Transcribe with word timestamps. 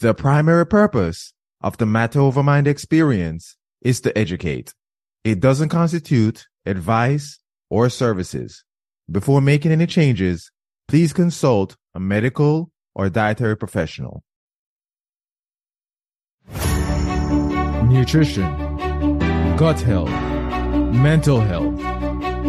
The 0.00 0.14
primary 0.14 0.64
purpose 0.64 1.34
of 1.60 1.76
the 1.76 1.84
Matter 1.84 2.20
Over 2.20 2.42
Mind 2.42 2.66
experience 2.66 3.58
is 3.82 4.00
to 4.00 4.16
educate. 4.16 4.72
It 5.24 5.40
doesn't 5.40 5.68
constitute 5.68 6.46
advice 6.64 7.38
or 7.68 7.90
services. 7.90 8.64
Before 9.10 9.42
making 9.42 9.72
any 9.72 9.86
changes, 9.86 10.50
please 10.88 11.12
consult 11.12 11.76
a 11.94 12.00
medical 12.00 12.70
or 12.94 13.10
dietary 13.10 13.58
professional. 13.58 14.22
Nutrition, 17.84 18.48
gut 19.58 19.82
health, 19.82 20.08
mental 20.94 21.42
health, 21.42 21.78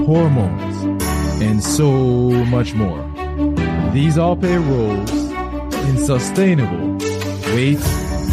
hormones, 0.06 1.04
and 1.44 1.62
so 1.62 1.92
much 2.46 2.74
more. 2.74 3.04
These 3.92 4.18
all 4.18 4.38
play 4.38 4.56
roles 4.56 5.12
in 5.12 5.98
sustainable 5.98 7.11
weight 7.54 7.80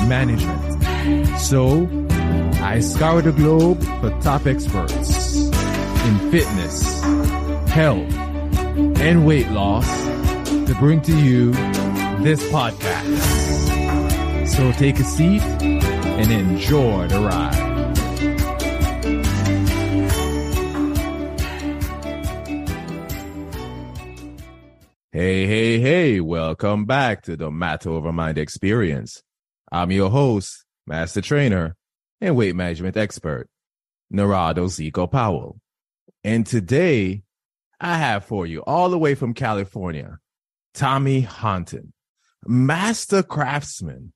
management. 0.09 1.39
So, 1.39 1.89
I 2.63 2.81
scour 2.81 3.23
the 3.23 3.33
globe 3.33 3.83
for 4.01 4.11
top 4.21 4.47
experts 4.47 5.37
in 5.37 6.31
fitness, 6.31 7.01
health, 7.69 8.13
and 9.01 9.27
weight 9.27 9.49
loss 9.51 9.87
to 10.67 10.77
bring 10.79 11.01
to 11.03 11.17
you 11.19 11.53
this 12.23 12.43
podcast. 12.51 14.47
So 14.47 14.73
take 14.73 14.99
a 14.99 15.05
seat 15.05 15.43
and 15.43 16.33
enjoy 16.33 17.07
the 17.09 17.21
ride. 17.21 17.68
Hey, 25.11 25.47
hey, 25.47 25.81
hey, 25.81 26.21
welcome 26.21 26.85
back 26.85 27.23
to 27.23 27.35
the 27.35 27.51
Matter 27.51 27.89
Over 27.89 28.13
Mind 28.13 28.37
experience. 28.37 29.23
I'm 29.73 29.91
your 29.91 30.11
host, 30.11 30.67
master 30.87 31.23
trainer, 31.23 31.77
and 32.21 32.37
weight 32.37 32.55
management 32.55 32.95
expert, 32.99 33.49
Narado 34.13 34.67
Zeco 34.67 35.11
Powell. 35.11 35.63
And 36.25 36.47
today 36.47 37.23
I 37.81 37.97
have 37.97 38.27
for 38.27 38.45
you 38.45 38.61
all 38.67 38.91
the 38.91 38.99
way 38.99 39.15
from 39.15 39.33
California, 39.33 40.19
Tommy 40.75 41.23
Honton, 41.23 41.95
master 42.45 43.23
craftsman 43.23 44.13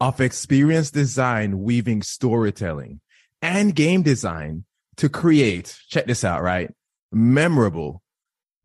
of 0.00 0.20
experience 0.20 0.90
design, 0.90 1.62
weaving 1.62 2.02
storytelling 2.02 3.00
and 3.42 3.76
game 3.76 4.02
design 4.02 4.64
to 4.96 5.08
create, 5.08 5.78
check 5.88 6.06
this 6.06 6.24
out, 6.24 6.42
right? 6.42 6.74
Memorable, 7.12 8.02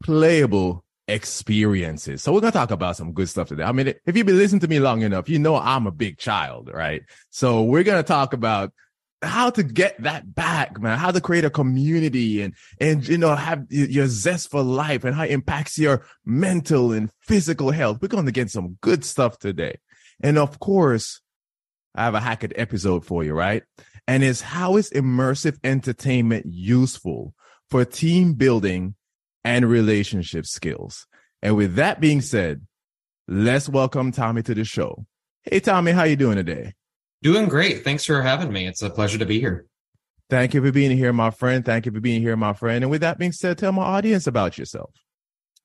playable 0.01 0.83
experiences. 1.07 2.21
So 2.21 2.33
we're 2.33 2.41
going 2.41 2.51
to 2.51 2.57
talk 2.57 2.71
about 2.71 2.97
some 2.97 3.13
good 3.13 3.29
stuff 3.29 3.47
today. 3.47 3.63
I 3.63 3.71
mean, 3.71 3.93
if 4.05 4.17
you've 4.17 4.25
been 4.25 4.37
listening 4.37 4.59
to 4.61 4.67
me 4.67 4.79
long 4.79 5.01
enough, 5.01 5.29
you 5.29 5.39
know 5.39 5.55
I'm 5.55 5.87
a 5.87 5.91
big 5.91 6.17
child, 6.17 6.69
right? 6.73 7.03
So 7.29 7.63
we're 7.63 7.83
going 7.83 8.03
to 8.03 8.07
talk 8.07 8.33
about 8.33 8.73
how 9.21 9.49
to 9.49 9.63
get 9.63 10.01
that 10.03 10.35
back, 10.35 10.79
man, 10.79 10.97
how 10.97 11.11
to 11.11 11.21
create 11.21 11.45
a 11.45 11.49
community 11.49 12.41
and, 12.41 12.53
and, 12.79 13.07
you 13.07 13.17
know, 13.17 13.35
have 13.35 13.65
your 13.69 14.07
zest 14.07 14.51
for 14.51 14.61
life 14.61 15.03
and 15.05 15.15
how 15.15 15.23
it 15.23 15.31
impacts 15.31 15.79
your 15.79 16.05
mental 16.25 16.91
and 16.91 17.09
physical 17.21 17.71
health. 17.71 17.99
We're 18.01 18.09
going 18.09 18.25
to 18.25 18.31
get 18.31 18.51
some 18.51 18.77
good 18.81 19.03
stuff 19.03 19.39
today. 19.39 19.79
And 20.21 20.37
of 20.37 20.59
course, 20.59 21.21
I 21.95 22.03
have 22.03 22.13
a 22.13 22.19
Hackett 22.19 22.53
episode 22.55 23.05
for 23.05 23.23
you, 23.23 23.33
right? 23.33 23.63
And 24.07 24.23
it's 24.23 24.41
how 24.41 24.77
is 24.77 24.89
immersive 24.91 25.57
entertainment 25.63 26.45
useful 26.47 27.33
for 27.69 27.83
team 27.85 28.33
building 28.33 28.95
and 29.47 29.65
relationship 29.65 30.45
skills. 30.45 31.07
And 31.41 31.55
with 31.55 31.75
that 31.75 32.01
being 32.01 32.19
said, 32.19 32.67
let's 33.29 33.69
welcome 33.69 34.11
Tommy 34.11 34.43
to 34.43 34.53
the 34.53 34.65
show. 34.65 35.05
Hey, 35.43 35.61
Tommy, 35.61 35.93
how 35.93 36.03
you 36.03 36.17
doing 36.17 36.35
today? 36.35 36.73
Doing 37.21 37.47
great. 37.47 37.85
Thanks 37.85 38.03
for 38.03 38.21
having 38.21 38.51
me. 38.51 38.67
It's 38.67 38.81
a 38.81 38.89
pleasure 38.89 39.17
to 39.19 39.25
be 39.25 39.39
here. 39.39 39.65
Thank 40.29 40.53
you 40.53 40.61
for 40.61 40.73
being 40.73 40.97
here, 40.97 41.13
my 41.13 41.31
friend. 41.31 41.63
Thank 41.63 41.85
you 41.85 41.93
for 41.93 42.01
being 42.01 42.21
here, 42.21 42.35
my 42.35 42.51
friend. 42.51 42.83
And 42.83 42.91
with 42.91 42.99
that 43.01 43.17
being 43.17 43.31
said, 43.31 43.57
tell 43.57 43.71
my 43.71 43.83
audience 43.83 44.27
about 44.27 44.57
yourself. 44.57 44.91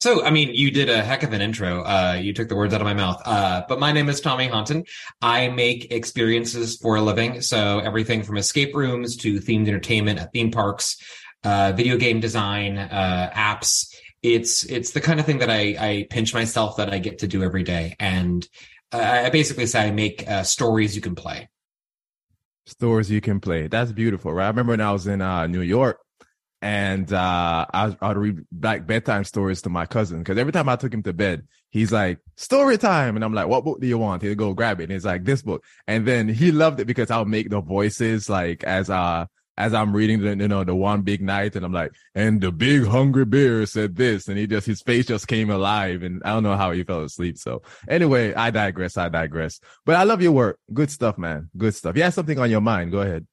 So, 0.01 0.25
I 0.25 0.31
mean, 0.31 0.51
you 0.53 0.71
did 0.71 0.89
a 0.89 1.03
heck 1.03 1.25
of 1.25 1.33
an 1.33 1.41
intro. 1.41 1.83
Uh, 1.83 2.19
you 2.21 2.33
took 2.33 2.49
the 2.49 2.57
words 2.57 2.75
out 2.75 2.81
of 2.81 2.85
my 2.85 2.95
mouth. 2.95 3.21
Uh, 3.25 3.63
but 3.69 3.81
my 3.81 3.91
name 3.91 4.09
is 4.09 4.21
Tommy 4.21 4.49
Honton. 4.49 4.85
I 5.21 5.49
make 5.49 5.93
experiences 5.93 6.77
for 6.77 6.97
a 6.97 7.01
living. 7.01 7.41
So 7.41 7.81
everything 7.81 8.23
from 8.23 8.37
escape 8.37 8.75
rooms 8.75 9.17
to 9.19 9.41
themed 9.41 9.69
entertainment 9.69 10.21
at 10.21 10.33
theme 10.33 10.51
parks, 10.51 10.97
uh, 11.45 11.73
video 11.75 11.97
game 11.97 12.21
design, 12.21 12.79
uh, 12.79 13.31
apps. 13.35 13.95
It's 14.23 14.65
it's 14.65 14.93
the 14.93 15.01
kind 15.01 15.19
of 15.19 15.27
thing 15.27 15.39
that 15.39 15.51
I, 15.51 15.77
I 15.79 16.07
pinch 16.09 16.33
myself 16.33 16.77
that 16.77 16.93
I 16.93 16.99
get 16.99 17.19
to 17.21 17.27
do 17.27 17.43
every 17.43 17.65
day, 17.65 17.97
and 17.99 18.47
I 18.93 19.31
basically 19.31 19.67
say 19.67 19.89
I 19.89 19.91
make 19.91 20.29
uh, 20.29 20.43
stories 20.43 20.95
you 20.95 21.03
can 21.03 21.15
play. 21.15 21.49
Stories 22.67 23.11
you 23.11 23.21
can 23.21 23.41
play. 23.41 23.67
That's 23.67 23.91
beautiful, 23.91 24.33
right? 24.33 24.45
I 24.45 24.49
remember 24.49 24.73
when 24.73 24.81
I 24.81 24.93
was 24.93 25.07
in 25.07 25.21
uh, 25.21 25.47
New 25.49 25.63
York, 25.63 25.99
and 26.61 27.13
uh, 27.13 27.67
I, 27.73 27.97
I'd 28.01 28.17
read 28.17 28.47
like 28.61 28.87
bedtime 28.87 29.25
stories 29.25 29.63
to 29.63 29.69
my 29.69 29.87
cousin 29.87 30.21
because 30.21 30.39
every 30.39 30.53
time 30.53 30.69
I 30.69 30.77
took 30.77 30.95
him 30.95 31.03
to 31.03 31.13
bed, 31.13 31.49
he's 31.71 31.91
like, 31.91 32.19
"Story 32.37 32.79
time," 32.79 33.17
and 33.17 33.25
I'm 33.25 33.35
like, 33.35 33.49
"What 33.49 33.65
book 33.65 33.81
do 33.81 33.87
you 33.89 33.99
want?" 33.99 34.23
He'll 34.23 34.37
go 34.37 34.55
grab 34.55 34.81
it, 34.81 34.85
and 34.85 34.93
he's 34.93 35.05
like, 35.05 35.25
"This 35.25 35.43
book," 35.43 35.65
and 35.89 36.07
then 36.07 36.29
he 36.29 36.53
loved 36.53 36.79
it 36.79 36.85
because 36.85 37.11
I'll 37.11 37.25
make 37.25 37.51
the 37.51 37.61
voices 37.61 38.31
like 38.31 38.63
as 38.63 38.91
uh 38.91 39.27
as 39.63 39.73
I'm 39.75 39.95
reading 39.95 40.21
the, 40.21 40.37
you 40.37 40.49
know, 40.49 40.65
the 40.65 40.75
one 40.75 41.03
big 41.03 41.23
night 41.23 41.55
and 41.55 41.65
I'm 41.65 41.73
like, 41.73 41.93
and 42.17 42.41
the 42.41 42.51
big 42.51 42.85
hungry 42.85 43.25
bear 43.25 43.65
said 43.67 43.95
this 43.95 44.27
and 44.27 44.37
he 44.37 44.49
just, 44.49 44.67
his 44.67 44.83
face 44.83 45.07
just 45.07 45.29
came 45.29 45.51
alive 45.51 46.03
and 46.03 46.21
I 46.25 46.31
don't 46.31 46.43
know 46.43 46.57
how 46.57 46.73
he 46.73 46.83
fell 46.83 47.05
asleep. 47.05 47.39
So 47.39 47.63
anyway, 47.89 48.35
I 48.35 48.51
digress. 48.51 48.97
I 48.97 49.09
digress, 49.09 49.61
but 49.87 49.95
I 49.95 50.03
love 50.03 50.21
your 50.21 50.33
work. 50.33 50.59
Good 50.73 50.91
stuff, 50.91 51.17
man. 51.17 51.49
Good 51.57 51.77
stuff. 51.77 51.97
You 51.97 52.03
have 52.03 52.15
something 52.15 52.41
on 52.41 52.51
your 52.51 52.61
mind. 52.61 52.91
Go 52.91 53.03
ahead. 53.03 53.27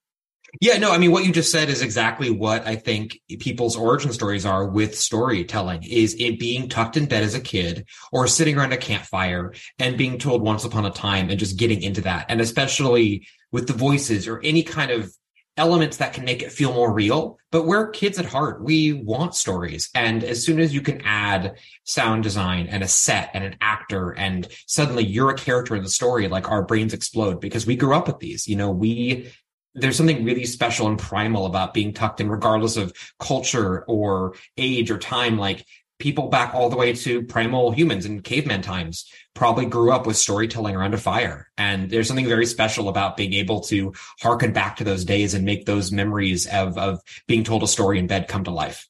Yeah, 0.62 0.78
no, 0.78 0.92
I 0.92 0.98
mean, 0.98 1.12
what 1.12 1.26
you 1.26 1.32
just 1.32 1.52
said 1.52 1.70
is 1.70 1.82
exactly 1.82 2.32
what 2.32 2.66
I 2.66 2.76
think 2.76 3.20
people's 3.40 3.76
origin 3.76 4.12
stories 4.12 4.46
are 4.46 4.68
with 4.68 4.98
storytelling 4.98 5.84
is 5.84 6.16
it 6.20 6.40
being 6.40 6.70
tucked 6.70 6.98
in 6.98 7.06
bed 7.06 7.24
as 7.24 7.36
a 7.36 7.40
kid 7.40 7.88
or 8.12 8.26
sitting 8.28 8.58
around 8.58 8.74
a 8.74 8.78
campfire 8.78 9.54
and 9.78 9.98
being 9.98 10.18
told 10.18 10.42
once 10.42 10.64
upon 10.64 10.86
a 10.86 10.92
time 10.92 11.30
and 11.30 11.40
just 11.40 11.58
getting 11.58 11.82
into 11.82 12.02
that. 12.02 12.26
And 12.30 12.42
especially 12.42 13.28
with 13.52 13.68
the 13.68 13.74
voices 13.74 14.28
or 14.28 14.40
any 14.44 14.64
kind 14.64 14.92
of 14.92 15.14
elements 15.60 15.98
that 15.98 16.14
can 16.14 16.26
make 16.26 16.42
it 16.42 16.52
feel 16.52 16.74
more 16.74 16.92
real. 16.92 17.38
But 17.52 17.66
we're 17.66 17.90
kids 17.90 18.18
at 18.18 18.26
heart. 18.26 18.64
We 18.64 18.94
want 18.94 19.36
stories. 19.36 19.90
And 19.94 20.24
as 20.24 20.44
soon 20.44 20.60
as 20.60 20.74
you 20.74 20.82
can 20.82 21.02
add 21.02 21.58
sound 21.84 22.24
design 22.24 22.68
and 22.68 22.82
a 22.82 22.88
set 22.88 23.32
and 23.34 23.44
an 23.44 23.58
actor, 23.62 24.12
and 24.12 24.48
suddenly 24.66 25.04
you're 25.04 25.30
a 25.30 25.38
character 25.38 25.76
in 25.76 25.84
the 25.84 25.90
story, 25.90 26.28
like 26.28 26.50
our 26.50 26.64
brains 26.64 26.94
explode 26.94 27.42
because 27.42 27.68
we 27.68 27.76
grew 27.76 27.94
up 27.94 28.08
with 28.08 28.20
these. 28.20 28.48
You 28.48 28.56
know, 28.56 28.72
we, 28.72 29.32
there's 29.76 29.98
something 29.98 30.24
really 30.24 30.46
special 30.46 30.88
and 30.88 30.98
primal 30.98 31.46
about 31.46 31.74
being 31.74 31.94
tucked 31.94 32.22
in, 32.22 32.30
regardless 32.30 32.78
of 32.78 32.94
culture 33.20 33.84
or 33.88 34.36
age 34.58 34.90
or 34.90 34.98
time. 34.98 35.38
Like 35.38 35.66
people 36.00 36.30
back 36.30 36.56
all 36.56 36.70
the 36.70 36.78
way 36.78 36.94
to 36.94 37.22
primal 37.24 37.72
humans 37.72 38.06
and 38.06 38.24
caveman 38.24 38.62
times 38.62 39.12
probably 39.36 39.66
grew 39.66 39.92
up 39.92 40.08
with 40.08 40.18
storytelling 40.18 40.76
around 40.76 40.94
a 40.94 40.98
fire. 40.98 41.52
And 41.58 41.90
there's 41.90 42.08
something 42.08 42.28
very 42.28 42.46
special 42.46 42.90
about 42.90 43.18
being 43.18 43.34
able 43.34 43.62
to 43.62 43.94
harken 44.22 44.54
back 44.54 44.78
to 44.78 44.84
those 44.84 45.06
days 45.06 45.34
and 45.34 45.46
make 45.46 45.66
those 45.66 45.92
memories 45.92 46.48
of, 46.48 46.78
of 46.78 47.02
being 47.28 47.44
told 47.44 47.64
a 47.64 47.68
story 47.68 48.00
in 48.00 48.08
bed 48.08 48.28
come 48.28 48.46
to 48.46 48.52
life. 48.52 48.88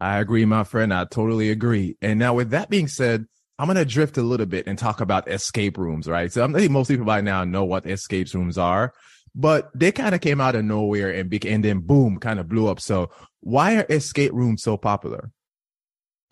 I 0.00 0.18
agree, 0.18 0.44
my 0.44 0.64
friend. 0.64 0.92
I 0.92 1.04
totally 1.04 1.50
agree. 1.50 1.96
And 2.02 2.18
now 2.18 2.34
with 2.34 2.50
that 2.50 2.68
being 2.68 2.88
said, 2.88 3.26
I'm 3.58 3.66
going 3.66 3.76
to 3.76 3.84
drift 3.84 4.18
a 4.18 4.22
little 4.22 4.46
bit 4.46 4.66
and 4.66 4.78
talk 4.78 5.00
about 5.00 5.30
escape 5.30 5.78
rooms, 5.78 6.08
right? 6.08 6.32
So 6.32 6.44
I 6.44 6.52
think 6.52 6.70
most 6.72 6.88
people 6.88 7.04
by 7.04 7.20
now 7.20 7.44
know 7.44 7.64
what 7.64 7.86
escape 7.86 8.32
rooms 8.34 8.58
are, 8.58 8.92
but 9.34 9.70
they 9.74 9.92
kind 9.92 10.14
of 10.14 10.20
came 10.20 10.40
out 10.40 10.56
of 10.56 10.64
nowhere 10.64 11.10
and, 11.10 11.30
be- 11.30 11.48
and 11.48 11.64
then 11.64 11.78
boom, 11.80 12.18
kind 12.18 12.40
of 12.40 12.48
blew 12.48 12.66
up. 12.66 12.80
So 12.80 13.10
why 13.40 13.76
are 13.76 13.86
escape 13.88 14.32
rooms 14.32 14.62
so 14.62 14.76
popular? 14.76 15.30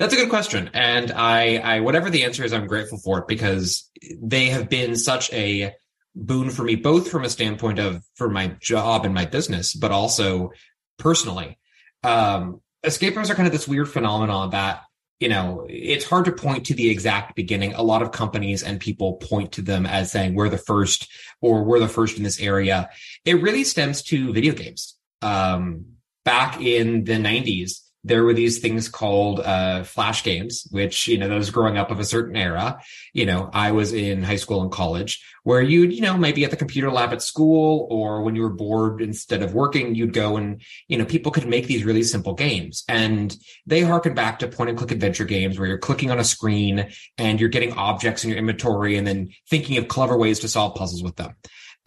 That's 0.03 0.15
a 0.15 0.17
good 0.17 0.31
question. 0.31 0.69
And 0.75 1.13
I, 1.13 1.59
I, 1.59 1.79
whatever 1.79 2.11
the 2.11 2.25
answer 2.25 2.43
is, 2.43 2.53
I'm 2.53 2.67
grateful 2.67 2.99
for 2.99 3.21
it 3.21 3.29
because 3.29 3.89
they 4.21 4.47
have 4.47 4.69
been 4.69 4.97
such 4.97 5.33
a 5.33 5.75
boon 6.17 6.50
for 6.50 6.65
me, 6.65 6.75
both 6.75 7.09
from 7.09 7.23
a 7.23 7.31
standpoint 7.31 7.79
of 7.79 8.03
for 8.17 8.29
my 8.29 8.49
job 8.61 9.05
and 9.05 9.15
my 9.15 9.26
business, 9.26 9.75
but 9.75 9.93
also 9.93 10.50
personally. 10.99 11.56
Um, 12.03 12.62
escape 12.82 13.15
rooms 13.15 13.31
are 13.31 13.37
kind 13.37 13.47
of 13.47 13.53
this 13.53 13.69
weird 13.69 13.88
phenomenon 13.88 14.50
that, 14.50 14.81
you 15.21 15.29
know, 15.29 15.69
it's 15.71 16.05
hard 16.05 16.25
to 16.25 16.32
point 16.32 16.67
to 16.67 16.75
the 16.75 16.91
exact 16.91 17.37
beginning. 17.37 17.75
A 17.75 17.82
lot 17.85 18.03
of 18.03 18.11
companies 18.11 18.65
and 18.65 18.81
people 18.81 19.19
point 19.19 19.53
to 19.53 19.62
them 19.62 19.87
as 19.87 20.11
saying 20.11 20.35
we're 20.35 20.49
the 20.49 20.59
first 20.59 21.09
or 21.41 21.62
we're 21.62 21.79
the 21.79 21.87
first 21.87 22.17
in 22.17 22.25
this 22.25 22.41
area. 22.41 22.91
It 23.25 23.41
really 23.41 23.62
stems 23.62 24.03
to 24.06 24.32
video 24.32 24.53
games. 24.53 24.97
Um, 25.23 25.85
back 26.25 26.61
in 26.61 27.05
the 27.05 27.12
90s, 27.12 27.82
there 28.04 28.25
were 28.25 28.34
these 28.34 28.58
things 28.58 28.88
called 28.88 29.40
uh, 29.40 29.84
flash 29.84 30.25
games, 30.25 30.66
which, 30.70 31.06
you 31.06 31.19
know, 31.19 31.28
those 31.28 31.50
growing 31.50 31.78
up 31.78 31.90
of 31.90 32.00
a 32.00 32.04
certain 32.04 32.37
era. 32.37 32.81
You 33.12 33.26
know, 33.26 33.49
I 33.52 33.72
was 33.72 33.93
in 33.93 34.22
high 34.22 34.37
school 34.37 34.62
and 34.62 34.72
college 34.72 35.25
where 35.44 35.62
you'd, 35.62 35.93
you 35.93 36.00
know, 36.00 36.16
maybe 36.16 36.44
at 36.44 36.50
the 36.50 36.56
computer 36.56 36.90
lab 36.90 37.12
at 37.12 37.22
school 37.22 37.87
or 37.90 38.22
when 38.22 38.34
you 38.34 38.43
were 38.43 38.50
bored 38.50 39.00
instead 39.00 39.43
of 39.43 39.54
working, 39.54 39.94
you'd 39.94 40.12
go 40.12 40.37
and, 40.37 40.62
you 40.88 40.99
know, 40.99 41.04
people 41.04 41.31
could 41.31 41.46
make 41.46 41.66
these 41.66 41.84
really 41.84 42.02
simple 42.02 42.34
games. 42.34 42.84
And 42.88 43.37
they 43.66 43.82
harken 43.82 44.14
back 44.14 44.40
to 44.40 44.49
point 44.49 44.70
and 44.70 44.78
click 44.78 44.90
adventure 44.90 45.25
games 45.25 45.58
where 45.58 45.69
you're 45.69 45.78
clicking 45.78 46.10
on 46.10 46.19
a 46.19 46.25
screen 46.25 46.93
and 47.19 47.40
you're 47.40 47.49
getting 47.49 47.72
objects 47.72 48.25
in 48.25 48.31
your 48.31 48.38
inventory 48.38 48.96
and 48.96 49.06
then 49.06 49.31
thinking 49.49 49.78
of 49.78 49.88
clever 49.88 50.16
ways 50.16 50.40
to 50.40 50.49
solve 50.49 50.75
puzzles 50.75 51.02
with 51.02 51.16
them. 51.16 51.34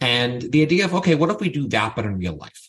And 0.00 0.42
the 0.42 0.62
idea 0.62 0.84
of, 0.84 0.94
okay, 0.94 1.14
what 1.14 1.30
if 1.30 1.40
we 1.40 1.48
do 1.48 1.68
that, 1.68 1.96
but 1.96 2.04
in 2.04 2.18
real 2.18 2.36
life? 2.36 2.65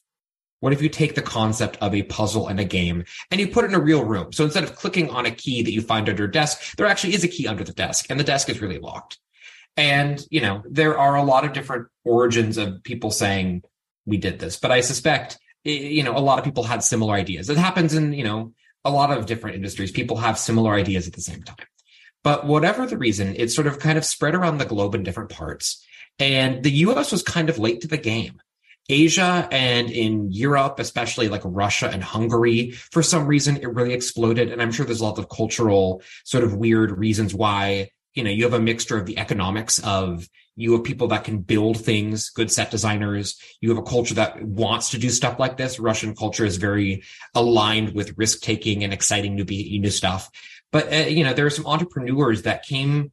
What 0.59 0.73
if 0.73 0.81
you 0.81 0.89
take 0.89 1.15
the 1.15 1.21
concept 1.21 1.77
of 1.81 1.93
a 1.93 2.03
puzzle 2.03 2.47
and 2.47 2.59
a 2.59 2.65
game 2.65 3.03
and 3.29 3.39
you 3.39 3.47
put 3.47 3.63
it 3.63 3.67
in 3.67 3.75
a 3.75 3.79
real 3.79 4.03
room? 4.03 4.31
So 4.33 4.43
instead 4.43 4.63
of 4.63 4.75
clicking 4.75 5.09
on 5.09 5.25
a 5.25 5.31
key 5.31 5.61
that 5.61 5.71
you 5.71 5.81
find 5.81 6.09
under 6.09 6.25
a 6.25 6.31
desk, 6.31 6.75
there 6.77 6.87
actually 6.87 7.13
is 7.13 7.23
a 7.23 7.27
key 7.27 7.47
under 7.47 7.63
the 7.63 7.73
desk 7.73 8.07
and 8.09 8.19
the 8.19 8.23
desk 8.23 8.49
is 8.49 8.61
really 8.61 8.79
locked. 8.79 9.19
And, 9.75 10.19
you 10.31 10.41
know, 10.41 10.63
there 10.67 10.97
are 10.97 11.15
a 11.15 11.23
lot 11.23 11.45
of 11.45 11.53
different 11.53 11.87
origins 12.03 12.57
of 12.57 12.83
people 12.83 13.11
saying 13.11 13.63
we 14.07 14.17
did 14.17 14.39
this, 14.39 14.57
but 14.57 14.71
I 14.71 14.81
suspect, 14.81 15.37
you 15.63 16.01
know, 16.01 16.17
a 16.17 16.19
lot 16.19 16.39
of 16.39 16.45
people 16.45 16.63
had 16.63 16.83
similar 16.83 17.13
ideas. 17.13 17.49
It 17.49 17.57
happens 17.57 17.93
in, 17.93 18.13
you 18.13 18.23
know, 18.23 18.53
a 18.83 18.89
lot 18.89 19.15
of 19.15 19.27
different 19.27 19.57
industries. 19.57 19.91
People 19.91 20.17
have 20.17 20.39
similar 20.39 20.73
ideas 20.73 21.07
at 21.07 21.13
the 21.13 21.21
same 21.21 21.43
time. 21.43 21.67
But 22.23 22.47
whatever 22.47 22.87
the 22.87 22.97
reason, 22.97 23.35
it's 23.37 23.53
sort 23.53 23.67
of 23.67 23.79
kind 23.79 23.97
of 23.97 24.05
spread 24.05 24.33
around 24.33 24.57
the 24.57 24.65
globe 24.65 24.95
in 24.95 25.03
different 25.03 25.29
parts. 25.29 25.85
And 26.19 26.63
the 26.63 26.71
US 26.71 27.11
was 27.11 27.21
kind 27.21 27.49
of 27.49 27.59
late 27.59 27.81
to 27.81 27.87
the 27.87 27.97
game. 27.97 28.41
Asia 28.89 29.47
and 29.51 29.89
in 29.89 30.31
Europe, 30.31 30.79
especially 30.79 31.27
like 31.27 31.41
Russia 31.43 31.89
and 31.89 32.03
Hungary, 32.03 32.71
for 32.71 33.03
some 33.03 33.27
reason 33.27 33.57
it 33.57 33.73
really 33.73 33.93
exploded. 33.93 34.51
And 34.51 34.61
I'm 34.61 34.71
sure 34.71 34.85
there's 34.85 35.01
a 35.01 35.05
lot 35.05 35.19
of 35.19 35.29
cultural 35.29 36.01
sort 36.23 36.43
of 36.43 36.55
weird 36.55 36.97
reasons 36.97 37.33
why, 37.33 37.89
you 38.13 38.23
know, 38.23 38.29
you 38.29 38.43
have 38.43 38.53
a 38.53 38.59
mixture 38.59 38.97
of 38.97 39.05
the 39.05 39.17
economics 39.17 39.79
of 39.79 40.27
you 40.55 40.71
have 40.73 40.83
people 40.83 41.09
that 41.09 41.23
can 41.23 41.39
build 41.39 41.77
things, 41.77 42.29
good 42.29 42.51
set 42.51 42.71
designers. 42.71 43.39
You 43.61 43.69
have 43.69 43.77
a 43.77 43.83
culture 43.83 44.15
that 44.15 44.41
wants 44.41 44.89
to 44.91 44.97
do 44.97 45.09
stuff 45.09 45.37
like 45.37 45.57
this. 45.57 45.79
Russian 45.79 46.15
culture 46.15 46.45
is 46.45 46.57
very 46.57 47.03
aligned 47.35 47.93
with 47.93 48.17
risk 48.17 48.41
taking 48.41 48.83
and 48.83 48.91
exciting 48.91 49.35
new, 49.35 49.43
new 49.43 49.91
stuff. 49.91 50.31
But, 50.71 50.91
uh, 50.91 51.07
you 51.07 51.23
know, 51.23 51.33
there 51.33 51.45
are 51.45 51.51
some 51.51 51.67
entrepreneurs 51.67 52.43
that 52.43 52.65
came 52.65 53.11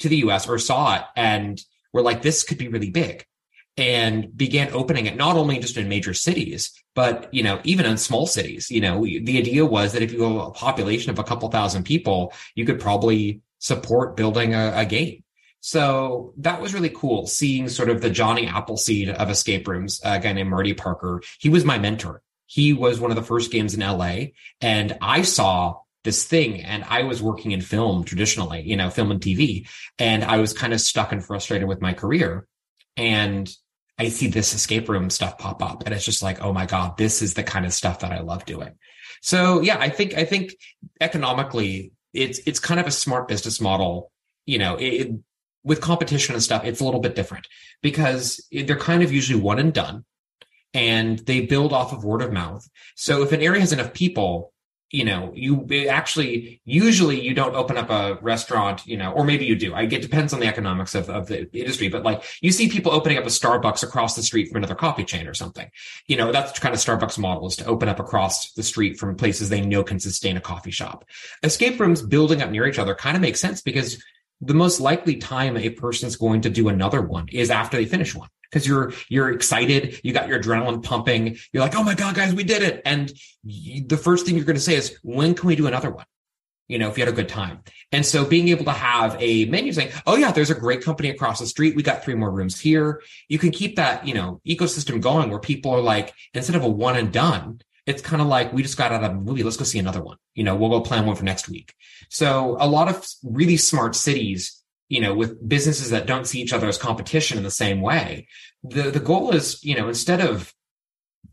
to 0.00 0.08
the 0.08 0.16
US 0.18 0.48
or 0.48 0.58
saw 0.58 0.96
it 0.96 1.02
and 1.14 1.60
were 1.92 2.02
like, 2.02 2.22
this 2.22 2.42
could 2.42 2.58
be 2.58 2.68
really 2.68 2.90
big 2.90 3.26
and 3.76 4.34
began 4.36 4.72
opening 4.72 5.06
it 5.06 5.16
not 5.16 5.36
only 5.36 5.58
just 5.58 5.76
in 5.76 5.88
major 5.88 6.14
cities, 6.14 6.72
but 6.94 7.32
you 7.32 7.42
know, 7.42 7.60
even 7.64 7.84
in 7.84 7.98
small 7.98 8.26
cities. 8.26 8.70
You 8.70 8.80
know, 8.80 9.04
the 9.04 9.38
idea 9.38 9.66
was 9.66 9.92
that 9.92 10.02
if 10.02 10.12
you 10.12 10.22
have 10.22 10.48
a 10.48 10.50
population 10.50 11.10
of 11.10 11.18
a 11.18 11.24
couple 11.24 11.48
thousand 11.50 11.84
people, 11.84 12.32
you 12.54 12.64
could 12.64 12.80
probably 12.80 13.42
support 13.58 14.16
building 14.16 14.54
a, 14.54 14.72
a 14.76 14.86
game. 14.86 15.22
So 15.60 16.32
that 16.38 16.60
was 16.60 16.74
really 16.74 16.90
cool 16.90 17.26
seeing 17.26 17.68
sort 17.68 17.90
of 17.90 18.00
the 18.00 18.10
Johnny 18.10 18.46
Appleseed 18.46 19.10
of 19.10 19.30
escape 19.30 19.66
rooms, 19.66 20.00
a 20.04 20.20
guy 20.20 20.32
named 20.32 20.50
Marty 20.50 20.74
Parker. 20.74 21.22
He 21.40 21.48
was 21.48 21.64
my 21.64 21.78
mentor. 21.78 22.22
He 22.46 22.72
was 22.72 23.00
one 23.00 23.10
of 23.10 23.16
the 23.16 23.22
first 23.22 23.50
games 23.50 23.74
in 23.74 23.80
LA 23.80 24.26
and 24.60 24.96
I 25.02 25.22
saw 25.22 25.80
this 26.04 26.24
thing 26.24 26.62
and 26.62 26.84
I 26.84 27.02
was 27.02 27.20
working 27.20 27.50
in 27.50 27.60
film 27.60 28.04
traditionally, 28.04 28.62
you 28.62 28.76
know, 28.76 28.90
film 28.90 29.10
and 29.10 29.20
TV. 29.20 29.68
And 29.98 30.22
I 30.22 30.36
was 30.36 30.52
kind 30.52 30.72
of 30.72 30.80
stuck 30.80 31.10
and 31.10 31.24
frustrated 31.24 31.66
with 31.66 31.82
my 31.82 31.92
career. 31.92 32.46
And 32.96 33.52
I 33.98 34.08
see 34.08 34.26
this 34.26 34.54
escape 34.54 34.88
room 34.88 35.10
stuff 35.10 35.38
pop 35.38 35.62
up 35.62 35.84
and 35.84 35.94
it's 35.94 36.04
just 36.04 36.22
like, 36.22 36.42
oh 36.42 36.52
my 36.52 36.66
God, 36.66 36.96
this 36.96 37.22
is 37.22 37.34
the 37.34 37.42
kind 37.42 37.64
of 37.64 37.72
stuff 37.72 38.00
that 38.00 38.12
I 38.12 38.20
love 38.20 38.44
doing. 38.44 38.74
So 39.22 39.60
yeah, 39.60 39.78
I 39.78 39.88
think, 39.88 40.14
I 40.14 40.24
think 40.24 40.54
economically 41.00 41.92
it's, 42.12 42.38
it's 42.46 42.60
kind 42.60 42.78
of 42.78 42.86
a 42.86 42.90
smart 42.90 43.28
business 43.28 43.60
model. 43.60 44.10
You 44.44 44.58
know, 44.58 44.76
it, 44.76 45.10
with 45.64 45.80
competition 45.80 46.34
and 46.34 46.42
stuff, 46.42 46.64
it's 46.64 46.80
a 46.80 46.84
little 46.84 47.00
bit 47.00 47.16
different 47.16 47.48
because 47.82 48.46
they're 48.52 48.76
kind 48.76 49.02
of 49.02 49.12
usually 49.12 49.40
one 49.40 49.58
and 49.58 49.72
done 49.74 50.04
and 50.72 51.18
they 51.20 51.40
build 51.40 51.72
off 51.72 51.92
of 51.92 52.04
word 52.04 52.22
of 52.22 52.32
mouth. 52.32 52.68
So 52.94 53.22
if 53.22 53.32
an 53.32 53.40
area 53.40 53.60
has 53.60 53.72
enough 53.72 53.92
people, 53.92 54.52
you 54.90 55.04
know, 55.04 55.32
you 55.34 55.66
actually 55.88 56.60
usually 56.64 57.20
you 57.20 57.34
don't 57.34 57.56
open 57.56 57.76
up 57.76 57.90
a 57.90 58.18
restaurant, 58.22 58.86
you 58.86 58.96
know, 58.96 59.12
or 59.12 59.24
maybe 59.24 59.44
you 59.44 59.56
do. 59.56 59.74
I 59.74 59.82
it 59.82 60.02
depends 60.02 60.32
on 60.32 60.38
the 60.38 60.46
economics 60.46 60.94
of, 60.94 61.10
of 61.10 61.26
the 61.26 61.50
industry, 61.52 61.88
but 61.88 62.04
like 62.04 62.22
you 62.40 62.52
see 62.52 62.68
people 62.68 62.92
opening 62.92 63.18
up 63.18 63.24
a 63.24 63.28
Starbucks 63.28 63.82
across 63.82 64.14
the 64.14 64.22
street 64.22 64.48
from 64.48 64.58
another 64.58 64.76
coffee 64.76 65.04
chain 65.04 65.26
or 65.26 65.34
something. 65.34 65.68
You 66.06 66.16
know, 66.16 66.30
that's 66.30 66.58
kind 66.60 66.74
of 66.74 66.80
Starbucks 66.80 67.18
model 67.18 67.48
is 67.48 67.56
to 67.56 67.66
open 67.66 67.88
up 67.88 67.98
across 67.98 68.52
the 68.52 68.62
street 68.62 68.96
from 68.96 69.16
places 69.16 69.48
they 69.48 69.60
know 69.60 69.82
can 69.82 69.98
sustain 69.98 70.36
a 70.36 70.40
coffee 70.40 70.70
shop. 70.70 71.04
Escape 71.42 71.80
rooms 71.80 72.00
building 72.00 72.40
up 72.40 72.50
near 72.50 72.66
each 72.66 72.78
other 72.78 72.94
kind 72.94 73.16
of 73.16 73.22
makes 73.22 73.40
sense 73.40 73.62
because 73.62 74.02
the 74.40 74.54
most 74.54 74.80
likely 74.80 75.16
time 75.16 75.56
a 75.56 75.70
person's 75.70 76.14
going 76.14 76.42
to 76.42 76.50
do 76.50 76.68
another 76.68 77.02
one 77.02 77.26
is 77.32 77.50
after 77.50 77.76
they 77.76 77.86
finish 77.86 78.14
one 78.14 78.28
because 78.50 78.66
you're 78.66 78.92
you're 79.08 79.30
excited 79.30 80.00
you 80.02 80.12
got 80.12 80.28
your 80.28 80.40
adrenaline 80.40 80.82
pumping 80.82 81.36
you're 81.52 81.62
like 81.62 81.74
oh 81.74 81.82
my 81.82 81.94
god 81.94 82.14
guys 82.14 82.34
we 82.34 82.44
did 82.44 82.62
it. 82.62 82.82
And 82.84 83.12
you, 83.44 83.84
the 83.86 83.96
first 83.96 84.26
thing 84.26 84.36
you're 84.36 84.44
going 84.44 84.56
to 84.56 84.62
say 84.62 84.76
is 84.76 84.98
when 85.02 85.34
can 85.34 85.48
we 85.48 85.56
do 85.56 85.66
another 85.66 85.90
one? 85.90 86.04
You 86.68 86.78
know 86.78 86.88
if 86.88 86.98
you 86.98 87.04
had 87.04 87.12
a 87.12 87.16
good 87.16 87.28
time. 87.28 87.60
And 87.92 88.04
so 88.04 88.24
being 88.24 88.48
able 88.48 88.64
to 88.64 88.72
have 88.72 89.16
a 89.20 89.44
menu 89.46 89.72
saying 89.72 89.90
oh 90.06 90.16
yeah 90.16 90.32
there's 90.32 90.50
a 90.50 90.54
great 90.54 90.82
company 90.82 91.10
across 91.10 91.40
the 91.40 91.46
street. 91.46 91.76
We 91.76 91.82
got 91.82 92.04
three 92.04 92.14
more 92.14 92.30
rooms 92.30 92.60
here. 92.60 93.02
You 93.28 93.38
can 93.38 93.50
keep 93.50 93.76
that 93.76 94.06
you 94.06 94.14
know 94.14 94.40
ecosystem 94.46 95.00
going 95.00 95.30
where 95.30 95.38
people 95.38 95.72
are 95.72 95.80
like 95.80 96.12
instead 96.34 96.56
of 96.56 96.62
a 96.62 96.68
one 96.68 96.96
and 96.96 97.12
done 97.12 97.60
it's 97.86 98.02
kind 98.02 98.20
of 98.20 98.26
like 98.26 98.52
we 98.52 98.64
just 98.64 98.76
got 98.76 98.90
out 98.90 99.04
of 99.04 99.12
a 99.12 99.14
movie. 99.14 99.44
Let's 99.44 99.56
go 99.56 99.62
see 99.62 99.78
another 99.78 100.02
one. 100.02 100.18
You 100.34 100.44
know 100.44 100.56
we'll 100.56 100.70
go 100.70 100.80
plan 100.80 101.06
one 101.06 101.16
for 101.16 101.24
next 101.24 101.48
week. 101.48 101.72
So 102.08 102.56
a 102.58 102.66
lot 102.66 102.88
of 102.88 103.06
really 103.22 103.56
smart 103.56 103.94
cities 103.94 104.55
you 104.88 105.00
know, 105.00 105.14
with 105.14 105.46
businesses 105.48 105.90
that 105.90 106.06
don't 106.06 106.26
see 106.26 106.40
each 106.40 106.52
other 106.52 106.68
as 106.68 106.78
competition 106.78 107.38
in 107.38 107.44
the 107.44 107.50
same 107.50 107.80
way. 107.80 108.28
The 108.62 108.90
the 108.90 109.00
goal 109.00 109.32
is, 109.32 109.62
you 109.64 109.76
know, 109.76 109.88
instead 109.88 110.20
of 110.20 110.52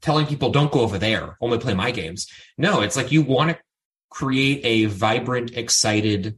telling 0.02 0.26
people 0.26 0.50
don't 0.50 0.72
go 0.72 0.82
over 0.82 0.98
there, 0.98 1.38
only 1.42 1.58
play 1.58 1.74
my 1.74 1.92
games. 1.92 2.28
No, 2.58 2.82
it's 2.82 2.98
like 2.98 3.12
you 3.12 3.22
want 3.22 3.52
to 3.52 3.58
create 4.10 4.62
a 4.64 4.86
vibrant, 4.86 5.52
excited 5.56 6.38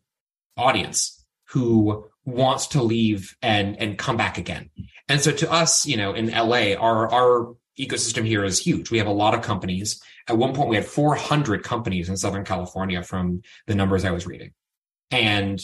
audience 0.57 1.25
who 1.49 2.09
wants 2.25 2.67
to 2.67 2.81
leave 2.81 3.35
and 3.41 3.79
and 3.79 3.97
come 3.97 4.17
back 4.17 4.37
again. 4.37 4.69
And 5.07 5.21
so 5.21 5.31
to 5.31 5.51
us, 5.51 5.85
you 5.85 5.97
know, 5.97 6.13
in 6.13 6.31
LA, 6.31 6.73
our 6.73 7.11
our 7.11 7.55
ecosystem 7.79 8.25
here 8.25 8.43
is 8.43 8.59
huge. 8.59 8.89
We 8.89 8.97
have 8.99 9.07
a 9.07 9.11
lot 9.11 9.33
of 9.33 9.41
companies. 9.41 10.01
At 10.27 10.37
one 10.37 10.53
point 10.53 10.69
we 10.69 10.75
had 10.75 10.85
400 10.85 11.63
companies 11.63 12.09
in 12.09 12.17
Southern 12.17 12.45
California 12.45 13.03
from 13.03 13.41
the 13.67 13.75
numbers 13.75 14.05
I 14.05 14.11
was 14.11 14.25
reading. 14.25 14.53
And 15.11 15.61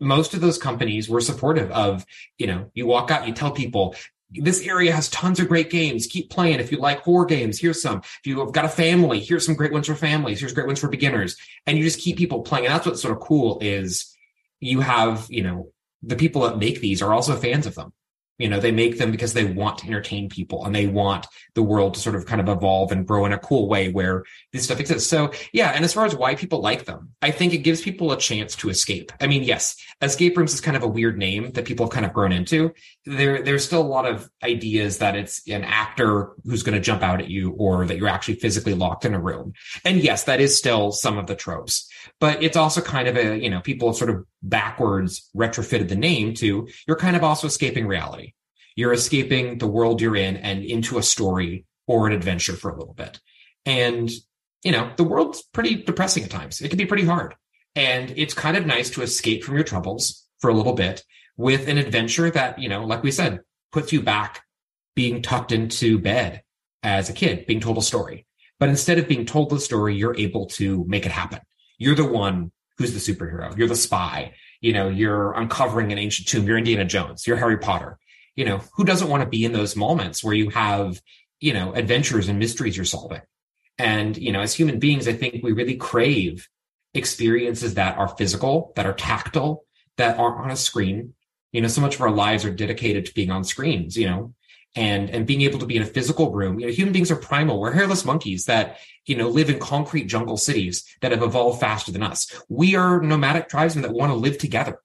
most 0.00 0.34
of 0.34 0.40
those 0.40 0.58
companies 0.58 1.08
were 1.08 1.20
supportive 1.20 1.70
of, 1.72 2.04
you 2.38 2.46
know, 2.46 2.70
you 2.74 2.86
walk 2.86 3.10
out, 3.10 3.26
you 3.26 3.32
tell 3.32 3.50
people, 3.50 3.94
this 4.30 4.60
area 4.66 4.92
has 4.92 5.08
tons 5.08 5.40
of 5.40 5.48
great 5.48 5.70
games. 5.70 6.06
Keep 6.06 6.30
playing. 6.30 6.60
If 6.60 6.70
you 6.70 6.78
like 6.78 7.00
horror 7.00 7.24
games, 7.24 7.58
here's 7.58 7.80
some. 7.80 8.00
If 8.00 8.20
you've 8.24 8.52
got 8.52 8.66
a 8.66 8.68
family, 8.68 9.20
here's 9.20 9.46
some 9.46 9.54
great 9.54 9.72
ones 9.72 9.86
for 9.86 9.94
families. 9.94 10.38
Here's 10.38 10.52
great 10.52 10.66
ones 10.66 10.80
for 10.80 10.88
beginners. 10.88 11.36
And 11.66 11.78
you 11.78 11.84
just 11.84 12.00
keep 12.00 12.18
people 12.18 12.42
playing. 12.42 12.66
And 12.66 12.74
that's 12.74 12.86
what's 12.86 13.00
sort 13.00 13.16
of 13.16 13.22
cool 13.22 13.58
is 13.60 14.14
you 14.60 14.80
have, 14.80 15.26
you 15.30 15.42
know, 15.42 15.70
the 16.02 16.16
people 16.16 16.42
that 16.42 16.58
make 16.58 16.80
these 16.80 17.00
are 17.00 17.14
also 17.14 17.36
fans 17.36 17.66
of 17.66 17.74
them. 17.74 17.92
You 18.38 18.48
know, 18.48 18.60
they 18.60 18.72
make 18.72 18.98
them 18.98 19.10
because 19.10 19.32
they 19.32 19.44
want 19.44 19.78
to 19.78 19.86
entertain 19.86 20.28
people 20.28 20.64
and 20.64 20.74
they 20.74 20.86
want 20.86 21.26
the 21.54 21.62
world 21.62 21.94
to 21.94 22.00
sort 22.00 22.14
of 22.14 22.24
kind 22.24 22.40
of 22.40 22.48
evolve 22.48 22.92
and 22.92 23.06
grow 23.06 23.26
in 23.26 23.32
a 23.32 23.38
cool 23.38 23.68
way 23.68 23.90
where 23.90 24.24
this 24.52 24.64
stuff 24.64 24.80
exists. 24.80 25.08
So 25.08 25.32
yeah. 25.52 25.72
And 25.74 25.84
as 25.84 25.92
far 25.92 26.04
as 26.06 26.14
why 26.14 26.34
people 26.34 26.60
like 26.60 26.84
them, 26.84 27.10
I 27.20 27.30
think 27.30 27.52
it 27.52 27.58
gives 27.58 27.82
people 27.82 28.12
a 28.12 28.18
chance 28.18 28.54
to 28.56 28.70
escape. 28.70 29.12
I 29.20 29.26
mean, 29.26 29.42
yes, 29.42 29.76
escape 30.00 30.36
rooms 30.36 30.54
is 30.54 30.60
kind 30.60 30.76
of 30.76 30.82
a 30.82 30.88
weird 30.88 31.18
name 31.18 31.50
that 31.52 31.64
people 31.64 31.86
have 31.86 31.92
kind 31.92 32.06
of 32.06 32.12
grown 32.12 32.32
into. 32.32 32.72
There, 33.04 33.42
there's 33.42 33.64
still 33.64 33.82
a 33.82 33.82
lot 33.82 34.06
of 34.06 34.30
ideas 34.42 34.98
that 34.98 35.16
it's 35.16 35.46
an 35.48 35.64
actor 35.64 36.32
who's 36.44 36.62
going 36.62 36.76
to 36.76 36.80
jump 36.80 37.02
out 37.02 37.20
at 37.20 37.28
you 37.28 37.52
or 37.52 37.86
that 37.86 37.96
you're 37.96 38.08
actually 38.08 38.34
physically 38.34 38.74
locked 38.74 39.04
in 39.04 39.14
a 39.14 39.20
room. 39.20 39.54
And 39.84 39.98
yes, 39.98 40.24
that 40.24 40.40
is 40.40 40.56
still 40.56 40.92
some 40.92 41.18
of 41.18 41.26
the 41.26 41.34
tropes, 41.34 41.90
but 42.20 42.42
it's 42.42 42.56
also 42.56 42.80
kind 42.80 43.08
of 43.08 43.16
a, 43.16 43.36
you 43.36 43.50
know, 43.50 43.60
people 43.60 43.88
have 43.88 43.96
sort 43.96 44.10
of 44.10 44.24
backwards 44.42 45.28
retrofitted 45.36 45.88
the 45.88 45.96
name 45.96 46.34
to 46.34 46.68
you're 46.86 46.96
kind 46.96 47.16
of 47.16 47.24
also 47.24 47.46
escaping 47.46 47.86
reality 47.86 48.32
you're 48.78 48.92
escaping 48.92 49.58
the 49.58 49.66
world 49.66 50.00
you're 50.00 50.14
in 50.14 50.36
and 50.36 50.62
into 50.62 50.98
a 50.98 51.02
story 51.02 51.66
or 51.88 52.06
an 52.06 52.12
adventure 52.12 52.52
for 52.52 52.70
a 52.70 52.78
little 52.78 52.94
bit. 52.94 53.18
And, 53.66 54.08
you 54.62 54.70
know, 54.70 54.92
the 54.96 55.02
world's 55.02 55.42
pretty 55.42 55.82
depressing 55.82 56.22
at 56.22 56.30
times. 56.30 56.60
It 56.60 56.68
can 56.68 56.78
be 56.78 56.86
pretty 56.86 57.04
hard. 57.04 57.34
And 57.74 58.14
it's 58.16 58.34
kind 58.34 58.56
of 58.56 58.66
nice 58.66 58.88
to 58.90 59.02
escape 59.02 59.42
from 59.42 59.56
your 59.56 59.64
troubles 59.64 60.28
for 60.38 60.48
a 60.48 60.54
little 60.54 60.74
bit 60.74 61.02
with 61.36 61.66
an 61.66 61.76
adventure 61.76 62.30
that, 62.30 62.60
you 62.60 62.68
know, 62.68 62.84
like 62.84 63.02
we 63.02 63.10
said, 63.10 63.40
puts 63.72 63.92
you 63.92 64.00
back 64.00 64.44
being 64.94 65.22
tucked 65.22 65.50
into 65.50 65.98
bed 65.98 66.44
as 66.84 67.10
a 67.10 67.12
kid, 67.12 67.46
being 67.46 67.58
told 67.58 67.78
a 67.78 67.82
story. 67.82 68.26
But 68.60 68.68
instead 68.68 68.98
of 68.98 69.08
being 69.08 69.26
told 69.26 69.50
the 69.50 69.58
story, 69.58 69.96
you're 69.96 70.16
able 70.16 70.46
to 70.50 70.84
make 70.86 71.04
it 71.04 71.10
happen. 71.10 71.40
You're 71.78 71.96
the 71.96 72.04
one 72.04 72.52
who's 72.76 72.92
the 72.94 73.12
superhero. 73.12 73.58
You're 73.58 73.66
the 73.66 73.74
spy. 73.74 74.34
You 74.60 74.72
know, 74.72 74.88
you're 74.88 75.32
uncovering 75.32 75.90
an 75.90 75.98
ancient 75.98 76.28
tomb. 76.28 76.46
You're 76.46 76.58
Indiana 76.58 76.84
Jones. 76.84 77.26
You're 77.26 77.38
Harry 77.38 77.58
Potter 77.58 77.98
you 78.38 78.44
know, 78.44 78.60
who 78.74 78.84
doesn't 78.84 79.08
want 79.08 79.24
to 79.24 79.28
be 79.28 79.44
in 79.44 79.50
those 79.52 79.74
moments 79.74 80.22
where 80.22 80.32
you 80.32 80.50
have, 80.50 81.02
you 81.40 81.52
know, 81.52 81.72
adventures 81.72 82.28
and 82.28 82.38
mysteries 82.38 82.76
you're 82.76 82.84
solving? 82.84 83.22
And, 83.78 84.16
you 84.16 84.30
know, 84.30 84.42
as 84.42 84.54
human 84.54 84.78
beings, 84.78 85.08
I 85.08 85.12
think 85.12 85.42
we 85.42 85.50
really 85.50 85.74
crave 85.74 86.48
experiences 86.94 87.74
that 87.74 87.98
are 87.98 88.14
physical, 88.16 88.72
that 88.76 88.86
are 88.86 88.92
tactile, 88.92 89.64
that 89.96 90.20
aren't 90.20 90.38
on 90.38 90.52
a 90.52 90.56
screen. 90.56 91.14
You 91.50 91.62
know, 91.62 91.66
so 91.66 91.80
much 91.80 91.96
of 91.96 92.00
our 92.00 92.12
lives 92.12 92.44
are 92.44 92.54
dedicated 92.54 93.06
to 93.06 93.14
being 93.14 93.32
on 93.32 93.42
screens, 93.42 93.96
you 93.96 94.06
know, 94.06 94.34
and 94.76 95.10
and 95.10 95.26
being 95.26 95.42
able 95.42 95.58
to 95.58 95.66
be 95.66 95.76
in 95.76 95.82
a 95.82 95.86
physical 95.86 96.30
room. 96.30 96.60
You 96.60 96.66
know, 96.66 96.72
human 96.72 96.92
beings 96.92 97.10
are 97.10 97.16
primal. 97.16 97.58
We're 97.58 97.72
hairless 97.72 98.04
monkeys 98.04 98.44
that 98.44 98.78
you 99.06 99.16
know 99.16 99.28
live 99.28 99.50
in 99.50 99.58
concrete 99.58 100.04
jungle 100.04 100.36
cities 100.36 100.84
that 101.00 101.10
have 101.10 101.24
evolved 101.24 101.60
faster 101.60 101.90
than 101.90 102.04
us. 102.04 102.30
We 102.48 102.76
are 102.76 103.02
nomadic 103.02 103.48
tribesmen 103.48 103.82
that 103.82 103.92
want 103.92 104.12
to 104.12 104.16
live 104.16 104.38
together 104.38 104.78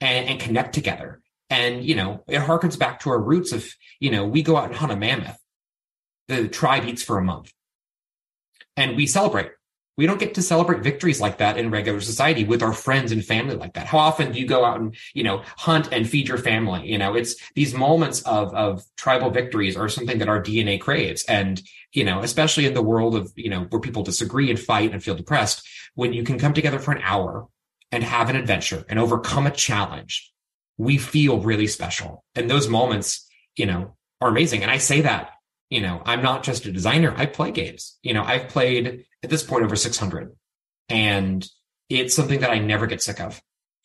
and, 0.00 0.26
and 0.26 0.40
connect 0.40 0.74
together. 0.74 1.19
And 1.50 1.84
you 1.84 1.96
know, 1.96 2.24
it 2.26 2.40
harkens 2.40 2.78
back 2.78 3.00
to 3.00 3.10
our 3.10 3.20
roots 3.20 3.52
of 3.52 3.68
you 3.98 4.10
know 4.10 4.24
we 4.24 4.42
go 4.42 4.56
out 4.56 4.68
and 4.68 4.76
hunt 4.76 4.92
a 4.92 4.96
mammoth. 4.96 5.38
The 6.28 6.48
tribe 6.48 6.84
eats 6.84 7.02
for 7.02 7.18
a 7.18 7.22
month, 7.22 7.52
and 8.76 8.96
we 8.96 9.06
celebrate 9.06 9.50
we 10.00 10.06
don't 10.06 10.18
get 10.18 10.32
to 10.36 10.40
celebrate 10.40 10.82
victories 10.82 11.20
like 11.20 11.36
that 11.38 11.58
in 11.58 11.70
regular 11.70 12.00
society 12.00 12.42
with 12.42 12.62
our 12.62 12.72
friends 12.72 13.12
and 13.12 13.22
family 13.22 13.54
like 13.54 13.74
that. 13.74 13.86
How 13.86 13.98
often 13.98 14.32
do 14.32 14.40
you 14.40 14.46
go 14.46 14.64
out 14.64 14.80
and, 14.80 14.96
you 15.12 15.22
know, 15.22 15.42
hunt 15.58 15.90
and 15.92 16.08
feed 16.08 16.26
your 16.26 16.38
family? 16.38 16.90
You 16.90 16.96
know, 16.96 17.14
it's 17.14 17.36
these 17.54 17.74
moments 17.74 18.22
of, 18.22 18.54
of 18.54 18.82
tribal 18.96 19.28
victories 19.28 19.76
are 19.76 19.90
something 19.90 20.16
that 20.16 20.28
our 20.30 20.42
DNA 20.42 20.80
craves. 20.80 21.22
And, 21.24 21.60
you 21.92 22.04
know, 22.04 22.20
especially 22.20 22.64
in 22.64 22.72
the 22.72 22.80
world 22.80 23.14
of, 23.14 23.30
you 23.36 23.50
know, 23.50 23.64
where 23.64 23.80
people 23.82 24.02
disagree 24.02 24.48
and 24.48 24.58
fight 24.58 24.92
and 24.92 25.04
feel 25.04 25.14
depressed, 25.14 25.68
when 25.94 26.14
you 26.14 26.22
can 26.22 26.38
come 26.38 26.54
together 26.54 26.78
for 26.78 26.92
an 26.92 27.02
hour 27.02 27.48
and 27.92 28.02
have 28.02 28.30
an 28.30 28.36
adventure 28.36 28.86
and 28.88 28.98
overcome 28.98 29.46
a 29.46 29.50
challenge, 29.50 30.32
we 30.80 30.98
feel 30.98 31.40
really 31.40 31.66
special. 31.66 32.24
And 32.34 32.50
those 32.50 32.68
moments, 32.68 33.28
you 33.56 33.66
know, 33.66 33.96
are 34.20 34.28
amazing. 34.28 34.62
And 34.62 34.70
I 34.70 34.78
say 34.78 35.02
that 35.02 35.30
you 35.70 35.80
know, 35.80 36.02
I'm 36.04 36.22
not 36.22 36.42
just 36.42 36.66
a 36.66 36.72
designer. 36.72 37.14
I 37.16 37.26
play 37.26 37.52
games. 37.52 37.96
You 38.02 38.12
know, 38.12 38.24
I've 38.24 38.48
played 38.48 39.04
at 39.22 39.30
this 39.30 39.44
point 39.44 39.64
over 39.64 39.76
600 39.76 40.36
and 40.88 41.46
it's 41.88 42.14
something 42.14 42.40
that 42.40 42.50
I 42.50 42.58
never 42.58 42.86
get 42.86 43.02
sick 43.02 43.20
of. 43.20 43.40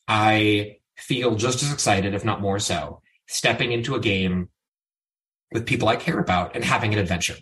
I 0.07 0.77
feel 0.97 1.35
just 1.35 1.61
as 1.61 1.71
excited, 1.71 2.13
if 2.15 2.25
not 2.25 2.41
more 2.41 2.59
so, 2.59 3.01
stepping 3.27 3.71
into 3.71 3.95
a 3.95 3.99
game 3.99 4.49
with 5.51 5.67
people 5.67 5.87
I 5.87 5.95
care 5.95 6.19
about 6.19 6.55
and 6.55 6.65
having 6.65 6.91
an 6.93 6.99
adventure. 6.99 7.35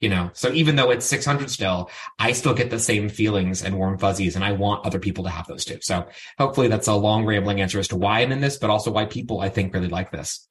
You 0.00 0.08
know, 0.08 0.30
so 0.32 0.50
even 0.52 0.76
though 0.76 0.90
it's 0.90 1.04
600 1.04 1.50
still, 1.50 1.90
I 2.18 2.32
still 2.32 2.54
get 2.54 2.70
the 2.70 2.78
same 2.78 3.10
feelings 3.10 3.62
and 3.62 3.76
warm 3.76 3.98
fuzzies, 3.98 4.34
and 4.34 4.44
I 4.44 4.52
want 4.52 4.86
other 4.86 4.98
people 4.98 5.24
to 5.24 5.30
have 5.30 5.46
those 5.46 5.64
too. 5.64 5.78
So 5.82 6.06
hopefully 6.38 6.68
that's 6.68 6.86
a 6.86 6.94
long 6.94 7.26
rambling 7.26 7.60
answer 7.60 7.78
as 7.78 7.88
to 7.88 7.96
why 7.96 8.20
I'm 8.20 8.32
in 8.32 8.40
this, 8.40 8.56
but 8.56 8.70
also 8.70 8.90
why 8.90 9.04
people 9.04 9.40
I 9.40 9.50
think 9.50 9.74
really 9.74 9.88
like 9.88 10.10
this. 10.10 10.48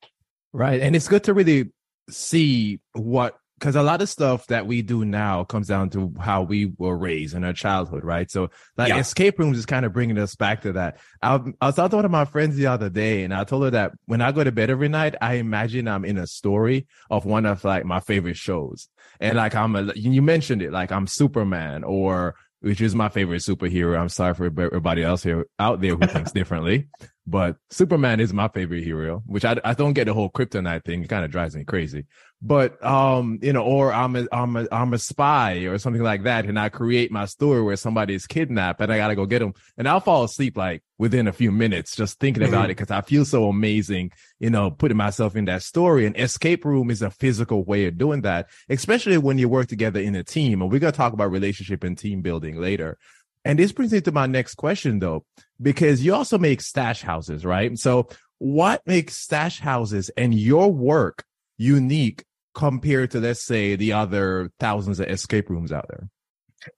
Right. 0.54 0.82
And 0.82 0.96
it's 0.96 1.08
good 1.08 1.24
to 1.26 1.34
really 1.34 1.72
see 2.10 2.80
what 2.94 3.36
because 3.60 3.76
a 3.76 3.84
lot 3.84 4.02
of 4.02 4.08
stuff 4.08 4.48
that 4.48 4.66
we 4.66 4.82
do 4.82 5.04
now 5.04 5.44
comes 5.44 5.68
down 5.68 5.90
to 5.90 6.14
how 6.20 6.44
we 6.44 6.72
were 6.78 6.98
raised 6.98 7.36
in 7.36 7.44
our 7.44 7.54
childhood, 7.54 8.06
right? 8.06 8.32
So, 8.32 8.50
like 8.78 8.90
yeah. 8.90 9.00
escape 9.00 9.38
rooms 9.38 9.58
is 9.58 9.66
kind 9.66 9.86
of 9.86 9.92
bringing 9.92 10.18
us 10.18 10.36
back 10.36 10.62
to 10.62 10.74
that. 10.74 11.00
I, 11.22 11.42
I 11.60 11.66
was 11.68 11.76
talking 11.76 11.92
to 11.92 11.96
one 11.98 12.06
of 12.06 12.12
my 12.12 12.26
friends 12.26 12.56
the 12.56 12.68
other 12.68 12.90
day, 12.90 13.24
and 13.24 13.34
I 13.34 13.44
told 13.44 13.64
her 13.64 13.72
that 13.72 13.92
when 14.06 14.22
I 14.22 14.32
go 14.32 14.44
to 14.44 14.52
bed 14.52 14.70
every 14.70 14.88
night, 14.88 15.16
I 15.22 15.36
imagine 15.36 15.88
I'm 15.88 16.06
in 16.06 16.18
a 16.18 16.26
story 16.26 16.88
of 17.10 17.26
one 17.26 17.46
of 17.46 17.64
like 17.66 17.86
my 17.86 18.00
favorite 18.00 18.38
shows, 18.38 18.88
and 19.20 19.38
like 19.38 19.56
I'm 19.56 19.76
a, 19.76 19.94
you 19.96 20.22
mentioned 20.22 20.62
it, 20.62 20.72
like 20.72 20.92
I'm 20.92 21.08
Superman 21.08 21.84
or 21.84 22.36
which 22.62 22.82
is 22.82 22.94
my 22.94 23.10
favorite 23.10 23.42
superhero. 23.42 23.98
I'm 23.98 24.10
sorry 24.10 24.34
for 24.34 24.46
everybody 24.46 25.04
else 25.04 25.24
here 25.24 25.46
out 25.60 25.82
there 25.82 25.96
who 25.96 26.06
thinks 26.08 26.32
differently, 26.32 26.90
but 27.30 27.58
Superman 27.70 28.20
is 28.20 28.34
my 28.34 28.48
favorite 28.48 28.84
hero, 28.84 29.22
which 29.28 29.46
I, 29.46 29.56
I 29.64 29.74
don't 29.74 29.94
get 29.94 30.06
the 30.06 30.14
whole 30.14 30.30
kryptonite 30.30 30.84
thing. 30.84 31.04
It 31.04 31.10
kind 31.10 31.24
of 31.24 31.32
drives 31.32 31.56
me 31.56 31.64
crazy. 31.64 32.06
But 32.42 32.84
um 32.86 33.38
you 33.42 33.52
know 33.52 33.64
or 33.64 33.92
i'm 33.92 34.16
a 34.16 34.26
i'm 34.32 34.56
a 34.56 34.66
i'm 34.72 34.94
a 34.94 34.98
spy 34.98 35.56
or 35.66 35.78
something 35.78 36.02
like 36.02 36.24
that 36.24 36.46
and 36.46 36.58
i 36.58 36.70
create 36.70 37.12
my 37.12 37.26
story 37.26 37.62
where 37.62 37.76
somebody 37.76 38.14
is 38.14 38.26
kidnapped 38.28 38.80
and 38.80 38.94
i 38.94 38.96
gotta 38.96 39.14
go 39.14 39.26
get 39.26 39.40
them 39.40 39.54
and 39.78 39.90
i'll 39.90 40.00
fall 40.00 40.24
asleep 40.24 40.56
like 40.56 40.82
within 40.98 41.28
a 41.28 41.34
few 41.34 41.52
minutes 41.52 41.98
just 41.98 42.18
thinking 42.18 42.42
mm-hmm. 42.42 42.54
about 42.54 42.66
it 42.68 42.78
because 42.78 42.92
i 42.92 43.02
feel 43.02 43.26
so 43.26 43.50
amazing 43.50 44.10
you 44.40 44.50
know 44.50 44.72
putting 44.72 44.98
myself 44.98 45.36
in 45.36 45.46
that 45.46 45.62
story. 45.62 46.06
And 46.06 46.18
escape 46.18 46.64
room 46.64 46.90
is 46.90 47.02
a 47.02 47.12
physical 47.12 47.66
way 47.66 47.88
of 47.88 47.98
doing 47.98 48.22
that 48.22 48.48
especially 48.70 49.18
when 49.18 49.38
you 49.38 49.50
work 49.50 49.68
together 49.68 50.00
in 50.00 50.16
a 50.16 50.24
team. 50.24 50.62
And 50.62 50.72
we're 50.72 50.80
going 50.80 50.94
to 50.94 50.98
talk 50.98 51.14
about 51.14 51.32
relationship 51.32 51.84
and 51.84 51.98
team 51.98 52.22
building 52.22 52.60
later 52.60 52.98
and 53.46 53.58
this 53.58 53.72
brings 53.72 53.92
me 53.92 54.02
to 54.02 54.12
my 54.12 54.26
next 54.26 54.56
question 54.56 55.00
though 55.00 55.26
because 55.62 56.04
you 56.04 56.14
also 56.14 56.38
make 56.38 56.62
stash 56.62 57.02
houses 57.02 57.46
right 57.46 57.78
so 57.78 58.08
what 58.40 58.86
makes 58.88 59.16
stash 59.16 59.60
houses 59.60 60.10
and 60.18 60.34
your 60.34 60.72
work 60.72 61.24
unique 61.58 62.24
compared 62.56 63.12
to 63.12 63.20
let's 63.20 63.44
say 63.44 63.76
the 63.76 63.94
other 63.94 64.52
thousands 64.60 65.00
of 65.00 65.08
escape 65.08 65.50
rooms 65.50 65.72
out 65.72 65.88
there? 65.90 66.10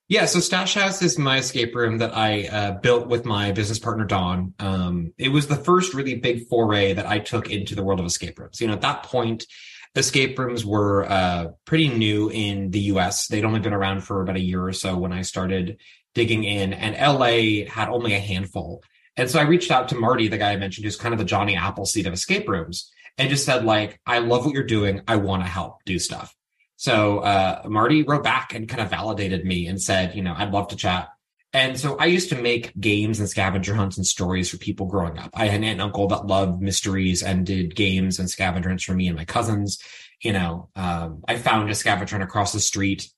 Yeah, 0.07 0.25
so 0.25 0.39
Stash 0.39 0.75
House 0.75 1.01
is 1.01 1.17
my 1.17 1.39
escape 1.39 1.73
room 1.73 1.97
that 1.97 2.15
I 2.15 2.47
uh, 2.47 2.71
built 2.73 3.07
with 3.07 3.25
my 3.25 3.51
business 3.51 3.79
partner 3.79 4.05
Don. 4.05 4.53
Um, 4.59 5.11
it 5.17 5.29
was 5.29 5.47
the 5.47 5.55
first 5.55 5.95
really 5.95 6.15
big 6.15 6.47
foray 6.47 6.93
that 6.93 7.07
I 7.07 7.17
took 7.17 7.49
into 7.49 7.73
the 7.73 7.83
world 7.83 7.99
of 7.99 8.05
escape 8.05 8.37
rooms. 8.37 8.61
You 8.61 8.67
know, 8.67 8.73
at 8.73 8.81
that 8.81 9.03
point, 9.03 9.47
escape 9.95 10.37
rooms 10.39 10.65
were 10.65 11.03
uh, 11.09 11.47
pretty 11.65 11.89
new 11.89 12.29
in 12.29 12.71
the 12.71 12.79
U.S. 12.79 13.27
They'd 13.27 13.45
only 13.45 13.59
been 13.59 13.73
around 13.73 14.01
for 14.01 14.21
about 14.21 14.37
a 14.37 14.41
year 14.41 14.63
or 14.63 14.73
so 14.73 14.97
when 14.97 15.11
I 15.11 15.21
started 15.21 15.77
digging 16.13 16.43
in, 16.43 16.73
and 16.73 16.95
LA 16.95 17.65
had 17.71 17.89
only 17.89 18.13
a 18.13 18.19
handful. 18.19 18.83
And 19.17 19.29
so 19.29 19.39
I 19.39 19.43
reached 19.43 19.71
out 19.71 19.89
to 19.89 19.95
Marty, 19.95 20.27
the 20.27 20.37
guy 20.37 20.51
I 20.51 20.57
mentioned, 20.57 20.85
who's 20.85 20.95
kind 20.95 21.13
of 21.13 21.19
the 21.19 21.25
Johnny 21.25 21.55
Appleseed 21.55 22.07
of 22.07 22.13
escape 22.13 22.47
rooms 22.47 22.91
and 23.17 23.29
just 23.29 23.45
said 23.45 23.65
like, 23.65 23.99
I 24.05 24.19
love 24.19 24.45
what 24.45 24.53
you're 24.53 24.63
doing. 24.63 25.01
I 25.07 25.17
want 25.17 25.43
to 25.43 25.49
help 25.49 25.83
do 25.85 25.99
stuff. 25.99 26.33
So 26.77 27.19
uh, 27.19 27.63
Marty 27.67 28.03
wrote 28.03 28.23
back 28.23 28.55
and 28.55 28.67
kind 28.67 28.81
of 28.81 28.89
validated 28.89 29.45
me 29.45 29.67
and 29.67 29.81
said, 29.81 30.15
you 30.15 30.23
know, 30.23 30.33
I'd 30.35 30.51
love 30.51 30.69
to 30.69 30.75
chat. 30.75 31.09
And 31.53 31.77
so 31.77 31.97
I 31.97 32.05
used 32.05 32.29
to 32.29 32.41
make 32.41 32.77
games 32.79 33.19
and 33.19 33.27
scavenger 33.27 33.75
hunts 33.75 33.97
and 33.97 34.05
stories 34.05 34.49
for 34.49 34.57
people 34.57 34.85
growing 34.85 35.17
up. 35.17 35.31
I 35.33 35.47
had 35.47 35.55
an 35.55 35.63
aunt 35.65 35.73
and 35.73 35.81
uncle 35.81 36.07
that 36.07 36.25
loved 36.25 36.61
mysteries 36.61 37.23
and 37.23 37.45
did 37.45 37.75
games 37.75 38.19
and 38.19 38.29
scavenger 38.29 38.69
hunts 38.69 38.85
for 38.85 38.93
me 38.93 39.07
and 39.07 39.17
my 39.17 39.25
cousins. 39.25 39.79
You 40.21 40.33
know, 40.33 40.69
um, 40.75 41.23
I 41.27 41.37
found 41.37 41.69
a 41.69 41.75
scavenger 41.75 42.15
hunt 42.15 42.23
across 42.23 42.53
the 42.53 42.61
street 42.61 43.09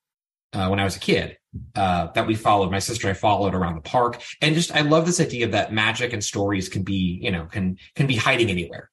uh, 0.53 0.67
when 0.67 0.79
I 0.79 0.83
was 0.83 0.95
a 0.95 0.99
kid 0.99 1.37
uh, 1.75 2.07
that 2.13 2.25
we 2.25 2.35
followed. 2.35 2.71
My 2.71 2.79
sister 2.79 3.09
I 3.09 3.13
followed 3.13 3.53
around 3.53 3.75
the 3.75 3.81
park, 3.81 4.21
and 4.41 4.55
just 4.55 4.73
I 4.73 4.81
love 4.81 5.05
this 5.05 5.19
idea 5.19 5.47
that 5.49 5.73
magic 5.73 6.13
and 6.13 6.23
stories 6.23 6.69
can 6.69 6.83
be, 6.83 7.19
you 7.21 7.31
know, 7.31 7.45
can 7.45 7.77
can 7.95 8.07
be 8.07 8.15
hiding 8.15 8.49
anywhere. 8.49 8.89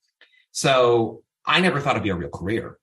So 0.52 1.22
I 1.46 1.60
never 1.60 1.80
thought 1.80 1.92
it'd 1.92 2.02
be 2.02 2.10
a 2.10 2.14
real 2.14 2.30
career. 2.30 2.78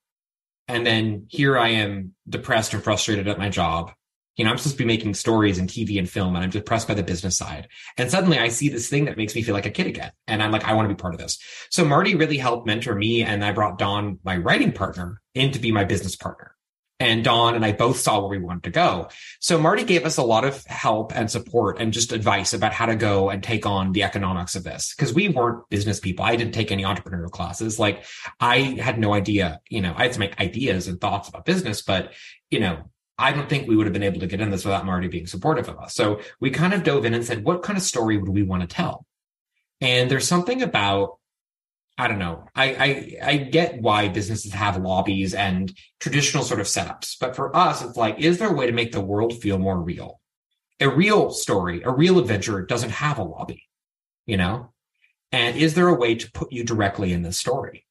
And 0.67 0.85
then 0.85 1.27
here 1.29 1.57
I 1.57 1.69
am 1.69 2.13
depressed 2.27 2.73
and 2.73 2.83
frustrated 2.83 3.27
at 3.27 3.37
my 3.37 3.49
job. 3.49 3.91
You 4.37 4.45
know, 4.45 4.51
I'm 4.51 4.57
supposed 4.57 4.77
to 4.77 4.83
be 4.83 4.85
making 4.85 5.15
stories 5.15 5.57
and 5.57 5.67
TV 5.67 5.97
and 5.97 6.09
film 6.09 6.35
and 6.35 6.43
I'm 6.43 6.49
depressed 6.49 6.87
by 6.87 6.93
the 6.93 7.03
business 7.03 7.37
side. 7.37 7.67
And 7.97 8.09
suddenly 8.09 8.39
I 8.39 8.49
see 8.49 8.69
this 8.69 8.87
thing 8.87 9.05
that 9.05 9.17
makes 9.17 9.35
me 9.35 9.41
feel 9.41 9.55
like 9.55 9.65
a 9.65 9.71
kid 9.71 9.87
again. 9.87 10.11
And 10.27 10.41
I'm 10.41 10.51
like, 10.51 10.63
I 10.63 10.73
want 10.73 10.87
to 10.87 10.95
be 10.95 10.99
part 10.99 11.13
of 11.13 11.19
this. 11.19 11.39
So 11.69 11.83
Marty 11.83 12.15
really 12.15 12.37
helped 12.37 12.67
mentor 12.67 12.95
me. 12.95 13.23
And 13.23 13.43
I 13.43 13.51
brought 13.51 13.77
Don, 13.77 14.19
my 14.23 14.37
writing 14.37 14.71
partner, 14.71 15.21
in 15.33 15.51
to 15.51 15.59
be 15.59 15.71
my 15.71 15.83
business 15.83 16.15
partner 16.15 16.55
and 16.99 17.23
Don 17.23 17.55
and 17.55 17.63
I 17.63 17.73
both 17.73 17.99
saw 17.99 18.19
where 18.19 18.29
we 18.29 18.39
wanted 18.39 18.63
to 18.63 18.69
go. 18.71 19.09
So 19.39 19.59
Marty 19.59 19.83
gave 19.83 20.05
us 20.05 20.17
a 20.17 20.23
lot 20.23 20.45
of 20.45 20.63
help 20.65 21.15
and 21.15 21.29
support 21.29 21.79
and 21.79 21.93
just 21.93 22.11
advice 22.11 22.53
about 22.53 22.73
how 22.73 22.87
to 22.87 22.95
go 22.95 23.29
and 23.29 23.43
take 23.43 23.65
on 23.65 23.91
the 23.91 24.03
economics 24.03 24.55
of 24.55 24.63
this 24.63 24.95
because 24.95 25.13
we 25.13 25.29
weren't 25.29 25.69
business 25.69 25.99
people. 25.99 26.25
I 26.25 26.35
didn't 26.35 26.53
take 26.53 26.71
any 26.71 26.83
entrepreneurial 26.83 27.31
classes. 27.31 27.77
Like 27.77 28.03
I 28.39 28.59
had 28.59 28.99
no 28.99 29.13
idea, 29.13 29.61
you 29.69 29.81
know, 29.81 29.93
I 29.95 30.03
had 30.03 30.13
some 30.13 30.27
ideas 30.39 30.87
and 30.87 30.99
thoughts 30.99 31.29
about 31.29 31.45
business, 31.45 31.81
but 31.81 32.13
you 32.49 32.59
know, 32.59 32.89
I 33.17 33.31
don't 33.31 33.49
think 33.49 33.67
we 33.67 33.75
would 33.75 33.87
have 33.87 33.93
been 33.93 34.03
able 34.03 34.19
to 34.19 34.27
get 34.27 34.41
in 34.41 34.51
this 34.51 34.65
without 34.65 34.85
Marty 34.85 35.07
being 35.07 35.27
supportive 35.27 35.69
of 35.69 35.79
us. 35.79 35.95
So 35.95 36.21
we 36.39 36.51
kind 36.51 36.73
of 36.73 36.83
dove 36.83 37.05
in 37.05 37.13
and 37.13 37.25
said, 37.25 37.43
what 37.43 37.63
kind 37.63 37.77
of 37.77 37.83
story 37.83 38.17
would 38.17 38.29
we 38.29 38.43
want 38.43 38.61
to 38.61 38.67
tell? 38.67 39.05
And 39.81 40.09
there's 40.09 40.27
something 40.27 40.61
about 40.61 41.17
I 41.99 42.07
don't 42.07 42.19
know. 42.19 42.45
I, 42.53 43.17
I, 43.23 43.29
I 43.31 43.37
get 43.37 43.81
why 43.81 44.07
businesses 44.07 44.53
have 44.53 44.77
lobbies 44.77 45.33
and 45.33 45.73
traditional 45.99 46.43
sort 46.43 46.59
of 46.59 46.67
setups, 46.67 47.15
but 47.19 47.35
for 47.35 47.55
us, 47.55 47.81
it's 47.81 47.97
like, 47.97 48.19
is 48.19 48.37
there 48.37 48.51
a 48.51 48.53
way 48.53 48.67
to 48.67 48.71
make 48.71 48.91
the 48.91 49.01
world 49.01 49.41
feel 49.41 49.57
more 49.57 49.81
real? 49.81 50.21
A 50.79 50.87
real 50.87 51.31
story, 51.31 51.81
a 51.81 51.89
real 51.89 52.19
adventure 52.19 52.61
doesn't 52.61 52.91
have 52.91 53.17
a 53.17 53.23
lobby, 53.23 53.63
you 54.27 54.37
know? 54.37 54.73
And 55.31 55.57
is 55.57 55.73
there 55.73 55.87
a 55.87 55.95
way 55.95 56.13
to 56.13 56.31
put 56.31 56.51
you 56.51 56.63
directly 56.63 57.13
in 57.13 57.23
the 57.23 57.33
story? 57.33 57.86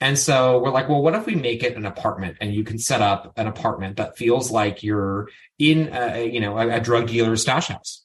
And 0.00 0.18
so 0.18 0.58
we're 0.60 0.70
like, 0.70 0.88
well, 0.88 1.02
what 1.02 1.14
if 1.14 1.26
we 1.26 1.34
make 1.34 1.62
it 1.62 1.76
an 1.76 1.84
apartment 1.84 2.38
and 2.40 2.54
you 2.54 2.64
can 2.64 2.78
set 2.78 3.02
up 3.02 3.32
an 3.36 3.46
apartment 3.46 3.96
that 3.96 4.16
feels 4.16 4.50
like 4.50 4.82
you're 4.82 5.28
in, 5.58 5.90
a, 5.92 6.26
you 6.26 6.40
know, 6.40 6.56
a, 6.56 6.76
a 6.76 6.80
drug 6.80 7.08
dealer's 7.08 7.42
stash 7.42 7.68
house? 7.68 8.04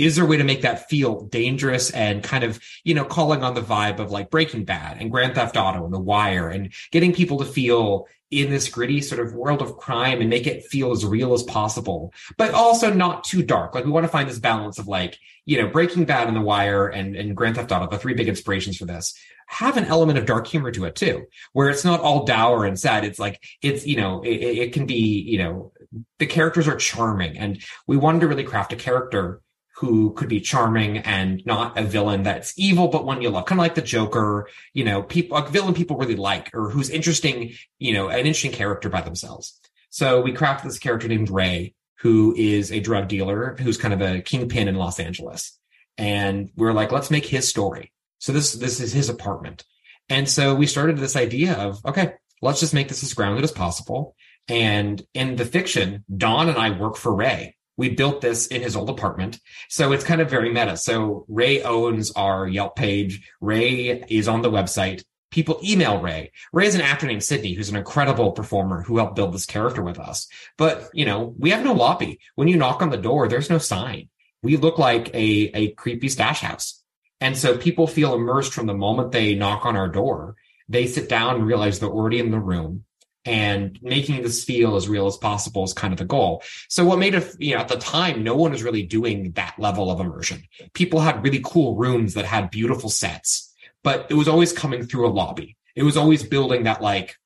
Is 0.00 0.16
there 0.16 0.24
a 0.24 0.28
way 0.28 0.38
to 0.38 0.44
make 0.44 0.62
that 0.62 0.88
feel 0.88 1.22
dangerous 1.26 1.90
and 1.90 2.22
kind 2.22 2.42
of, 2.42 2.58
you 2.84 2.94
know, 2.94 3.04
calling 3.04 3.44
on 3.44 3.54
the 3.54 3.60
vibe 3.60 3.98
of 3.98 4.10
like 4.10 4.30
Breaking 4.30 4.64
Bad 4.64 4.96
and 4.98 5.10
Grand 5.10 5.34
Theft 5.34 5.56
Auto 5.56 5.84
and 5.84 5.92
The 5.92 6.00
Wire 6.00 6.48
and 6.48 6.72
getting 6.90 7.12
people 7.12 7.38
to 7.38 7.44
feel 7.44 8.08
in 8.30 8.48
this 8.48 8.68
gritty 8.68 9.00
sort 9.00 9.20
of 9.20 9.34
world 9.34 9.60
of 9.60 9.76
crime 9.76 10.20
and 10.20 10.30
make 10.30 10.46
it 10.46 10.64
feel 10.64 10.92
as 10.92 11.04
real 11.04 11.34
as 11.34 11.42
possible, 11.42 12.14
but 12.38 12.54
also 12.54 12.92
not 12.92 13.24
too 13.24 13.42
dark. 13.42 13.74
Like 13.74 13.84
we 13.84 13.90
want 13.90 14.04
to 14.04 14.12
find 14.12 14.28
this 14.28 14.38
balance 14.38 14.78
of 14.78 14.86
like, 14.86 15.18
you 15.44 15.60
know, 15.60 15.68
Breaking 15.68 16.04
Bad 16.04 16.28
and 16.28 16.36
The 16.36 16.40
Wire 16.40 16.86
and, 16.86 17.16
and 17.16 17.36
Grand 17.36 17.56
Theft 17.56 17.72
Auto, 17.72 17.88
the 17.88 17.98
three 17.98 18.14
big 18.14 18.28
inspirations 18.28 18.76
for 18.76 18.86
this, 18.86 19.14
have 19.48 19.76
an 19.76 19.84
element 19.84 20.16
of 20.16 20.26
dark 20.26 20.46
humor 20.46 20.70
to 20.70 20.84
it 20.84 20.94
too, 20.94 21.26
where 21.52 21.68
it's 21.68 21.84
not 21.84 22.00
all 22.00 22.24
dour 22.24 22.64
and 22.64 22.78
sad. 22.78 23.04
It's 23.04 23.18
like, 23.18 23.42
it's, 23.60 23.84
you 23.84 23.96
know, 23.96 24.22
it, 24.22 24.36
it 24.36 24.72
can 24.72 24.86
be, 24.86 25.20
you 25.20 25.38
know, 25.38 25.72
the 26.20 26.26
characters 26.26 26.68
are 26.68 26.76
charming 26.76 27.36
and 27.36 27.60
we 27.88 27.96
wanted 27.96 28.20
to 28.20 28.28
really 28.28 28.44
craft 28.44 28.72
a 28.72 28.76
character 28.76 29.42
who 29.80 30.12
could 30.12 30.28
be 30.28 30.42
charming 30.42 30.98
and 30.98 31.42
not 31.46 31.78
a 31.78 31.82
villain 31.82 32.22
that's 32.22 32.52
evil, 32.58 32.88
but 32.88 33.06
one 33.06 33.22
you 33.22 33.30
love, 33.30 33.46
kind 33.46 33.58
of 33.58 33.64
like 33.64 33.74
the 33.74 33.80
Joker, 33.80 34.46
you 34.74 34.84
know, 34.84 35.02
people, 35.02 35.38
a 35.38 35.48
villain 35.48 35.72
people 35.72 35.96
really 35.96 36.16
like, 36.16 36.50
or 36.54 36.68
who's 36.68 36.90
interesting, 36.90 37.54
you 37.78 37.94
know, 37.94 38.10
an 38.10 38.18
interesting 38.18 38.52
character 38.52 38.90
by 38.90 39.00
themselves. 39.00 39.58
So 39.88 40.20
we 40.20 40.34
crafted 40.34 40.64
this 40.64 40.78
character 40.78 41.08
named 41.08 41.30
Ray, 41.30 41.72
who 42.00 42.34
is 42.36 42.70
a 42.70 42.80
drug 42.80 43.08
dealer, 43.08 43.56
who's 43.58 43.78
kind 43.78 43.94
of 43.94 44.02
a 44.02 44.20
kingpin 44.20 44.68
in 44.68 44.74
Los 44.74 45.00
Angeles. 45.00 45.58
And 45.96 46.50
we're 46.56 46.74
like, 46.74 46.92
let's 46.92 47.10
make 47.10 47.24
his 47.24 47.48
story. 47.48 47.90
So 48.18 48.32
this, 48.32 48.52
this 48.52 48.80
is 48.80 48.92
his 48.92 49.08
apartment. 49.08 49.64
And 50.10 50.28
so 50.28 50.54
we 50.54 50.66
started 50.66 50.98
this 50.98 51.16
idea 51.16 51.54
of, 51.54 51.82
okay, 51.86 52.12
let's 52.42 52.60
just 52.60 52.74
make 52.74 52.88
this 52.88 53.02
as 53.02 53.14
grounded 53.14 53.44
as 53.44 53.52
possible. 53.52 54.14
And 54.46 55.02
in 55.14 55.36
the 55.36 55.46
fiction, 55.46 56.04
Don 56.14 56.50
and 56.50 56.58
I 56.58 56.78
work 56.78 56.96
for 56.96 57.14
Ray. 57.14 57.56
We 57.80 57.88
built 57.88 58.20
this 58.20 58.46
in 58.48 58.60
his 58.60 58.76
old 58.76 58.90
apartment. 58.90 59.40
So 59.70 59.92
it's 59.92 60.04
kind 60.04 60.20
of 60.20 60.28
very 60.28 60.52
meta. 60.52 60.76
So 60.76 61.24
Ray 61.28 61.62
owns 61.62 62.10
our 62.10 62.46
Yelp 62.46 62.76
page. 62.76 63.26
Ray 63.40 64.04
is 64.06 64.28
on 64.28 64.42
the 64.42 64.50
website. 64.50 65.02
People 65.30 65.58
email 65.64 65.98
Ray. 65.98 66.32
Ray 66.52 66.66
is 66.66 66.74
an 66.74 66.82
actor 66.82 67.06
named 67.06 67.24
Sydney, 67.24 67.54
who's 67.54 67.70
an 67.70 67.76
incredible 67.76 68.32
performer 68.32 68.82
who 68.82 68.98
helped 68.98 69.16
build 69.16 69.32
this 69.32 69.46
character 69.46 69.80
with 69.80 69.98
us. 69.98 70.28
But, 70.58 70.90
you 70.92 71.06
know, 71.06 71.34
we 71.38 71.52
have 71.52 71.64
no 71.64 71.72
lobby. 71.72 72.20
When 72.34 72.48
you 72.48 72.58
knock 72.58 72.82
on 72.82 72.90
the 72.90 72.98
door, 72.98 73.28
there's 73.28 73.48
no 73.48 73.56
sign. 73.56 74.10
We 74.42 74.58
look 74.58 74.78
like 74.78 75.08
a, 75.14 75.50
a 75.54 75.70
creepy 75.70 76.10
stash 76.10 76.40
house. 76.40 76.84
And 77.18 77.34
so 77.34 77.56
people 77.56 77.86
feel 77.86 78.12
immersed 78.12 78.52
from 78.52 78.66
the 78.66 78.74
moment 78.74 79.12
they 79.12 79.34
knock 79.34 79.64
on 79.64 79.76
our 79.76 79.88
door. 79.88 80.36
They 80.68 80.86
sit 80.86 81.08
down 81.08 81.36
and 81.36 81.46
realize 81.46 81.80
they're 81.80 81.88
already 81.88 82.18
in 82.18 82.30
the 82.30 82.40
room 82.40 82.84
and 83.24 83.78
making 83.82 84.22
this 84.22 84.44
feel 84.44 84.76
as 84.76 84.88
real 84.88 85.06
as 85.06 85.16
possible 85.16 85.64
is 85.64 85.72
kind 85.74 85.92
of 85.92 85.98
the 85.98 86.04
goal. 86.04 86.42
So 86.68 86.84
what 86.84 86.98
made 86.98 87.14
it, 87.14 87.36
you 87.38 87.54
know, 87.54 87.60
at 87.60 87.68
the 87.68 87.76
time, 87.76 88.24
no 88.24 88.34
one 88.34 88.52
was 88.52 88.62
really 88.62 88.82
doing 88.82 89.32
that 89.32 89.58
level 89.58 89.90
of 89.90 90.00
immersion. 90.00 90.42
People 90.72 91.00
had 91.00 91.22
really 91.22 91.40
cool 91.44 91.76
rooms 91.76 92.14
that 92.14 92.24
had 92.24 92.50
beautiful 92.50 92.88
sets, 92.88 93.54
but 93.84 94.06
it 94.10 94.14
was 94.14 94.28
always 94.28 94.52
coming 94.52 94.84
through 94.84 95.06
a 95.06 95.12
lobby. 95.12 95.56
It 95.76 95.82
was 95.82 95.96
always 95.96 96.22
building 96.22 96.64
that 96.64 96.82
like, 96.82 97.16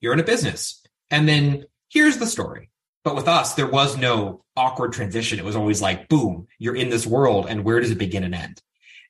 you're 0.00 0.12
in 0.12 0.20
a 0.20 0.24
business 0.24 0.82
and 1.10 1.26
then 1.26 1.64
here's 1.88 2.18
the 2.18 2.26
story. 2.26 2.70
But 3.02 3.16
with 3.16 3.28
us, 3.28 3.54
there 3.54 3.68
was 3.68 3.96
no 3.96 4.44
awkward 4.56 4.92
transition. 4.92 5.38
It 5.38 5.44
was 5.44 5.56
always 5.56 5.80
like, 5.80 6.08
boom, 6.08 6.48
you're 6.58 6.76
in 6.76 6.90
this 6.90 7.06
world 7.06 7.46
and 7.48 7.64
where 7.64 7.80
does 7.80 7.90
it 7.90 7.98
begin 7.98 8.24
and 8.24 8.34
end? 8.34 8.60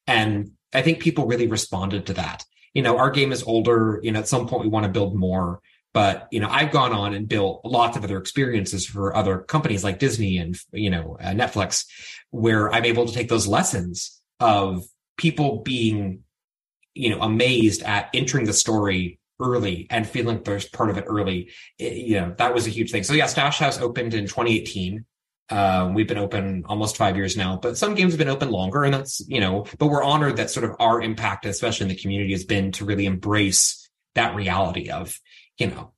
And 0.06 0.52
I 0.72 0.82
think 0.82 1.00
people 1.00 1.26
really 1.26 1.46
responded 1.46 2.06
to 2.06 2.14
that. 2.14 2.44
You 2.74 2.82
know, 2.82 2.98
our 2.98 3.10
game 3.10 3.32
is 3.32 3.42
older. 3.42 3.98
You 4.02 4.12
know, 4.12 4.18
at 4.18 4.28
some 4.28 4.46
point 4.46 4.62
we 4.62 4.68
want 4.68 4.84
to 4.84 4.92
build 4.92 5.16
more 5.16 5.60
but 5.96 6.28
you 6.30 6.40
know 6.40 6.48
i've 6.50 6.70
gone 6.70 6.92
on 6.92 7.14
and 7.14 7.26
built 7.26 7.62
lots 7.64 7.96
of 7.96 8.04
other 8.04 8.18
experiences 8.18 8.84
for 8.84 9.16
other 9.16 9.38
companies 9.38 9.82
like 9.82 9.98
disney 9.98 10.36
and 10.36 10.54
you 10.70 10.90
know 10.90 11.16
uh, 11.22 11.30
netflix 11.30 11.86
where 12.28 12.70
i'm 12.74 12.84
able 12.84 13.06
to 13.06 13.14
take 13.14 13.30
those 13.30 13.46
lessons 13.46 14.20
of 14.38 14.84
people 15.16 15.62
being 15.62 16.20
you 16.92 17.08
know 17.08 17.18
amazed 17.22 17.82
at 17.82 18.10
entering 18.12 18.44
the 18.44 18.52
story 18.52 19.18
early 19.40 19.86
and 19.88 20.06
feeling 20.06 20.42
there's 20.42 20.68
part 20.68 20.90
of 20.90 20.98
it 20.98 21.04
early 21.06 21.50
it, 21.78 21.94
you 21.94 22.20
know 22.20 22.34
that 22.36 22.52
was 22.52 22.66
a 22.66 22.70
huge 22.70 22.90
thing 22.90 23.02
so 23.02 23.14
yeah 23.14 23.26
stash 23.26 23.58
house 23.58 23.80
opened 23.80 24.12
in 24.12 24.24
2018 24.24 25.02
uh, 25.48 25.90
we've 25.94 26.08
been 26.08 26.18
open 26.18 26.64
almost 26.66 26.96
five 26.96 27.16
years 27.16 27.36
now, 27.36 27.56
but 27.56 27.78
some 27.78 27.94
games 27.94 28.12
have 28.12 28.18
been 28.18 28.26
open 28.26 28.50
longer, 28.50 28.82
and 28.82 28.92
that's 28.92 29.22
you 29.28 29.38
know. 29.38 29.64
But 29.78 29.86
we're 29.86 30.02
honored 30.02 30.38
that 30.38 30.50
sort 30.50 30.64
of 30.64 30.74
our 30.80 31.00
impact, 31.00 31.46
especially 31.46 31.84
in 31.84 31.88
the 31.90 32.02
community, 32.02 32.32
has 32.32 32.44
been 32.44 32.72
to 32.72 32.84
really 32.84 33.06
embrace 33.06 33.85
that 34.16 34.34
reality 34.34 34.90
of 34.90 35.18
you 35.58 35.68
know, 35.68 35.92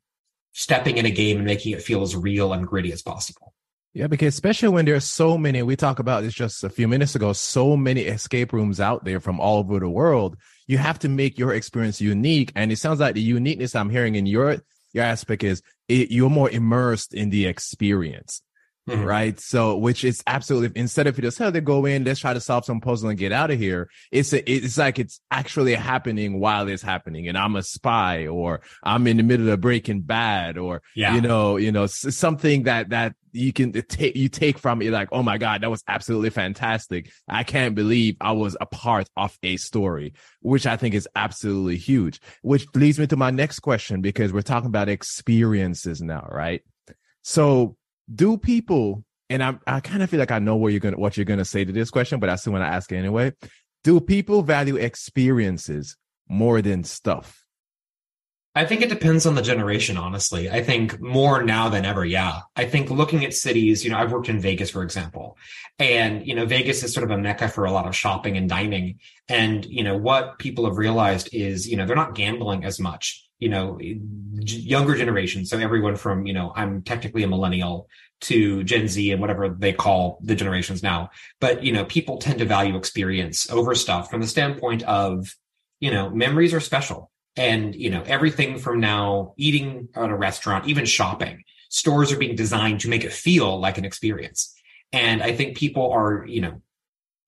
stepping 0.52 0.96
in 0.96 1.06
a 1.06 1.10
game 1.10 1.37
and 1.37 1.46
making 1.46 1.72
it 1.72 1.82
feel 1.82 2.02
as 2.02 2.16
real 2.16 2.52
and 2.52 2.66
gritty 2.66 2.92
as 2.92 3.02
possible. 3.02 3.54
Yeah, 3.94 4.06
because 4.06 4.34
especially 4.34 4.68
when 4.68 4.84
there's 4.84 5.04
so 5.04 5.38
many, 5.38 5.62
we 5.62 5.75
talked 5.75 5.98
about 5.98 6.22
this 6.22 6.34
just 6.34 6.62
a 6.62 6.70
few 6.70 6.87
minutes 6.87 7.14
ago, 7.14 7.32
so 7.32 7.76
many 7.76 8.02
escape 8.02 8.52
rooms 8.52 8.80
out 8.80 9.04
there 9.04 9.18
from 9.18 9.40
all 9.40 9.58
over 9.58 9.80
the 9.80 9.88
world. 9.88 10.37
You 10.66 10.78
have 10.78 10.98
to 11.00 11.08
make 11.08 11.38
your 11.38 11.54
experience 11.54 12.00
unique. 12.00 12.52
And 12.54 12.70
it 12.70 12.76
sounds 12.76 13.00
like 13.00 13.14
the 13.14 13.22
uniqueness 13.22 13.75
I'm 13.75 13.90
hearing 13.90 14.14
in 14.14 14.26
your 14.26 14.58
your 14.92 15.04
aspect 15.04 15.42
is 15.42 15.62
it, 15.88 16.10
you're 16.10 16.30
more 16.30 16.48
immersed 16.48 17.12
in 17.12 17.30
the 17.30 17.46
experience. 17.46 18.42
Mm-hmm. 18.88 19.04
Right. 19.04 19.38
So, 19.38 19.76
which 19.76 20.04
is 20.04 20.23
absolutely, 20.26 20.80
instead 20.80 21.07
of 21.07 21.16
you 21.18 21.23
just, 21.23 21.40
oh, 21.40 21.50
they 21.50 21.61
go 21.61 21.85
in, 21.85 22.04
let's 22.04 22.21
try 22.21 22.33
to 22.33 22.40
solve 22.40 22.64
some 22.64 22.80
puzzle 22.80 23.11
and 23.11 23.18
get 23.18 23.33
out 23.33 23.50
of 23.50 23.59
here. 23.59 23.90
It's, 24.11 24.33
a, 24.33 24.50
it's 24.50 24.78
like 24.78 24.99
it's 24.99 25.21
actually 25.30 25.75
happening 25.75 26.40
while 26.40 26.68
it's 26.68 26.83
happening. 26.83 27.28
And 27.28 27.37
I'm 27.37 27.57
a 27.57 27.62
spy 27.62 28.26
or 28.26 28.61
I'm 28.83 29.07
in 29.07 29.18
the 29.18 29.23
middle 29.23 29.49
of 29.50 29.61
breaking 29.61 30.02
bad 30.02 30.59
or, 30.59 30.83
yeah. 30.95 31.14
you 31.14 31.20
know, 31.20 31.57
you 31.57 31.72
know, 31.72 31.87
something 31.87 32.64
that, 32.64 32.90
that 32.90 33.14
you 33.33 33.53
can 33.53 33.72
take, 33.72 34.16
you 34.16 34.29
take 34.29 34.59
from 34.59 34.83
it 34.83 34.90
like, 34.90 35.09
oh 35.12 35.22
my 35.22 35.38
God, 35.38 35.61
that 35.61 35.70
was 35.70 35.85
absolutely 35.87 36.31
fantastic. 36.31 37.11
I 37.29 37.44
can't 37.44 37.74
believe 37.74 38.16
I 38.20 38.33
was 38.33 38.57
a 38.61 38.66
part 38.66 39.09
of 39.16 39.37
a 39.42 39.57
story, 39.59 40.14
which 40.40 40.66
I 40.66 40.77
think 40.77 40.94
is 40.94 41.09
absolutely 41.14 41.77
huge, 41.77 42.20
which 42.42 42.66
leads 42.74 42.98
me 42.98 43.07
to 43.07 43.16
my 43.16 43.31
next 43.31 43.61
question 43.61 44.01
because 44.01 44.33
we're 44.33 44.42
talking 44.42 44.68
about 44.68 44.88
experiences 44.88 46.01
now, 46.01 46.27
right? 46.31 46.62
So 47.22 47.77
do 48.12 48.38
people 48.38 49.05
and 49.31 49.42
I 49.42 49.59
I 49.66 49.81
kind 49.81 50.03
of 50.03 50.11
feel 50.11 50.21
like 50.21 50.31
I 50.31 50.38
know 50.38 50.57
where 50.57 50.71
you're 50.71 50.81
gonna 50.81 50.99
what 50.99 51.16
you're 51.16 51.27
gonna 51.27 51.44
say 51.44 51.64
to 51.64 51.73
this 51.73 51.90
question, 51.90 52.21
but 52.21 52.29
I 52.29 52.37
still 52.37 52.53
want 52.53 52.64
to 52.64 52.68
ask 52.68 52.90
it 52.92 52.97
anyway. 52.97 53.33
Do 53.85 54.01
people 54.01 54.42
value 54.42 54.77
experiences 54.77 55.97
more 56.29 56.61
than 56.62 56.85
stuff? 56.85 57.44
I 58.55 58.64
think 58.64 58.83
it 58.83 58.88
depends 58.88 59.25
on 59.25 59.37
the 59.37 59.42
generation, 59.42 59.97
honestly. 59.97 60.51
I 60.51 60.64
think 60.64 61.01
more 61.01 61.44
now 61.44 61.68
than 61.68 61.85
ever, 61.85 62.05
yeah. 62.05 62.40
I 62.57 62.64
think 62.64 62.90
looking 62.90 63.25
at 63.25 63.33
cities, 63.33 63.85
you 63.85 63.90
know, 63.90 63.99
I've 63.99 64.11
worked 64.11 64.29
in 64.29 64.40
Vegas, 64.40 64.71
for 64.71 64.83
example, 64.83 65.38
and, 65.79 66.27
you 66.27 66.35
know, 66.35 66.44
Vegas 66.44 66.83
is 66.83 66.92
sort 66.92 67.05
of 67.05 67.16
a 67.16 67.23
mecca 67.23 67.49
for 67.49 67.66
a 67.66 67.71
lot 67.71 67.87
of 67.87 67.94
shopping 67.94 68.37
and 68.37 68.49
dining. 68.49 68.99
And, 69.29 69.64
you 69.64 69.85
know, 69.85 69.97
what 69.97 70.40
people 70.40 70.64
have 70.64 70.77
realized 70.77 71.29
is, 71.33 71.68
you 71.68 71.77
know, 71.77 71.87
they're 71.87 71.94
not 71.94 72.16
gambling 72.16 72.64
as 72.64 72.81
much 72.81 73.27
you 73.38 73.48
know 73.48 73.79
younger 73.81 74.96
generations 74.96 75.51
so 75.51 75.59
everyone 75.59 75.96
from 75.96 76.27
you 76.27 76.33
know 76.33 76.53
i'm 76.57 76.83
technically 76.83 77.22
a 77.22 77.29
millennial 77.29 77.88
to 78.20 78.64
gen 78.64 78.88
z 78.88 79.12
and 79.12 79.20
whatever 79.20 79.48
they 79.48 79.72
call 79.72 80.18
the 80.22 80.35
generations 80.35 80.83
now. 80.83 81.11
But 81.40 81.62
you 81.62 81.72
know 81.72 81.85
people 81.85 82.18
tend 82.18 82.38
to 82.38 82.44
value 82.44 82.77
experience 82.77 83.51
over 83.51 83.74
stuff 83.74 84.11
from 84.11 84.20
the 84.20 84.27
standpoint 84.27 84.83
of 84.85 85.35
you 85.81 85.90
know 85.90 86.11
memories 86.11 86.55
are 86.55 86.61
special. 86.61 87.11
And 87.37 87.74
you 87.74 87.90
know 87.90 88.03
everything 88.07 88.59
from 88.59 88.81
now 88.81 89.35
eating 89.37 89.88
at 89.94 90.11
a 90.11 90.16
restaurant 90.16 90.66
even 90.66 90.85
shopping 90.85 91.44
stores 91.70 92.11
are 92.11 92.16
being 92.16 92.35
designed 92.35 92.81
to 92.81 92.88
make 92.88 93.05
it 93.05 93.12
feel 93.12 93.61
like 93.61 93.79
an 93.79 93.85
experience. 93.85 94.55
And 94.92 95.22
i 95.22 95.33
think 95.33 95.57
people 95.57 95.92
are 95.92 96.24
you 96.27 96.40
know 96.40 96.62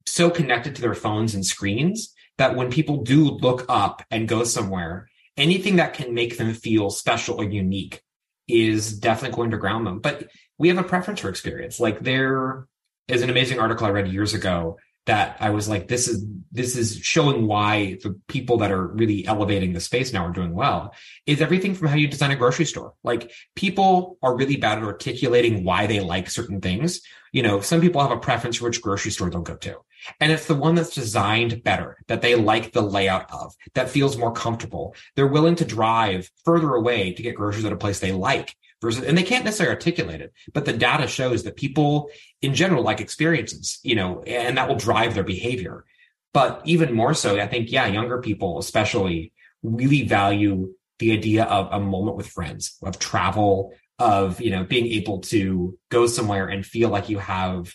so 0.07 0.31
connected 0.31 0.75
to 0.75 0.83
their 0.83 0.95
phones 0.95 1.35
and 1.35 1.47
screens 1.47 2.13
that 2.39 2.57
when 2.57 2.71
people 2.71 3.03
do 3.03 3.31
look 3.31 3.67
up 3.69 4.03
and 4.11 4.27
go 4.27 4.45
somewhere 4.45 5.10
anything 5.41 5.77
that 5.77 5.95
can 5.95 6.15
make 6.15 6.37
them 6.37 6.53
feel 6.53 6.91
special 6.91 7.41
or 7.41 7.45
unique 7.45 8.03
is 8.47 8.99
definitely 8.99 9.35
going 9.35 9.51
to 9.51 9.57
ground 9.57 9.87
them. 9.87 10.01
But 10.01 10.29
we 10.59 10.69
have 10.69 10.79
a 10.79 10.83
preference 10.83 11.21
for 11.21 11.31
experience. 11.31 11.81
Like 11.81 12.01
there 12.01 12.67
is 13.09 13.23
an 13.23 13.31
amazing 13.31 13.59
article 13.59 13.87
I 13.87 13.91
read 13.91 14.09
years 14.09 14.35
ago 14.35 14.77
that 15.11 15.37
I 15.41 15.51
was 15.51 15.69
like, 15.69 15.89
this 15.89 16.07
is 16.07 16.25
this 16.53 16.77
is 16.77 16.97
showing 16.99 17.49
why 17.49 17.99
the 18.01 18.17
people 18.29 18.59
that 18.59 18.71
are 18.71 18.87
really 18.87 19.27
elevating 19.27 19.73
the 19.73 19.81
space 19.81 20.13
now 20.13 20.25
are 20.25 20.33
doing 20.33 20.55
well. 20.55 20.95
Is 21.27 21.43
everything 21.43 21.75
from 21.75 21.89
how 21.89 21.97
you 21.97 22.07
design 22.07 22.31
a 22.31 22.37
grocery 22.37 22.65
store. 22.65 22.95
Like 23.03 23.33
people 23.57 24.19
are 24.23 24.37
really 24.37 24.55
bad 24.55 24.79
at 24.79 24.85
articulating 24.85 25.65
why 25.65 25.89
they 25.89 25.99
like 25.99 26.31
certain 26.31 26.61
things. 26.61 27.01
You 27.33 27.43
know, 27.43 27.61
some 27.61 27.81
people 27.81 28.01
have 28.01 28.13
a 28.13 28.19
preference 28.19 28.59
for 28.59 28.67
which 28.67 28.83
grocery 28.83 29.11
store 29.11 29.31
they'll 29.31 29.43
go 29.43 29.57
to. 29.57 29.79
And 30.21 30.31
it's 30.31 30.47
the 30.47 30.55
one 30.55 30.77
that's 30.77 30.95
designed 30.95 31.65
better, 31.65 31.99
that 32.07 32.23
they 32.23 32.37
like 32.37 32.73
the 32.73 32.81
layout 32.81 33.33
of, 33.33 33.53
that 33.75 33.91
feels 33.91 34.17
more 34.17 34.33
comfortable. 34.33 34.95
They're 35.17 35.27
willing 35.27 35.57
to 35.57 35.65
drive 35.65 36.31
further 36.45 36.75
away 36.75 37.15
to 37.15 37.23
get 37.23 37.35
groceries 37.35 37.65
at 37.65 37.73
a 37.73 37.77
place 37.77 37.99
they 37.99 38.13
like 38.13 38.55
versus, 38.81 39.05
and 39.05 39.17
they 39.17 39.23
can't 39.23 39.45
necessarily 39.45 39.75
articulate 39.75 40.21
it, 40.21 40.33
but 40.53 40.65
the 40.65 40.73
data 40.73 41.07
shows 41.07 41.43
that 41.45 41.57
people 41.57 42.11
in 42.43 42.55
general 42.55 42.83
like 42.83 43.01
experiences, 43.01 43.79
you 43.83 43.95
know, 43.95 44.23
and 44.23 44.57
that 44.57 44.69
will 44.69 44.77
drive 44.77 45.15
their 45.15 45.25
behavior. 45.25 45.85
But 46.33 46.63
even 46.65 46.95
more 46.95 47.15
so, 47.15 47.39
I 47.41 47.47
think, 47.47 47.73
yeah, 47.73 47.87
younger 47.87 48.21
people 48.21 48.59
especially 48.59 49.33
really 49.63 50.07
value 50.07 50.73
the 50.99 51.13
idea 51.13 51.45
of 51.45 51.69
a 51.73 51.81
moment 51.81 52.17
with 52.17 52.29
friends, 52.29 52.77
of 52.83 52.99
travel, 52.99 53.73
of, 53.99 54.41
you 54.41 54.51
know, 54.51 54.65
being 54.65 54.87
able 54.87 55.21
to 55.21 55.77
go 55.91 56.07
somewhere 56.07 56.47
and 56.47 56.65
feel 56.65 56.89
like 56.89 57.09
you 57.09 57.19
have 57.19 57.75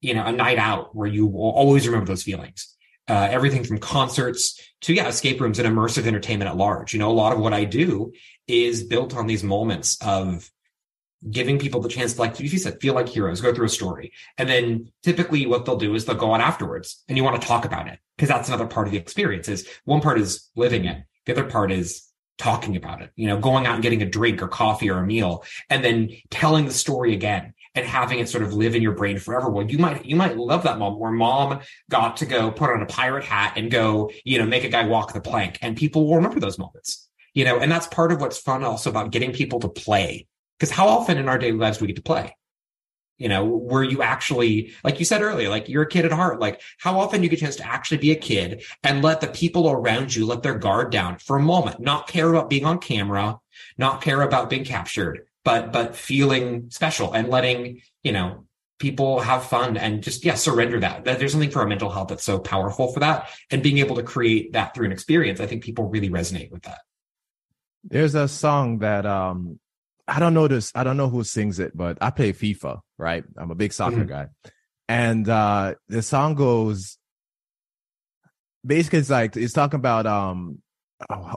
you 0.00 0.14
know, 0.14 0.24
a 0.24 0.32
night 0.32 0.58
out 0.58 0.94
where 0.94 1.08
you 1.08 1.26
will 1.26 1.50
always 1.50 1.86
remember 1.86 2.06
those 2.06 2.22
feelings. 2.22 2.74
Uh, 3.08 3.28
everything 3.30 3.62
from 3.62 3.78
concerts 3.78 4.60
to 4.80 4.92
yeah, 4.92 5.06
escape 5.06 5.40
rooms 5.40 5.58
and 5.58 5.68
immersive 5.68 6.06
entertainment 6.06 6.50
at 6.50 6.56
large. 6.56 6.92
You 6.92 6.98
know, 6.98 7.10
a 7.10 7.12
lot 7.12 7.32
of 7.32 7.38
what 7.38 7.52
I 7.52 7.64
do 7.64 8.12
is 8.48 8.84
built 8.84 9.16
on 9.16 9.26
these 9.26 9.44
moments 9.44 9.98
of 10.02 10.50
giving 11.30 11.58
people 11.58 11.80
the 11.80 11.88
chance 11.88 12.14
to 12.14 12.20
like 12.20 12.38
you 12.38 12.48
said 12.48 12.80
feel 12.80 12.94
like 12.94 13.08
heroes 13.08 13.40
go 13.40 13.52
through 13.52 13.64
a 13.66 13.70
story 13.70 14.12
and 14.38 14.48
then 14.48 14.92
typically 15.02 15.46
what 15.46 15.64
they'll 15.64 15.76
do 15.76 15.94
is 15.94 16.04
they'll 16.04 16.14
go 16.14 16.30
on 16.30 16.40
afterwards 16.40 17.02
and 17.08 17.16
you 17.16 17.24
want 17.24 17.40
to 17.40 17.48
talk 17.48 17.64
about 17.64 17.88
it 17.88 17.98
because 18.16 18.28
that's 18.28 18.48
another 18.48 18.66
part 18.66 18.86
of 18.86 18.92
the 18.92 18.98
experience 18.98 19.48
is 19.48 19.66
one 19.86 20.00
part 20.00 20.20
is 20.20 20.50
living 20.54 20.84
it 20.84 21.02
the 21.24 21.32
other 21.32 21.44
part 21.44 21.72
is 21.72 22.06
talking 22.38 22.76
about 22.76 23.02
it, 23.02 23.10
you 23.16 23.26
know, 23.26 23.38
going 23.38 23.66
out 23.66 23.74
and 23.74 23.82
getting 23.82 24.02
a 24.02 24.06
drink 24.08 24.42
or 24.42 24.48
coffee 24.48 24.90
or 24.90 24.98
a 24.98 25.06
meal 25.06 25.44
and 25.70 25.84
then 25.84 26.10
telling 26.30 26.66
the 26.66 26.72
story 26.72 27.14
again 27.14 27.54
and 27.74 27.86
having 27.86 28.18
it 28.18 28.28
sort 28.28 28.44
of 28.44 28.54
live 28.54 28.74
in 28.74 28.82
your 28.82 28.92
brain 28.92 29.18
forever. 29.18 29.50
Well, 29.50 29.66
you 29.66 29.78
might, 29.78 30.04
you 30.04 30.16
might 30.16 30.36
love 30.36 30.62
that 30.64 30.78
moment 30.78 31.00
where 31.00 31.10
mom 31.10 31.60
got 31.90 32.18
to 32.18 32.26
go 32.26 32.50
put 32.50 32.70
on 32.70 32.82
a 32.82 32.86
pirate 32.86 33.24
hat 33.24 33.54
and 33.56 33.70
go, 33.70 34.10
you 34.24 34.38
know, 34.38 34.46
make 34.46 34.64
a 34.64 34.68
guy 34.68 34.86
walk 34.86 35.12
the 35.12 35.20
plank 35.20 35.58
and 35.62 35.76
people 35.76 36.06
will 36.06 36.16
remember 36.16 36.40
those 36.40 36.58
moments, 36.58 37.05
you 37.36 37.44
know, 37.44 37.58
and 37.60 37.70
that's 37.70 37.86
part 37.86 38.10
of 38.10 38.20
what's 38.20 38.38
fun 38.38 38.64
also 38.64 38.90
about 38.90 39.12
getting 39.12 39.32
people 39.32 39.60
to 39.60 39.68
play. 39.68 40.26
Because 40.58 40.70
how 40.70 40.88
often 40.88 41.18
in 41.18 41.28
our 41.28 41.38
daily 41.38 41.58
lives 41.58 41.78
do 41.78 41.84
we 41.84 41.88
get 41.88 41.96
to 41.96 42.02
play? 42.02 42.34
you 43.18 43.28
know, 43.28 43.44
where 43.44 43.82
you 43.82 44.02
actually, 44.02 44.74
like 44.84 44.98
you 44.98 45.04
said 45.04 45.22
earlier, 45.22 45.48
like 45.48 45.68
you're 45.68 45.84
a 45.84 45.88
kid 45.88 46.04
at 46.04 46.12
heart. 46.12 46.38
Like 46.38 46.60
how 46.78 47.00
often 47.00 47.22
you 47.22 47.28
get 47.28 47.38
a 47.38 47.40
chance 47.40 47.56
to 47.56 47.66
actually 47.66 47.98
be 47.98 48.10
a 48.10 48.16
kid 48.16 48.62
and 48.82 49.02
let 49.02 49.20
the 49.20 49.28
people 49.28 49.70
around 49.70 50.14
you 50.14 50.26
let 50.26 50.42
their 50.42 50.58
guard 50.58 50.92
down 50.92 51.16
for 51.18 51.38
a 51.38 51.42
moment, 51.42 51.80
not 51.80 52.08
care 52.08 52.28
about 52.28 52.50
being 52.50 52.66
on 52.66 52.78
camera, 52.78 53.38
not 53.78 54.02
care 54.02 54.20
about 54.20 54.50
being 54.50 54.64
captured, 54.64 55.26
but, 55.44 55.72
but 55.72 55.96
feeling 55.96 56.68
special 56.70 57.12
and 57.14 57.28
letting, 57.28 57.80
you 58.02 58.12
know, 58.12 58.44
people 58.78 59.20
have 59.20 59.46
fun 59.46 59.78
and 59.78 60.02
just, 60.02 60.22
yeah, 60.22 60.34
surrender 60.34 60.78
that. 60.80 61.04
that. 61.06 61.18
There's 61.18 61.32
something 61.32 61.50
for 61.50 61.60
our 61.60 61.66
mental 61.66 61.88
health 61.88 62.08
that's 62.08 62.24
so 62.24 62.38
powerful 62.38 62.92
for 62.92 63.00
that. 63.00 63.30
And 63.50 63.62
being 63.62 63.78
able 63.78 63.96
to 63.96 64.02
create 64.02 64.52
that 64.52 64.74
through 64.74 64.84
an 64.84 64.92
experience, 64.92 65.40
I 65.40 65.46
think 65.46 65.64
people 65.64 65.88
really 65.88 66.10
resonate 66.10 66.50
with 66.50 66.64
that. 66.64 66.80
There's 67.88 68.14
a 68.14 68.28
song 68.28 68.78
that, 68.80 69.06
um, 69.06 69.58
I 70.08 70.20
don't 70.20 70.34
know 70.34 70.46
this. 70.46 70.72
I 70.74 70.84
don't 70.84 70.96
know 70.96 71.08
who 71.08 71.24
sings 71.24 71.58
it, 71.58 71.76
but 71.76 71.98
I 72.00 72.10
play 72.10 72.32
FIFA, 72.32 72.80
right? 72.98 73.24
I'm 73.36 73.50
a 73.50 73.56
big 73.56 73.72
soccer 73.72 73.96
mm-hmm. 73.96 74.08
guy. 74.08 74.28
And 74.88 75.28
uh 75.28 75.74
the 75.88 76.02
song 76.02 76.34
goes 76.36 76.98
basically 78.64 79.00
it's 79.00 79.10
like 79.10 79.36
it's 79.36 79.52
talking 79.52 79.78
about 79.78 80.06
um 80.06 80.62
oh, 81.10 81.34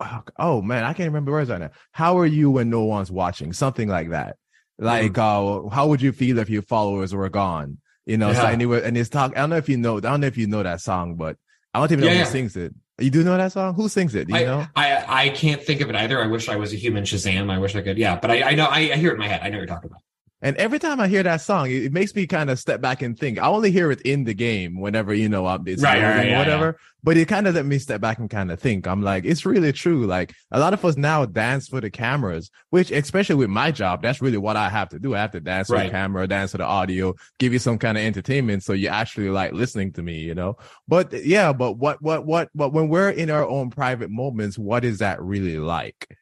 oh, 0.00 0.22
oh 0.36 0.62
man, 0.62 0.82
I 0.82 0.94
can't 0.94 1.08
remember 1.08 1.30
words 1.30 1.48
right 1.48 1.60
now. 1.60 1.70
How 1.92 2.18
are 2.18 2.26
you 2.26 2.50
when 2.50 2.70
no 2.70 2.82
one's 2.84 3.10
watching? 3.10 3.52
Something 3.52 3.88
like 3.88 4.10
that. 4.10 4.36
Like 4.78 5.12
mm-hmm. 5.12 5.68
uh 5.68 5.70
how 5.70 5.86
would 5.86 6.02
you 6.02 6.10
feel 6.10 6.38
if 6.38 6.50
your 6.50 6.62
followers 6.62 7.14
were 7.14 7.28
gone? 7.28 7.78
You 8.04 8.16
know, 8.16 8.30
yeah. 8.30 8.40
so 8.40 8.46
anyway, 8.48 8.82
and 8.82 8.98
it's 8.98 9.10
talk 9.10 9.36
I 9.36 9.40
don't 9.40 9.50
know 9.50 9.58
if 9.58 9.68
you 9.68 9.76
know 9.76 9.98
I 9.98 10.00
don't 10.00 10.22
know 10.22 10.26
if 10.26 10.36
you 10.36 10.48
know 10.48 10.64
that 10.64 10.80
song, 10.80 11.14
but 11.14 11.36
I 11.72 11.78
don't 11.78 11.92
even 11.92 12.04
know 12.04 12.06
yeah, 12.08 12.14
who 12.14 12.18
yeah. 12.20 12.24
sings 12.24 12.56
it. 12.56 12.74
You 13.00 13.10
do 13.10 13.22
know 13.22 13.36
that 13.36 13.52
song? 13.52 13.74
Who 13.74 13.88
sings 13.88 14.14
it? 14.14 14.26
Do 14.26 14.34
you 14.34 14.40
I, 14.40 14.44
know? 14.44 14.66
I 14.74 15.04
I 15.26 15.28
can't 15.28 15.62
think 15.62 15.80
of 15.80 15.88
it 15.88 15.94
either. 15.94 16.22
I 16.22 16.26
wish 16.26 16.48
I 16.48 16.56
was 16.56 16.72
a 16.72 16.76
human 16.76 17.04
Shazam. 17.04 17.50
I 17.50 17.58
wish 17.58 17.76
I 17.76 17.82
could. 17.82 17.96
Yeah, 17.96 18.18
but 18.18 18.30
I, 18.30 18.42
I 18.42 18.54
know 18.54 18.66
I, 18.66 18.78
I 18.78 18.96
hear 18.96 19.10
it 19.10 19.14
in 19.14 19.20
my 19.20 19.28
head. 19.28 19.40
I 19.42 19.48
know 19.48 19.58
what 19.58 19.58
you're 19.58 19.66
talking 19.66 19.90
about. 19.90 20.02
And 20.40 20.56
every 20.56 20.78
time 20.78 21.00
I 21.00 21.08
hear 21.08 21.24
that 21.24 21.40
song, 21.40 21.68
it, 21.70 21.92
makes 21.92 22.14
me 22.14 22.26
kind 22.26 22.48
of 22.48 22.60
step 22.60 22.80
back 22.80 23.02
and 23.02 23.18
think. 23.18 23.38
I 23.38 23.48
only 23.48 23.72
hear 23.72 23.90
it 23.90 24.00
in 24.02 24.22
the 24.22 24.34
game 24.34 24.78
whenever, 24.78 25.12
you 25.12 25.28
know, 25.28 25.48
it's 25.66 25.82
right, 25.82 26.00
right, 26.00 26.28
yeah, 26.28 26.38
whatever. 26.38 26.66
Yeah. 26.66 26.84
But 27.02 27.16
it 27.16 27.26
kind 27.26 27.48
of 27.48 27.56
let 27.56 27.66
me 27.66 27.78
step 27.78 28.00
back 28.00 28.18
and 28.18 28.30
kind 28.30 28.52
of 28.52 28.60
think. 28.60 28.86
I'm 28.86 29.02
like, 29.02 29.24
it's 29.24 29.44
really 29.44 29.72
true. 29.72 30.06
Like 30.06 30.34
a 30.52 30.60
lot 30.60 30.74
of 30.74 30.84
us 30.84 30.96
now 30.96 31.26
dance 31.26 31.66
for 31.66 31.80
the 31.80 31.90
cameras, 31.90 32.50
which 32.70 32.92
especially 32.92 33.34
with 33.34 33.50
my 33.50 33.72
job, 33.72 34.02
that's 34.02 34.22
really 34.22 34.36
what 34.36 34.56
I 34.56 34.68
have 34.68 34.90
to 34.90 35.00
do. 35.00 35.14
I 35.14 35.18
have 35.18 35.32
to 35.32 35.40
dance 35.40 35.70
right. 35.70 35.80
for 35.80 35.84
the 35.86 35.90
camera, 35.90 36.28
dance 36.28 36.52
for 36.52 36.58
the 36.58 36.64
audio, 36.64 37.14
give 37.40 37.52
you 37.52 37.58
some 37.58 37.78
kind 37.78 37.98
of 37.98 38.04
entertainment. 38.04 38.62
So 38.62 38.74
you 38.74 38.88
actually 38.88 39.30
like 39.30 39.52
listening 39.52 39.92
to 39.94 40.02
me, 40.02 40.20
you 40.20 40.34
know? 40.36 40.56
But 40.86 41.12
yeah, 41.24 41.52
but 41.52 41.72
what, 41.72 42.00
what, 42.00 42.24
what, 42.24 42.48
but 42.54 42.72
when 42.72 42.88
we're 42.88 43.10
in 43.10 43.30
our 43.30 43.46
own 43.46 43.70
private 43.70 44.10
moments, 44.10 44.56
what 44.56 44.84
is 44.84 44.98
that 44.98 45.20
really 45.20 45.58
like? 45.58 46.17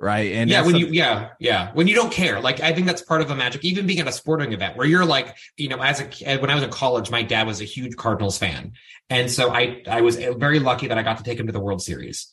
Right? 0.00 0.32
And 0.32 0.50
yeah, 0.50 0.64
when 0.64 0.76
you 0.76 0.86
yeah 0.88 1.28
yeah 1.38 1.70
when 1.74 1.86
you 1.86 1.94
don't 1.94 2.12
care, 2.12 2.40
like 2.40 2.60
I 2.60 2.72
think 2.72 2.86
that's 2.86 3.02
part 3.02 3.20
of 3.20 3.28
the 3.28 3.36
magic. 3.36 3.64
Even 3.64 3.86
being 3.86 4.00
at 4.00 4.08
a 4.08 4.12
sporting 4.12 4.52
event 4.52 4.76
where 4.76 4.86
you're 4.86 5.04
like, 5.04 5.36
you 5.56 5.68
know, 5.68 5.80
as 5.80 6.00
a 6.00 6.38
when 6.38 6.50
I 6.50 6.54
was 6.54 6.64
in 6.64 6.70
college, 6.70 7.10
my 7.10 7.22
dad 7.22 7.46
was 7.46 7.60
a 7.60 7.64
huge 7.64 7.96
Cardinals 7.96 8.38
fan, 8.38 8.72
and 9.08 9.30
so 9.30 9.50
I 9.50 9.82
I 9.88 10.00
was 10.00 10.16
very 10.16 10.58
lucky 10.58 10.88
that 10.88 10.98
I 10.98 11.02
got 11.02 11.18
to 11.18 11.22
take 11.22 11.38
him 11.38 11.46
to 11.46 11.52
the 11.52 11.60
World 11.60 11.82
Series, 11.82 12.32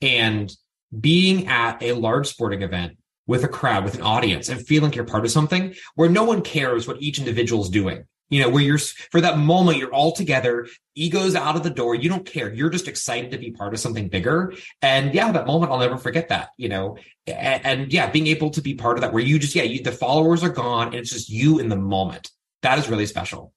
and 0.00 0.50
being 0.98 1.46
at 1.46 1.82
a 1.82 1.92
large 1.92 2.26
sporting 2.26 2.62
event 2.62 2.96
with 3.26 3.44
a 3.44 3.48
crowd, 3.48 3.84
with 3.84 3.94
an 3.94 4.02
audience, 4.02 4.48
and 4.48 4.66
feeling 4.66 4.90
like 4.90 4.96
you're 4.96 5.04
part 5.04 5.24
of 5.24 5.30
something 5.30 5.74
where 5.94 6.08
no 6.08 6.24
one 6.24 6.42
cares 6.42 6.88
what 6.88 7.00
each 7.00 7.18
individual 7.18 7.62
is 7.62 7.70
doing 7.70 8.04
you 8.32 8.40
know, 8.40 8.48
where 8.48 8.62
you're 8.62 8.78
for 8.78 9.20
that 9.20 9.36
moment, 9.36 9.76
you're 9.76 9.92
all 9.92 10.12
together, 10.12 10.66
egos 10.94 11.34
out 11.34 11.54
of 11.54 11.62
the 11.62 11.68
door. 11.68 11.94
You 11.94 12.08
don't 12.08 12.24
care. 12.24 12.50
You're 12.50 12.70
just 12.70 12.88
excited 12.88 13.30
to 13.32 13.38
be 13.38 13.50
part 13.50 13.74
of 13.74 13.80
something 13.80 14.08
bigger. 14.08 14.54
And 14.80 15.12
yeah, 15.12 15.30
that 15.32 15.46
moment, 15.46 15.70
I'll 15.70 15.78
never 15.78 15.98
forget 15.98 16.30
that, 16.30 16.48
you 16.56 16.70
know, 16.70 16.96
and, 17.26 17.66
and 17.66 17.92
yeah, 17.92 18.08
being 18.08 18.28
able 18.28 18.48
to 18.52 18.62
be 18.62 18.74
part 18.74 18.96
of 18.96 19.02
that 19.02 19.12
where 19.12 19.22
you 19.22 19.38
just, 19.38 19.54
yeah, 19.54 19.64
you, 19.64 19.82
the 19.82 19.92
followers 19.92 20.42
are 20.42 20.48
gone 20.48 20.86
and 20.88 20.94
it's 20.94 21.10
just 21.10 21.28
you 21.28 21.58
in 21.58 21.68
the 21.68 21.76
moment. 21.76 22.30
That 22.62 22.78
is 22.78 22.88
really 22.88 23.04
special. 23.04 23.52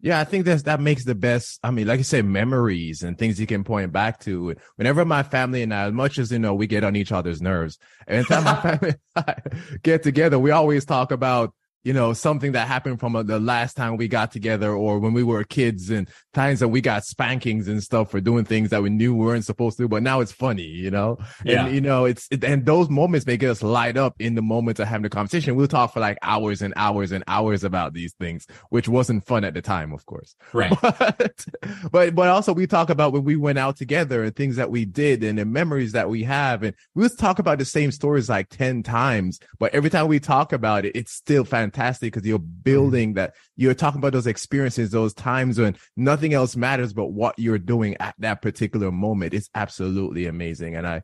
Yeah, 0.00 0.18
I 0.18 0.24
think 0.24 0.44
that's 0.44 0.62
that 0.62 0.80
makes 0.80 1.04
the 1.04 1.14
best. 1.14 1.60
I 1.62 1.70
mean, 1.70 1.86
like 1.86 2.00
I 2.00 2.02
said, 2.02 2.24
memories 2.24 3.04
and 3.04 3.16
things 3.16 3.38
you 3.38 3.46
can 3.46 3.62
point 3.62 3.92
back 3.92 4.18
to. 4.20 4.56
Whenever 4.74 5.04
my 5.04 5.22
family 5.22 5.62
and 5.62 5.72
I, 5.72 5.86
as 5.86 5.92
much 5.92 6.18
as 6.18 6.32
you 6.32 6.40
know, 6.40 6.54
we 6.54 6.66
get 6.66 6.82
on 6.82 6.96
each 6.96 7.12
other's 7.12 7.40
nerves. 7.40 7.78
Every 8.08 8.24
time 8.24 8.44
my 8.44 8.76
family 8.78 8.94
get 9.84 10.02
together, 10.02 10.40
we 10.40 10.50
always 10.50 10.84
talk 10.84 11.12
about 11.12 11.54
you 11.88 11.94
know, 11.94 12.12
something 12.12 12.52
that 12.52 12.68
happened 12.68 13.00
from 13.00 13.16
uh, 13.16 13.22
the 13.22 13.40
last 13.40 13.74
time 13.74 13.96
we 13.96 14.08
got 14.08 14.30
together 14.30 14.74
or 14.74 14.98
when 14.98 15.14
we 15.14 15.22
were 15.22 15.42
kids 15.42 15.88
and 15.88 16.06
times 16.34 16.60
that 16.60 16.68
we 16.68 16.82
got 16.82 17.02
spankings 17.02 17.66
and 17.66 17.82
stuff 17.82 18.10
for 18.10 18.20
doing 18.20 18.44
things 18.44 18.68
that 18.68 18.82
we 18.82 18.90
knew 18.90 19.14
we 19.14 19.24
weren't 19.24 19.46
supposed 19.46 19.78
to, 19.78 19.88
but 19.88 20.02
now 20.02 20.20
it's 20.20 20.30
funny, 20.30 20.66
you 20.66 20.90
know? 20.90 21.16
Yeah. 21.46 21.64
And, 21.64 21.74
you 21.74 21.80
know, 21.80 22.04
it's, 22.04 22.28
it, 22.30 22.44
and 22.44 22.66
those 22.66 22.90
moments 22.90 23.24
make 23.24 23.42
us 23.42 23.62
light 23.62 23.96
up 23.96 24.16
in 24.18 24.34
the 24.34 24.42
moments 24.42 24.80
of 24.80 24.86
having 24.86 25.04
the 25.04 25.08
conversation. 25.08 25.56
We'll 25.56 25.66
talk 25.66 25.94
for 25.94 26.00
like 26.00 26.18
hours 26.20 26.60
and 26.60 26.74
hours 26.76 27.10
and 27.10 27.24
hours 27.26 27.64
about 27.64 27.94
these 27.94 28.12
things, 28.20 28.46
which 28.68 28.86
wasn't 28.86 29.24
fun 29.24 29.44
at 29.44 29.54
the 29.54 29.62
time, 29.62 29.94
of 29.94 30.04
course. 30.04 30.36
Right. 30.52 30.76
But, 30.98 31.46
but, 31.92 32.14
but 32.14 32.28
also 32.28 32.52
we 32.52 32.66
talk 32.66 32.90
about 32.90 33.12
when 33.12 33.24
we 33.24 33.36
went 33.36 33.58
out 33.58 33.76
together 33.76 34.24
and 34.24 34.34
things 34.34 34.56
that 34.56 34.70
we 34.70 34.84
did 34.84 35.22
and 35.22 35.38
the 35.38 35.44
memories 35.44 35.92
that 35.92 36.10
we 36.10 36.24
have. 36.24 36.62
And 36.62 36.74
we'll 36.94 37.08
talk 37.08 37.38
about 37.38 37.58
the 37.58 37.64
same 37.64 37.92
stories 37.92 38.28
like 38.28 38.48
10 38.48 38.82
times, 38.82 39.38
but 39.58 39.72
every 39.74 39.90
time 39.90 40.08
we 40.08 40.18
talk 40.18 40.52
about 40.52 40.84
it, 40.84 40.96
it's 40.96 41.12
still 41.12 41.44
fantastic 41.44 41.77
fantastic 41.78 42.12
because 42.12 42.26
you're 42.26 42.38
mm-hmm. 42.38 42.62
building 42.62 43.14
that 43.14 43.34
you're 43.56 43.74
talking 43.74 43.98
about 43.98 44.12
those 44.12 44.26
experiences, 44.26 44.90
those 44.90 45.14
times 45.14 45.58
when 45.58 45.76
nothing 45.96 46.34
else 46.34 46.56
matters 46.56 46.92
but 46.92 47.06
what 47.06 47.38
you're 47.38 47.58
doing 47.58 47.96
at 48.00 48.14
that 48.18 48.42
particular 48.42 48.90
moment. 48.90 49.34
It's 49.34 49.50
absolutely 49.54 50.26
amazing. 50.26 50.76
And 50.76 50.86
I, 50.86 51.02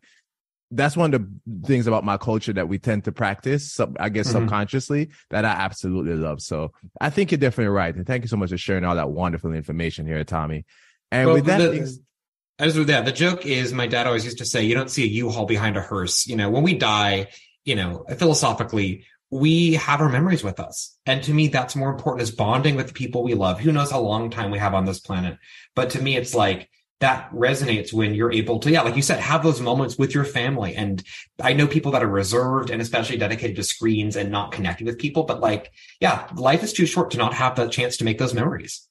that's 0.71 0.97
one 0.97 1.15
of 1.15 1.23
the 1.23 1.67
things 1.67 1.87
about 1.87 2.05
my 2.05 2.17
culture 2.17 2.53
that 2.55 2.69
we 2.69 2.79
tend 2.79 3.05
to 3.05 3.13
practice, 3.13 3.73
sub, 3.73 3.97
I 4.01 4.09
guess 4.09 4.29
mm-hmm. 4.29 4.41
subconsciously, 4.41 5.11
that 5.31 5.45
I 5.45 5.51
absolutely 5.51 6.15
love. 6.15 6.41
So 6.41 6.73
I 7.01 7.11
think 7.11 7.31
you're 7.31 7.39
definitely 7.39 7.69
right. 7.69 7.95
And 7.95 8.07
thank 8.07 8.25
you 8.25 8.29
so 8.29 8.37
much 8.37 8.51
for 8.51 8.59
sharing 8.59 8.85
all 8.85 8.97
that 8.97 9.11
wonderful 9.11 9.53
information 9.53 10.07
here, 10.07 10.25
Tommy. 10.25 10.65
And 11.13 11.27
well, 11.27 11.37
with 11.37 11.47
that, 11.47 11.59
the, 11.59 11.99
as 12.59 12.79
with 12.79 12.89
that, 12.89 13.05
the 13.05 13.13
joke 13.13 13.47
is 13.47 13.73
my 13.73 13.87
dad 13.87 14.07
always 14.07 14.25
used 14.25 14.39
to 14.39 14.45
say, 14.45 14.65
you 14.65 14.75
don't 14.75 14.91
see 14.91 15.05
a 15.05 15.07
U-Haul 15.07 15.47
behind 15.47 15.77
a 15.77 15.81
hearse. 15.81 16.27
You 16.27 16.37
know, 16.37 16.51
when 16.51 16.63
we 16.65 16.75
die, 16.75 17.29
you 17.65 17.77
know, 17.77 18.05
philosophically, 18.17 19.05
we 19.35 19.73
have 19.75 20.01
our 20.01 20.09
memories 20.09 20.44
with 20.44 20.61
us. 20.61 20.97
And 21.07 21.20
to 21.25 21.35
me, 21.35 21.49
that's 21.49 21.75
more 21.75 21.90
important 21.90 22.23
is 22.23 22.31
bonding 22.31 22.77
with 22.77 22.87
the 22.87 22.92
people 22.92 23.25
we 23.25 23.35
love. 23.35 23.59
Who 23.59 23.73
knows 23.73 23.90
how 23.90 23.99
long 23.99 24.31
time 24.31 24.53
we 24.53 24.61
have 24.61 24.75
on 24.75 24.85
this 24.85 25.01
planet. 25.01 25.38
But 25.75 25.90
to 25.90 26.01
me, 26.01 26.16
it's 26.16 26.37
like 26.37 26.70
that 27.01 27.33
resonates 27.33 27.92
when 27.92 28.14
you're 28.14 28.31
able 28.31 28.61
to, 28.61 28.70
yeah, 28.70 28.83
like 28.83 28.94
you 28.94 29.03
said, 29.03 29.18
have 29.18 29.42
those 29.42 29.61
moments 29.61 29.99
with 29.99 30.14
your 30.14 30.25
family. 30.25 30.77
And 30.77 31.03
I 31.42 31.53
know 31.53 31.66
people 31.66 31.90
that 31.92 32.05
are 32.05 32.09
reserved 32.09 32.70
and 32.70 32.81
especially 32.81 33.16
dedicated 33.16 33.57
to 33.57 33.64
screens 33.64 34.14
and 34.14 34.31
not 34.31 34.53
connecting 34.53 34.87
with 34.87 35.01
people. 35.01 35.25
But 35.25 35.40
like, 35.40 35.73
yeah, 35.99 36.29
life 36.37 36.62
is 36.62 36.73
too 36.73 36.87
short 36.87 37.11
to 37.11 37.18
not 37.18 37.35
have 37.35 37.57
the 37.57 37.66
chance 37.66 37.97
to 37.97 38.05
make 38.05 38.18
those 38.18 38.35
memories. 38.35 38.88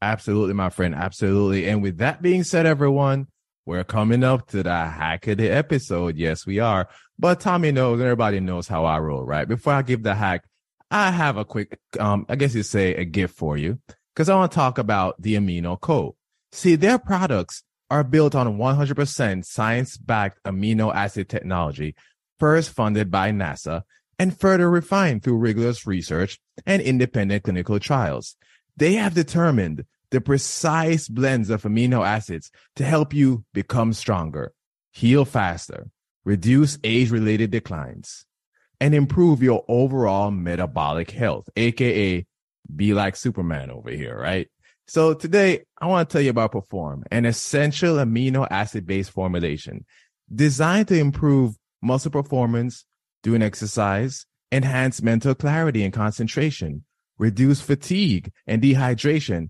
Absolutely, 0.00 0.54
my 0.54 0.70
friend. 0.70 0.94
Absolutely. 0.94 1.68
And 1.68 1.82
with 1.82 1.98
that 1.98 2.22
being 2.22 2.44
said, 2.44 2.66
everyone, 2.66 3.26
we're 3.64 3.84
coming 3.84 4.24
up 4.24 4.48
to 4.48 4.62
the 4.62 4.74
hack 4.74 5.26
of 5.28 5.38
the 5.38 5.48
episode. 5.48 6.16
Yes, 6.16 6.46
we 6.46 6.58
are. 6.58 6.88
But 7.18 7.40
Tommy 7.40 7.72
knows, 7.72 8.00
everybody 8.00 8.40
knows 8.40 8.66
how 8.66 8.84
I 8.84 8.98
roll, 8.98 9.24
right? 9.24 9.46
Before 9.46 9.72
I 9.72 9.82
give 9.82 10.02
the 10.02 10.14
hack, 10.14 10.44
I 10.90 11.10
have 11.10 11.36
a 11.36 11.44
quick, 11.44 11.78
um, 11.98 12.26
I 12.28 12.36
guess 12.36 12.54
you 12.54 12.62
say 12.62 12.94
a 12.94 13.04
gift 13.04 13.36
for 13.36 13.56
you 13.56 13.78
because 14.14 14.28
I 14.28 14.34
want 14.34 14.52
to 14.52 14.56
talk 14.56 14.78
about 14.78 15.20
the 15.20 15.36
Amino 15.36 15.80
Co. 15.80 16.16
See, 16.50 16.74
their 16.74 16.98
products 16.98 17.62
are 17.90 18.04
built 18.04 18.34
on 18.34 18.58
100% 18.58 19.44
science 19.44 19.96
backed 19.96 20.42
amino 20.44 20.94
acid 20.94 21.28
technology, 21.28 21.94
first 22.38 22.70
funded 22.70 23.10
by 23.10 23.30
NASA 23.30 23.82
and 24.18 24.38
further 24.38 24.70
refined 24.70 25.22
through 25.22 25.36
rigorous 25.36 25.86
research 25.86 26.38
and 26.66 26.82
independent 26.82 27.44
clinical 27.44 27.78
trials. 27.78 28.36
They 28.76 28.94
have 28.94 29.14
determined 29.14 29.84
the 30.12 30.20
precise 30.20 31.08
blends 31.08 31.50
of 31.50 31.62
amino 31.62 32.06
acids 32.06 32.50
to 32.76 32.84
help 32.84 33.12
you 33.14 33.44
become 33.54 33.92
stronger, 33.94 34.52
heal 34.92 35.24
faster, 35.24 35.88
reduce 36.24 36.78
age 36.84 37.10
related 37.10 37.50
declines, 37.50 38.26
and 38.78 38.94
improve 38.94 39.42
your 39.42 39.64
overall 39.68 40.30
metabolic 40.30 41.10
health, 41.10 41.48
aka 41.56 42.24
be 42.76 42.94
like 42.94 43.16
Superman 43.16 43.70
over 43.70 43.90
here, 43.90 44.16
right? 44.16 44.48
So 44.86 45.14
today 45.14 45.64
I 45.80 45.86
want 45.86 46.08
to 46.08 46.12
tell 46.12 46.22
you 46.22 46.30
about 46.30 46.52
Perform, 46.52 47.04
an 47.10 47.24
essential 47.24 47.96
amino 47.96 48.46
acid 48.50 48.86
based 48.86 49.10
formulation 49.10 49.86
designed 50.32 50.88
to 50.88 50.98
improve 50.98 51.56
muscle 51.80 52.10
performance 52.10 52.84
during 53.22 53.40
exercise, 53.40 54.26
enhance 54.50 55.00
mental 55.00 55.34
clarity 55.34 55.84
and 55.84 55.92
concentration, 55.94 56.84
reduce 57.18 57.62
fatigue 57.62 58.30
and 58.46 58.60
dehydration, 58.60 59.48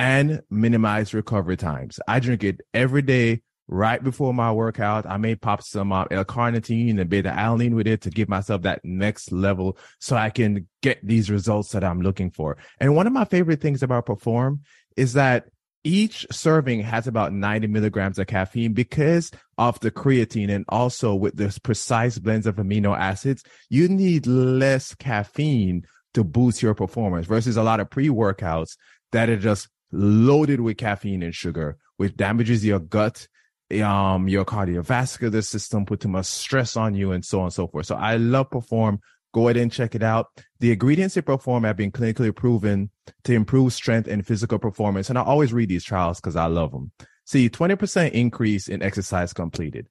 and 0.00 0.40
minimize 0.48 1.12
recovery 1.12 1.58
times. 1.58 2.00
I 2.08 2.20
drink 2.20 2.42
it 2.42 2.62
every 2.72 3.02
day 3.02 3.42
right 3.68 4.02
before 4.02 4.32
my 4.32 4.50
workout. 4.50 5.04
I 5.04 5.18
may 5.18 5.34
pop 5.34 5.62
some 5.62 5.92
uh, 5.92 6.06
L-carnitine 6.10 6.98
and 6.98 7.10
beta 7.10 7.28
alanine 7.28 7.74
with 7.74 7.86
it 7.86 8.00
to 8.02 8.10
give 8.10 8.26
myself 8.26 8.62
that 8.62 8.80
next 8.82 9.30
level 9.30 9.76
so 9.98 10.16
I 10.16 10.30
can 10.30 10.66
get 10.80 11.06
these 11.06 11.30
results 11.30 11.72
that 11.72 11.84
I'm 11.84 12.00
looking 12.00 12.30
for. 12.30 12.56
And 12.80 12.96
one 12.96 13.06
of 13.06 13.12
my 13.12 13.26
favorite 13.26 13.60
things 13.60 13.82
about 13.82 14.06
Perform 14.06 14.62
is 14.96 15.12
that 15.12 15.44
each 15.84 16.26
serving 16.32 16.80
has 16.80 17.06
about 17.06 17.34
90 17.34 17.66
milligrams 17.66 18.18
of 18.18 18.26
caffeine 18.26 18.72
because 18.72 19.30
of 19.58 19.78
the 19.80 19.90
creatine 19.90 20.50
and 20.50 20.64
also 20.70 21.14
with 21.14 21.36
this 21.36 21.58
precise 21.58 22.18
blends 22.18 22.46
of 22.46 22.56
amino 22.56 22.98
acids, 22.98 23.44
you 23.68 23.86
need 23.86 24.26
less 24.26 24.94
caffeine 24.94 25.84
to 26.14 26.24
boost 26.24 26.62
your 26.62 26.74
performance 26.74 27.26
versus 27.26 27.58
a 27.58 27.62
lot 27.62 27.80
of 27.80 27.90
pre-workouts 27.90 28.78
that 29.12 29.28
are 29.28 29.36
just 29.36 29.68
loaded 29.92 30.60
with 30.60 30.76
caffeine 30.76 31.22
and 31.22 31.34
sugar, 31.34 31.76
which 31.96 32.16
damages 32.16 32.64
your 32.64 32.78
gut, 32.78 33.26
um, 33.82 34.28
your 34.28 34.44
cardiovascular 34.44 35.44
system, 35.44 35.86
put 35.86 36.00
too 36.00 36.08
much 36.08 36.26
stress 36.26 36.76
on 36.76 36.94
you 36.94 37.12
and 37.12 37.24
so 37.24 37.40
on 37.40 37.44
and 37.46 37.52
so 37.52 37.66
forth. 37.66 37.86
So 37.86 37.96
I 37.96 38.16
love 38.16 38.50
Perform. 38.50 39.00
Go 39.32 39.46
ahead 39.46 39.58
and 39.58 39.70
check 39.70 39.94
it 39.94 40.02
out. 40.02 40.26
The 40.58 40.72
ingredients 40.72 41.16
in 41.16 41.22
Perform 41.22 41.62
have 41.64 41.76
been 41.76 41.92
clinically 41.92 42.34
proven 42.34 42.90
to 43.24 43.32
improve 43.32 43.72
strength 43.72 44.08
and 44.08 44.26
physical 44.26 44.58
performance. 44.58 45.08
And 45.08 45.18
I 45.18 45.22
always 45.22 45.52
read 45.52 45.68
these 45.68 45.84
trials 45.84 46.20
because 46.20 46.36
I 46.36 46.46
love 46.46 46.72
them. 46.72 46.90
See, 47.26 47.48
20% 47.48 48.10
increase 48.10 48.66
in 48.66 48.82
exercise 48.82 49.32
completed, 49.32 49.86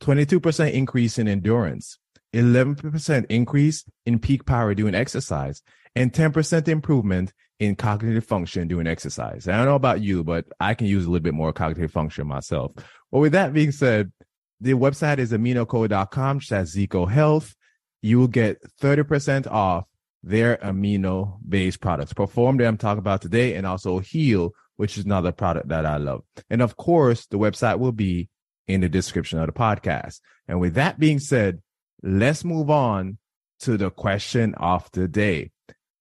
22% 0.00 0.72
increase 0.72 1.18
in 1.18 1.28
endurance, 1.28 1.98
11% 2.34 3.26
increase 3.28 3.84
in 4.06 4.18
peak 4.18 4.44
power 4.44 4.74
during 4.74 4.96
exercise, 4.96 5.62
and 5.94 6.12
10% 6.12 6.68
improvement 6.68 7.32
in 7.58 7.76
cognitive 7.76 8.24
function 8.24 8.68
during 8.68 8.86
exercise. 8.86 9.46
I 9.46 9.56
don't 9.56 9.66
know 9.66 9.74
about 9.74 10.00
you, 10.00 10.24
but 10.24 10.46
I 10.58 10.74
can 10.74 10.86
use 10.86 11.04
a 11.04 11.10
little 11.10 11.22
bit 11.22 11.34
more 11.34 11.52
cognitive 11.52 11.92
function 11.92 12.26
myself. 12.26 12.72
Well, 13.10 13.22
with 13.22 13.32
that 13.32 13.52
being 13.52 13.72
said, 13.72 14.12
the 14.60 14.74
website 14.74 15.18
is 15.18 15.32
aminoco.com, 15.32 16.40
that's 16.48 16.76
Zeco 16.76 17.10
Health. 17.10 17.54
You 18.02 18.18
will 18.18 18.28
get 18.28 18.62
30% 18.80 19.46
off 19.46 19.84
their 20.22 20.56
amino 20.58 21.38
based 21.46 21.80
products. 21.80 22.12
Perform 22.12 22.58
that 22.58 22.66
I'm 22.66 22.76
talking 22.76 22.98
about 22.98 23.22
today 23.22 23.54
and 23.54 23.66
also 23.66 23.98
Heal, 23.98 24.52
which 24.76 24.96
is 24.96 25.04
another 25.04 25.32
product 25.32 25.68
that 25.68 25.86
I 25.86 25.96
love. 25.96 26.22
And 26.48 26.62
of 26.62 26.76
course, 26.76 27.26
the 27.26 27.38
website 27.38 27.78
will 27.78 27.92
be 27.92 28.28
in 28.68 28.80
the 28.80 28.88
description 28.88 29.38
of 29.38 29.46
the 29.46 29.52
podcast. 29.52 30.20
And 30.48 30.60
with 30.60 30.74
that 30.74 30.98
being 30.98 31.18
said, 31.18 31.60
let's 32.02 32.44
move 32.44 32.70
on 32.70 33.18
to 33.60 33.76
the 33.76 33.90
question 33.90 34.54
of 34.54 34.88
the 34.92 35.08
day. 35.08 35.50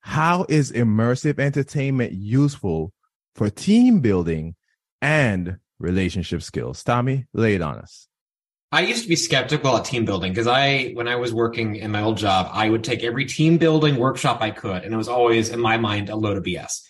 How 0.01 0.45
is 0.49 0.71
immersive 0.71 1.39
entertainment 1.39 2.13
useful 2.13 2.93
for 3.35 3.49
team 3.49 4.01
building 4.01 4.55
and 5.01 5.57
relationship 5.79 6.41
skills? 6.41 6.83
Tommy, 6.83 7.27
lay 7.33 7.55
it 7.55 7.61
on 7.61 7.77
us. 7.77 8.07
I 8.71 8.81
used 8.81 9.03
to 9.03 9.09
be 9.09 9.15
skeptical 9.15 9.75
at 9.77 9.85
team 9.85 10.05
building 10.05 10.31
because 10.31 10.45
I, 10.45 10.91
when 10.93 11.07
I 11.07 11.15
was 11.15 11.33
working 11.33 11.77
in 11.77 11.91
my 11.91 12.03
old 12.03 12.17
job, 12.17 12.49
I 12.51 12.69
would 12.69 12.83
take 12.83 13.03
every 13.03 13.25
team 13.25 13.57
building 13.57 13.97
workshop 13.97 14.41
I 14.41 14.51
could. 14.51 14.83
And 14.83 14.93
it 14.93 14.97
was 14.97 15.07
always, 15.07 15.49
in 15.49 15.59
my 15.59 15.77
mind, 15.77 16.09
a 16.09 16.15
load 16.15 16.37
of 16.37 16.43
BS. 16.43 16.83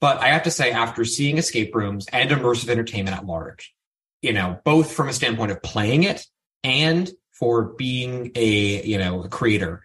But 0.00 0.18
I 0.18 0.28
have 0.28 0.44
to 0.44 0.50
say, 0.50 0.70
after 0.70 1.04
seeing 1.04 1.36
escape 1.36 1.74
rooms 1.74 2.06
and 2.10 2.30
immersive 2.30 2.70
entertainment 2.70 3.18
at 3.18 3.26
large, 3.26 3.74
you 4.22 4.32
know, 4.32 4.58
both 4.64 4.92
from 4.92 5.08
a 5.08 5.12
standpoint 5.12 5.52
of 5.52 5.62
playing 5.62 6.04
it 6.04 6.26
and 6.64 7.10
for 7.32 7.64
being 7.64 8.32
a, 8.34 8.82
you 8.86 8.96
know, 8.96 9.22
a 9.22 9.28
creator, 9.28 9.82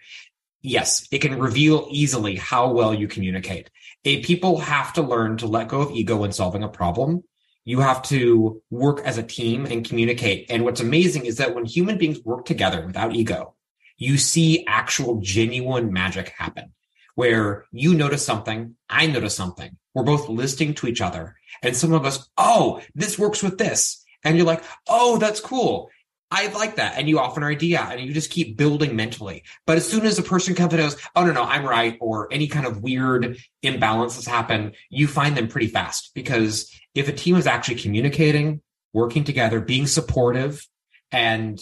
yes, 0.65 1.08
it 1.12 1.19
can 1.19 1.39
reveal 1.39 1.88
easily 1.89 2.36
how 2.36 2.71
well 2.71 2.93
you 2.93 3.08
communicate. 3.08 3.69
A, 4.04 4.21
people 4.23 4.60
have 4.60 4.93
to 4.93 5.01
learn 5.01 5.38
to 5.38 5.47
let 5.47 5.67
go 5.67 5.82
of 5.82 5.91
ego 5.91 6.17
when 6.17 6.32
solving 6.32 6.63
a 6.63 6.69
problem 6.69 7.23
you 7.65 7.80
have 7.80 8.04
to 8.04 8.62
work 8.69 9.01
as 9.01 9.17
a 9.17 9.23
team 9.23 9.65
and 9.65 9.88
communicate. 9.88 10.45
And 10.49 10.63
what's 10.63 10.80
amazing 10.80 11.25
is 11.25 11.38
that 11.38 11.56
when 11.56 11.65
human 11.65 11.97
beings 11.97 12.23
work 12.23 12.45
together 12.45 12.86
without 12.86 13.15
ego, 13.15 13.56
you 13.97 14.17
see 14.17 14.65
actual 14.67 15.19
genuine 15.19 15.91
magic 15.91 16.30
happen 16.30 16.73
where 17.15 17.65
you 17.71 17.95
notice 17.95 18.23
something, 18.23 18.75
I 18.89 19.08
notice 19.08 19.36
something. 19.36 19.78
We're 19.93 20.04
both 20.04 20.30
listening 20.30 20.75
to 20.75 20.88
each 20.88 21.01
other 21.01 21.38
and 21.63 21.75
some 21.75 21.93
of 21.93 22.06
us, 22.06 22.30
oh, 22.38 22.82
this 22.93 23.17
works 23.17 23.41
with 23.41 23.58
this. 23.58 24.04
And 24.23 24.38
you're 24.38 24.45
like, 24.45 24.63
oh, 24.88 25.17
that's 25.17 25.39
cool. 25.39 25.89
I 26.32 26.48
like 26.48 26.78
that. 26.78 26.98
And 26.98 27.08
you 27.08 27.20
offer 27.20 27.40
an 27.40 27.46
idea 27.46 27.82
and 27.82 28.02
you 28.02 28.14
just 28.14 28.32
keep 28.32 28.58
building 28.58 28.96
mentally. 28.96 29.44
But 29.66 29.78
as 29.78 29.88
soon 29.88 30.06
as 30.06 30.18
a 30.18 30.24
person 30.24 30.56
comes 30.56 30.74
and 30.74 30.82
goes, 30.82 30.98
oh, 31.16 31.24
no, 31.24 31.32
no, 31.32 31.44
I'm 31.44 31.66
right, 31.66 31.98
or 32.02 32.28
any 32.32 32.48
kind 32.48 32.66
of 32.66 32.82
weird 32.82 33.38
imbalances 33.64 34.28
happen, 34.28 34.74
you 34.90 35.08
find 35.08 35.38
them 35.38 35.48
pretty 35.48 35.68
fast 35.68 36.12
because 36.16 36.74
if 36.94 37.08
a 37.08 37.14
team 37.14 37.36
is 37.36 37.48
actually 37.48 37.76
communicating, 37.76 38.62
working 38.94 39.24
together, 39.24 39.62
being 39.62 39.88
supportive, 39.88 40.68
and 41.12 41.62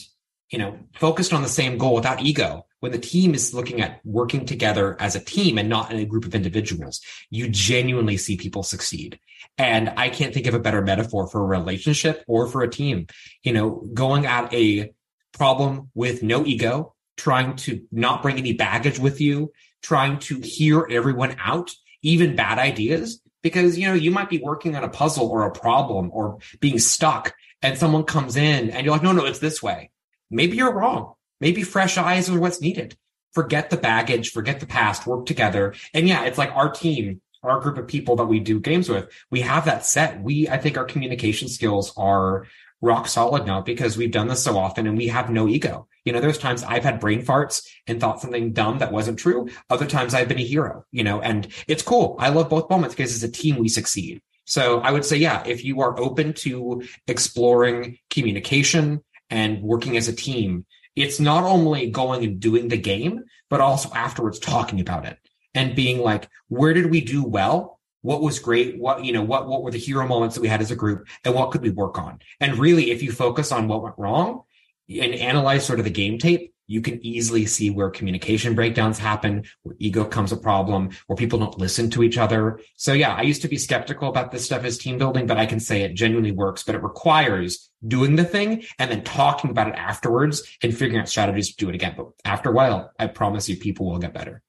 you 0.54 0.60
know, 0.60 0.78
focused 0.93 1.34
on 1.34 1.41
the 1.41 1.49
same 1.49 1.80
goal 1.80 1.95
without 1.95 2.21
ego, 2.21 2.67
when 2.80 2.91
the 2.91 2.99
team 2.99 3.34
is 3.34 3.56
looking 3.56 3.82
at 3.82 3.99
working 4.06 4.45
together 4.45 4.95
as 4.99 5.15
a 5.15 5.19
team 5.19 5.58
and 5.58 5.67
not 5.67 5.91
in 5.91 5.97
a 5.97 6.06
group 6.06 6.26
of 6.26 6.36
individuals, 6.36 7.02
you 7.32 7.49
genuinely 7.49 8.17
see 8.17 8.38
people 8.38 8.62
succeed. 8.62 9.19
And 9.58 9.93
I 9.97 10.10
can't 10.10 10.34
think 10.34 10.47
of 10.47 10.53
a 10.53 10.60
better 10.60 10.82
metaphor 10.82 11.27
for 11.27 11.41
a 11.41 11.45
relationship 11.45 12.23
or 12.27 12.47
for 12.47 12.63
a 12.63 12.69
team. 12.69 13.08
You 13.43 13.53
know, 13.53 13.88
going 13.93 14.25
at 14.25 14.53
a 14.53 14.93
problem 15.34 15.89
with 15.93 16.23
no 16.23 16.45
ego, 16.45 16.95
trying 17.17 17.56
to 17.58 17.86
not 17.91 18.21
bring 18.21 18.38
any 18.38 18.53
baggage 18.53 18.99
with 18.99 19.21
you, 19.21 19.51
trying 19.82 20.19
to 20.19 20.39
hear 20.39 20.88
everyone 20.89 21.36
out, 21.39 21.71
even 22.01 22.36
bad 22.36 22.60
ideas, 22.60 23.21
because 23.43 23.77
you 23.77 23.88
know 23.88 23.93
you 23.93 24.10
might 24.10 24.29
be 24.29 24.39
working 24.39 24.75
on 24.75 24.84
a 24.84 24.89
puzzle 24.89 25.29
or 25.29 25.45
a 25.45 25.51
problem 25.51 26.10
or 26.13 26.39
being 26.60 26.79
stuck 26.79 27.36
and 27.62 27.77
someone 27.77 28.06
comes 28.06 28.36
in 28.36 28.71
and 28.71 28.86
you're 28.86 28.95
like 28.95 29.03
no 29.03 29.12
no 29.12 29.25
it's 29.25 29.39
this 29.39 29.62
way. 29.62 29.91
Maybe 30.32 30.58
you're 30.58 30.73
wrong. 30.73 31.13
Maybe 31.39 31.62
fresh 31.62 31.97
eyes 31.97 32.29
are 32.29 32.39
what's 32.39 32.62
needed. 32.62 32.97
Forget 33.34 33.69
the 33.69 33.77
baggage 33.77 34.32
forget 34.32 34.60
the 34.60 34.65
past 34.65 35.06
work 35.06 35.25
together. 35.25 35.75
And 35.93 36.08
yeah 36.08 36.23
it's 36.23 36.38
like 36.38 36.51
our 36.51 36.71
team 36.71 37.21
our 37.43 37.60
group 37.60 37.77
of 37.77 37.88
people 37.88 38.15
that 38.15 38.25
we 38.25 38.39
do 38.39 38.60
games 38.60 38.89
with 38.89 39.10
we 39.29 39.41
have 39.41 39.65
that 39.65 39.86
set 39.86 40.21
we 40.21 40.47
i 40.49 40.58
think 40.58 40.77
our 40.77 40.86
communication 40.86 41.47
skills 41.47 41.93
are 41.97 42.45
rock 42.84 43.08
solid 43.08 43.47
now 43.47 43.62
because 43.62 43.97
we've 43.97 44.12
done 44.12 44.27
this 44.27 44.43
so 44.43 44.58
often 44.58 44.86
and 44.86 44.97
we 44.97 45.08
have 45.08 45.29
no 45.29 45.47
ego. 45.47 45.88
You 46.03 46.12
know, 46.12 46.19
there's 46.19 46.38
times 46.38 46.63
I've 46.63 46.84
had 46.84 46.99
brain 46.99 47.25
farts 47.25 47.65
and 47.88 47.99
thought 47.99 48.19
something 48.19 48.51
dumb 48.51 48.79
that 48.79 48.91
wasn't 48.91 49.17
true. 49.17 49.49
Other 49.69 49.86
times 49.86 50.13
I've 50.13 50.27
been 50.27 50.38
a 50.38 50.43
hero, 50.43 50.86
you 50.91 51.03
know, 51.03 51.21
and 51.21 51.47
it's 51.65 51.82
cool. 51.82 52.17
I 52.19 52.29
love 52.29 52.49
both 52.49 52.69
moments 52.69 52.93
because 52.93 53.15
as 53.15 53.23
a 53.23 53.32
team, 53.32 53.58
we 53.58 53.69
succeed. 53.69 54.21
So 54.45 54.82
I 54.82 54.91
would 54.91 55.06
say, 55.06 55.15
yeah, 55.15 55.43
if 55.45 55.63
you 55.63 55.79
are 55.79 55.97
open 55.97 56.34
to 56.34 56.84
exploring 57.08 57.99
communication 58.10 59.01
and 59.29 59.62
working 59.62 59.95
as 59.95 60.10
a 60.10 60.15
team, 60.15 60.65
it's 60.93 61.21
not 61.21 61.45
only 61.45 61.89
going 61.89 62.25
and 62.25 62.39
doing 62.41 62.67
the 62.67 62.77
game, 62.77 63.23
but 63.49 63.62
also 63.62 63.89
afterwards 63.93 64.39
talking 64.39 64.82
about 64.82 65.06
it 65.06 65.17
and 65.53 65.75
being 65.75 65.99
like, 65.99 66.27
where 66.47 66.73
did 66.73 66.89
we 66.89 67.01
do 67.01 67.23
well? 67.23 67.79
what 68.03 68.21
was 68.21 68.37
great? 68.37 68.77
What 68.77 69.03
you 69.03 69.13
know 69.13 69.23
what 69.23 69.47
what 69.47 69.63
were 69.63 69.71
the 69.71 69.79
hero 69.79 70.05
moments 70.05 70.35
that 70.35 70.41
we 70.41 70.49
had 70.49 70.61
as 70.61 70.71
a 70.71 70.75
group? 70.75 71.07
And 71.23 71.33
what 71.33 71.51
could 71.51 71.61
we 71.61 71.71
work 71.71 71.97
on? 71.97 72.19
And 72.39 72.59
really 72.59 72.91
if 72.91 73.01
you 73.01 73.11
focus 73.11 73.51
on 73.51 73.67
what 73.67 73.81
went 73.81 73.95
wrong 73.97 74.43
and 74.89 75.15
analyze 75.15 75.65
sort 75.65 75.79
of 75.79 75.85
the 75.85 75.91
game 75.91 76.19
tape 76.19 76.53
you 76.65 76.81
can 76.81 77.05
easily 77.05 77.45
see 77.45 77.69
where 77.69 77.89
communication 77.89 78.55
breakdowns 78.55 78.97
happen 78.97 79.43
where 79.63 79.75
ego 79.79 80.05
comes 80.05 80.31
a 80.31 80.37
problem 80.37 80.89
where 81.07 81.15
people 81.15 81.39
don't 81.39 81.57
listen 81.57 81.89
to 81.89 82.03
each 82.03 82.17
other. 82.17 82.59
So 82.75 82.93
yeah 82.93 83.15
i 83.15 83.21
used 83.21 83.41
to 83.43 83.47
be 83.47 83.57
skeptical 83.57 84.09
about 84.09 84.31
this 84.31 84.45
stuff 84.45 84.65
as 84.65 84.77
team 84.77 84.97
building 84.97 85.25
but 85.25 85.37
i 85.37 85.45
can 85.45 85.59
say 85.59 85.81
it 85.81 85.93
genuinely 85.93 86.31
works 86.31 86.63
but 86.63 86.75
it 86.75 86.83
requires 86.83 87.69
doing 87.87 88.15
the 88.17 88.25
thing 88.25 88.63
and 88.79 88.91
then 88.91 89.03
talking 89.03 89.49
about 89.49 89.69
it 89.69 89.75
afterwards 89.75 90.43
and 90.61 90.75
figuring 90.75 90.99
out 91.01 91.09
strategies 91.09 91.49
to 91.49 91.55
do 91.57 91.69
it 91.69 91.75
again. 91.75 91.93
But 91.95 92.07
after 92.25 92.49
a 92.49 92.53
while 92.53 92.91
i 92.99 93.07
promise 93.07 93.47
you 93.47 93.55
people 93.55 93.89
will 93.89 93.99
get 93.99 94.13
better 94.13 94.41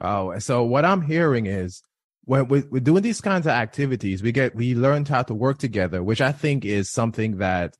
oh 0.00 0.38
so 0.38 0.62
what 0.62 0.84
i'm 0.84 1.02
hearing 1.02 1.46
is 1.46 1.82
when 2.30 2.46
we're, 2.46 2.64
we're 2.70 2.80
doing 2.80 3.02
these 3.02 3.20
kinds 3.20 3.46
of 3.46 3.52
activities, 3.52 4.22
we 4.22 4.30
get 4.30 4.54
we 4.54 4.74
learned 4.74 5.08
how 5.08 5.22
to 5.22 5.34
work 5.34 5.58
together, 5.58 6.00
which 6.00 6.20
I 6.20 6.30
think 6.30 6.64
is 6.64 6.88
something 6.88 7.38
that 7.38 7.74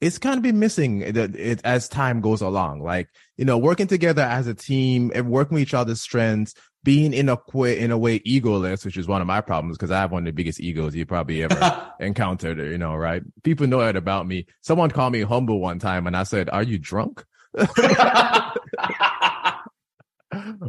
it's 0.00 0.18
kind 0.18 0.36
of 0.36 0.42
been 0.42 0.58
missing 0.58 1.02
eh, 1.02 1.12
it, 1.14 1.36
it, 1.36 1.60
as 1.62 1.88
time 1.88 2.20
goes 2.20 2.40
along. 2.40 2.82
Like 2.82 3.08
you 3.36 3.44
know, 3.44 3.56
working 3.56 3.86
together 3.86 4.22
as 4.22 4.48
a 4.48 4.54
team 4.54 5.12
and 5.14 5.30
working 5.30 5.54
with 5.54 5.62
each 5.62 5.74
other's 5.74 6.02
strengths, 6.02 6.54
being 6.82 7.12
in 7.12 7.28
a 7.28 7.38
way 7.52 7.78
in 7.78 7.92
a 7.92 7.98
way 7.98 8.18
egoless, 8.20 8.84
which 8.84 8.96
is 8.96 9.06
one 9.06 9.20
of 9.20 9.28
my 9.28 9.40
problems 9.40 9.76
because 9.76 9.92
I 9.92 10.00
have 10.00 10.10
one 10.10 10.22
of 10.22 10.26
the 10.26 10.32
biggest 10.32 10.58
egos 10.58 10.96
you 10.96 11.06
probably 11.06 11.44
ever 11.44 11.92
encountered. 12.00 12.58
You 12.58 12.78
know, 12.78 12.96
right? 12.96 13.22
People 13.44 13.68
know 13.68 13.78
that 13.78 13.94
about 13.94 14.26
me. 14.26 14.46
Someone 14.60 14.90
called 14.90 15.12
me 15.12 15.22
humble 15.22 15.60
one 15.60 15.78
time, 15.78 16.08
and 16.08 16.16
I 16.16 16.24
said, 16.24 16.50
"Are 16.50 16.64
you 16.64 16.78
drunk?" 16.78 17.24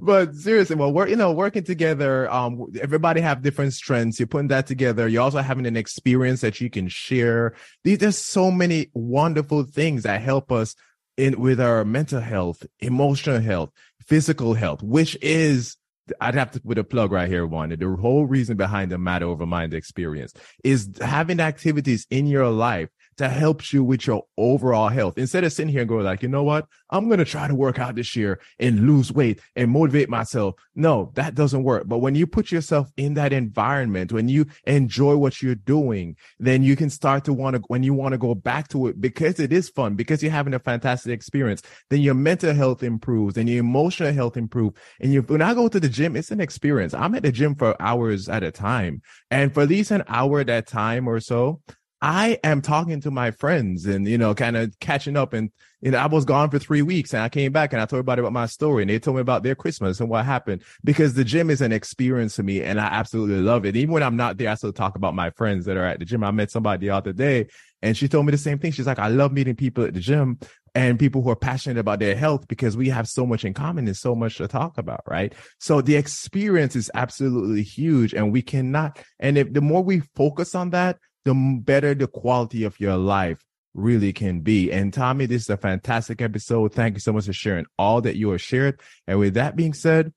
but 0.02 0.36
seriously, 0.36 0.76
well, 0.76 0.92
we're 0.92 1.08
you 1.08 1.16
know 1.16 1.32
working 1.32 1.64
together. 1.64 2.30
Um, 2.32 2.68
everybody 2.82 3.22
have 3.22 3.42
different 3.42 3.74
strengths. 3.74 4.20
You're 4.20 4.28
putting 4.28 4.50
that 4.50 4.68
together. 4.68 5.08
You're 5.08 5.24
also 5.24 5.40
having 5.40 5.66
an 5.66 5.78
experience 5.78 6.42
that 6.42 6.62
you 6.62 6.70
can 6.70 6.88
share. 6.88 7.56
These 7.84 8.00
there's 8.00 8.18
so 8.18 8.52
many 8.52 8.90
wonderful 8.94 9.64
things 9.64 10.04
that 10.04 10.22
help 10.22 10.52
us 10.52 10.76
in 11.18 11.40
with 11.40 11.60
our 11.60 11.84
mental 11.84 12.22
health, 12.22 12.66
emotional 12.80 13.40
health, 13.40 13.72
physical 14.06 14.54
health, 14.54 14.84
which 14.84 15.18
is 15.22 15.78
I'd 16.22 16.36
have 16.36 16.52
to 16.52 16.62
put 16.62 16.78
a 16.78 16.84
plug 16.84 17.12
right 17.12 17.28
here, 17.28 17.46
one. 17.46 17.70
The 17.70 17.98
whole 18.00 18.26
reason 18.26 18.58
behind 18.58 18.92
the 18.92 18.98
matter 18.98 19.26
over 19.26 19.46
mind 19.46 19.74
experience 19.74 20.34
is 20.64 20.90
having 21.02 21.40
activities 21.40 22.08
in 22.10 22.28
your 22.28 22.50
life 22.50 22.90
that 23.18 23.32
helps 23.32 23.74
you 23.74 23.84
with 23.84 24.06
your 24.08 24.24
overall 24.38 24.90
health. 24.90 25.18
Instead 25.18 25.44
of 25.44 25.52
sitting 25.52 25.72
here 25.72 25.82
and 25.82 25.90
going 25.90 26.06
like, 26.06 26.22
you 26.22 26.30
know 26.30 26.44
what? 26.44 26.68
I'm 26.90 27.08
going 27.08 27.20
to 27.20 27.26
try 27.26 27.48
to 27.48 27.56
work 27.56 27.80
out 27.80 27.96
this 27.96 28.16
year 28.16 28.40
and 28.60 28.88
lose 28.88 29.12
weight 29.12 29.42
and 29.56 29.72
motivate 29.72 30.10
myself. 30.10 30.56
No, 30.76 31.12
that 31.16 31.36
doesn't 31.36 31.64
work. 31.64 31.88
But 31.88 31.98
when 31.98 32.16
you 32.16 32.28
put 32.28 32.52
yourself 32.52 32.90
in 32.96 33.16
that 33.16 33.34
environment, 33.34 34.12
when 34.14 34.30
you 34.30 34.46
enjoy 34.66 35.18
what 35.18 35.42
you're 35.42 35.56
doing, 35.56 36.16
then 36.40 36.64
you 36.64 36.76
can 36.76 36.90
start 36.90 37.26
to 37.26 37.34
want 37.34 37.56
to, 37.56 37.62
when 37.68 37.84
you 37.84 37.94
want 37.94 38.14
to 38.14 38.18
go 38.18 38.36
back 38.36 38.68
to 38.70 38.88
it 38.88 39.02
because 39.02 39.40
it 39.40 39.52
is 39.52 39.70
fun, 39.70 39.96
because 39.96 40.22
you're 40.22 40.32
having 40.32 40.54
a 40.54 40.60
fantastic 40.60 41.12
experience, 41.12 41.62
then 41.90 42.02
your 42.02 42.14
mental 42.14 42.54
health 42.54 42.84
improves 42.84 43.38
and 43.38 43.50
your 43.50 43.60
emotional 43.60 44.14
health 44.14 44.38
improves. 44.38 44.78
And 45.02 45.12
you, 45.12 45.22
when 45.24 45.42
I 45.42 45.54
go 45.54 45.68
to 45.68 45.80
the 45.80 45.90
gym, 45.90 46.16
it's 46.16 46.32
an 46.32 46.40
experience. 46.40 46.94
I'm 46.94 47.16
at 47.16 47.24
the 47.24 47.32
gym 47.32 47.56
for 47.56 47.76
hours 47.82 48.30
at 48.30 48.44
a 48.44 48.52
time. 48.52 49.02
And 49.32 49.54
for 49.54 49.64
at 49.64 49.70
least 49.70 49.92
an 49.92 50.04
hour 50.08 50.42
at 50.42 50.48
that 50.48 50.68
time 50.68 51.08
or 51.08 51.20
so, 51.20 51.62
I 52.02 52.38
am 52.44 52.62
talking 52.62 53.02
to 53.02 53.12
my 53.12 53.32
friends 53.32 53.88
and, 53.88 54.08
you 54.08 54.18
know, 54.18 54.36
kind 54.36 54.56
of 54.56 54.78
catching 54.80 55.18
up. 55.18 55.34
And, 55.34 55.52
you 55.82 55.92
know, 55.92 55.98
I 55.98 56.06
was 56.06 56.26
gone 56.26 56.52
for 56.52 56.60
three 56.60 56.84
weeks 56.84 57.14
and 57.14 57.24
I 57.24 57.30
came 57.30 57.52
back 57.52 57.74
and 57.74 57.82
I 57.82 57.86
told 57.86 57.98
everybody 58.00 58.20
about 58.20 58.34
my 58.34 58.46
story 58.46 58.84
and 58.84 58.90
they 58.90 59.00
told 59.00 59.18
me 59.18 59.22
about 59.22 59.42
their 59.42 59.56
Christmas 59.56 60.00
and 60.00 60.10
what 60.10 60.24
happened 60.26 60.64
because 60.84 61.16
the 61.16 61.24
gym 61.24 61.50
is 61.50 61.62
an 61.62 61.72
experience 61.72 62.36
to 62.36 62.44
me 62.44 62.62
and 62.62 62.80
I 62.80 62.86
absolutely 62.86 63.42
love 63.42 63.66
it. 63.66 63.76
Even 63.76 63.94
when 63.94 64.04
I'm 64.04 64.16
not 64.16 64.38
there, 64.38 64.50
I 64.50 64.56
still 64.56 64.74
talk 64.74 64.96
about 64.96 65.16
my 65.16 65.32
friends 65.32 65.66
that 65.66 65.76
are 65.76 65.86
at 65.86 65.98
the 65.98 66.06
gym. 66.06 66.24
I 66.24 66.32
met 66.32 66.52
somebody 66.52 66.86
the 66.86 66.94
other 66.94 67.14
day 67.14 67.48
and 67.82 67.98
she 67.98 68.08
told 68.08 68.28
me 68.28 68.32
the 68.32 68.38
same 68.38 68.60
thing. 68.60 68.72
She's 68.72 68.88
like, 68.88 69.00
I 69.00 69.08
love 69.08 69.32
meeting 69.32 69.56
people 69.56 69.84
at 69.84 69.96
the 69.96 70.00
gym 70.00 70.38
and 70.76 71.00
people 71.00 71.24
who 71.24 71.32
are 71.32 71.36
passionate 71.36 71.80
about 71.80 71.98
their 71.98 72.16
health 72.16 72.48
because 72.48 72.78
we 72.78 72.90
have 72.90 73.08
so 73.08 73.26
much 73.26 73.44
in 73.44 73.56
common 73.56 73.88
and 73.88 73.98
so 73.98 74.14
much 74.14 74.38
to 74.38 74.48
talk 74.48 74.78
about, 74.78 75.02
right? 75.08 75.34
So 75.60 75.82
the 75.82 75.96
experience 75.96 76.76
is 76.76 76.92
absolutely 76.94 77.64
huge 77.64 78.14
and 78.14 78.32
we 78.32 78.44
cannot, 78.44 79.00
and 79.20 79.38
if 79.40 79.52
the 79.52 79.62
more 79.62 79.84
we 79.84 80.02
focus 80.16 80.54
on 80.54 80.70
that, 80.72 81.00
the 81.28 81.62
better 81.64 81.94
the 81.94 82.08
quality 82.08 82.64
of 82.64 82.80
your 82.80 82.96
life 82.96 83.44
really 83.74 84.14
can 84.14 84.40
be. 84.42 84.72
And 84.72 84.94
Tommy, 84.94 85.26
this 85.26 85.44
is 85.44 85.50
a 85.50 85.58
fantastic 85.58 86.22
episode. 86.22 86.74
Thank 86.74 86.96
you 86.96 87.00
so 87.00 87.14
much 87.14 87.26
for 87.26 87.34
sharing 87.34 87.66
all 87.78 88.02
that 88.02 88.16
you 88.16 88.32
have 88.32 88.42
shared. 88.42 88.80
And 89.08 89.20
with 89.20 89.34
that 89.36 89.56
being 89.56 89.74
said, 89.74 90.14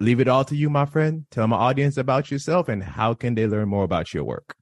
leave 0.00 0.20
it 0.20 0.28
all 0.28 0.44
to 0.44 0.54
you, 0.54 0.68
my 0.70 0.84
friend. 0.84 1.26
Tell 1.30 1.46
my 1.46 1.56
audience 1.56 1.96
about 1.96 2.30
yourself 2.30 2.68
and 2.68 2.82
how 2.82 3.14
can 3.14 3.34
they 3.34 3.46
learn 3.46 3.68
more 3.68 3.84
about 3.84 4.12
your 4.12 4.24
work. 4.24 4.54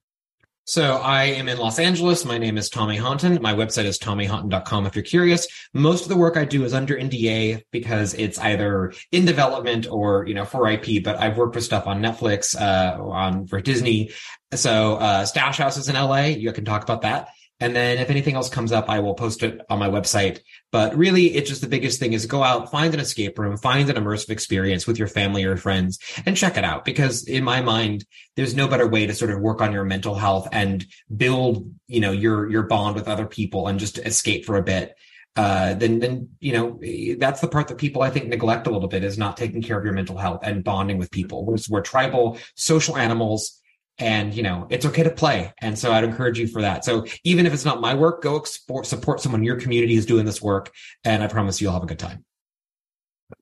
So 0.67 0.97
I 0.97 1.23
am 1.23 1.47
in 1.47 1.59
Los 1.59 1.79
Angeles. 1.79 2.25
My 2.25 2.37
name 2.37 2.57
is 2.57 2.69
Tommy 2.69 2.97
Honton. 2.97 3.41
My 3.41 3.53
website 3.53 3.85
is 3.85 3.97
tommyhonton.com 3.97 4.85
if 4.85 4.97
you're 4.97 5.03
curious. 5.03 5.47
Most 5.73 6.03
of 6.03 6.09
the 6.09 6.17
work 6.17 6.35
I 6.35 6.43
do 6.43 6.65
is 6.65 6.73
under 6.73 6.97
NDA 6.97 7.63
because 7.71 8.13
it's 8.15 8.37
either 8.37 8.91
in 9.13 9.23
development 9.23 9.87
or, 9.89 10.27
you 10.27 10.33
know, 10.33 10.43
for 10.43 10.69
IP, 10.69 11.05
but 11.05 11.17
I've 11.21 11.37
worked 11.37 11.55
with 11.55 11.63
stuff 11.63 11.87
on 11.87 12.01
Netflix, 12.01 12.53
uh, 12.59 13.01
on 13.01 13.47
for 13.47 13.61
Disney. 13.61 14.11
So, 14.53 14.95
uh, 14.97 15.23
Stash 15.23 15.57
House 15.57 15.77
is 15.77 15.87
in 15.87 15.95
LA. 15.95 16.25
You 16.25 16.51
can 16.51 16.65
talk 16.65 16.83
about 16.83 17.03
that. 17.03 17.29
And 17.59 17.75
then 17.75 17.97
if 17.97 18.11
anything 18.11 18.35
else 18.35 18.49
comes 18.49 18.71
up, 18.71 18.87
I 18.87 18.99
will 18.99 19.15
post 19.15 19.41
it 19.41 19.61
on 19.69 19.79
my 19.79 19.89
website. 19.89 20.41
But 20.71 20.95
really, 20.95 21.35
it's 21.35 21.49
just 21.49 21.61
the 21.61 21.67
biggest 21.67 21.99
thing 21.99 22.13
is 22.13 22.27
go 22.27 22.43
out, 22.43 22.69
find 22.69 22.93
an 22.93 22.99
escape 22.99 23.39
room, 23.39 23.57
find 23.57 23.89
an 23.89 23.95
immersive 23.95 24.29
experience 24.29 24.85
with 24.85 24.99
your 24.99 25.07
family 25.07 25.43
or 25.43 25.57
friends 25.57 25.97
and 26.25 26.37
check 26.37 26.57
it 26.57 26.63
out. 26.63 26.85
Because 26.85 27.23
in 27.23 27.43
my 27.43 27.61
mind, 27.61 28.05
there's 28.35 28.55
no 28.55 28.67
better 28.67 28.87
way 28.87 29.07
to 29.07 29.13
sort 29.15 29.31
of 29.31 29.39
work 29.39 29.61
on 29.61 29.71
your 29.71 29.85
mental 29.85 30.13
health 30.13 30.47
and 30.51 30.85
build, 31.15 31.71
you 31.87 31.99
know, 31.99 32.11
your, 32.11 32.49
your 32.49 32.63
bond 32.63 32.95
with 32.95 33.07
other 33.07 33.25
people 33.25 33.67
and 33.67 33.79
just 33.79 33.97
escape 33.97 34.45
for 34.45 34.57
a 34.57 34.63
bit. 34.63 34.95
Uh, 35.35 35.73
then, 35.75 35.99
then, 35.99 36.29
you 36.39 36.53
know, 36.53 36.79
that's 37.19 37.41
the 37.41 37.47
part 37.47 37.67
that 37.67 37.77
people 37.77 38.01
I 38.01 38.09
think 38.09 38.27
neglect 38.27 38.67
a 38.67 38.71
little 38.71 38.87
bit 38.87 39.03
is 39.03 39.17
not 39.17 39.37
taking 39.37 39.61
care 39.61 39.77
of 39.77 39.83
your 39.83 39.93
mental 39.93 40.17
health 40.17 40.41
and 40.43 40.63
bonding 40.63 40.97
with 40.97 41.11
people. 41.11 41.45
We're, 41.45 41.57
we're 41.69 41.81
tribal 41.81 42.37
social 42.55 42.97
animals 42.97 43.61
and 43.99 44.33
you 44.33 44.43
know 44.43 44.67
it's 44.69 44.85
okay 44.85 45.03
to 45.03 45.09
play 45.09 45.51
and 45.61 45.77
so 45.77 45.91
i'd 45.91 46.03
encourage 46.03 46.39
you 46.39 46.47
for 46.47 46.61
that 46.61 46.85
so 46.85 47.05
even 47.23 47.45
if 47.45 47.53
it's 47.53 47.65
not 47.65 47.81
my 47.81 47.93
work 47.93 48.21
go 48.21 48.37
export, 48.37 48.85
support 48.85 49.19
someone 49.19 49.41
in 49.41 49.45
your 49.45 49.59
community 49.59 49.95
is 49.95 50.05
doing 50.05 50.25
this 50.25 50.41
work 50.41 50.71
and 51.03 51.23
i 51.23 51.27
promise 51.27 51.59
you'll 51.61 51.73
have 51.73 51.83
a 51.83 51.87
good 51.87 51.99
time 51.99 52.23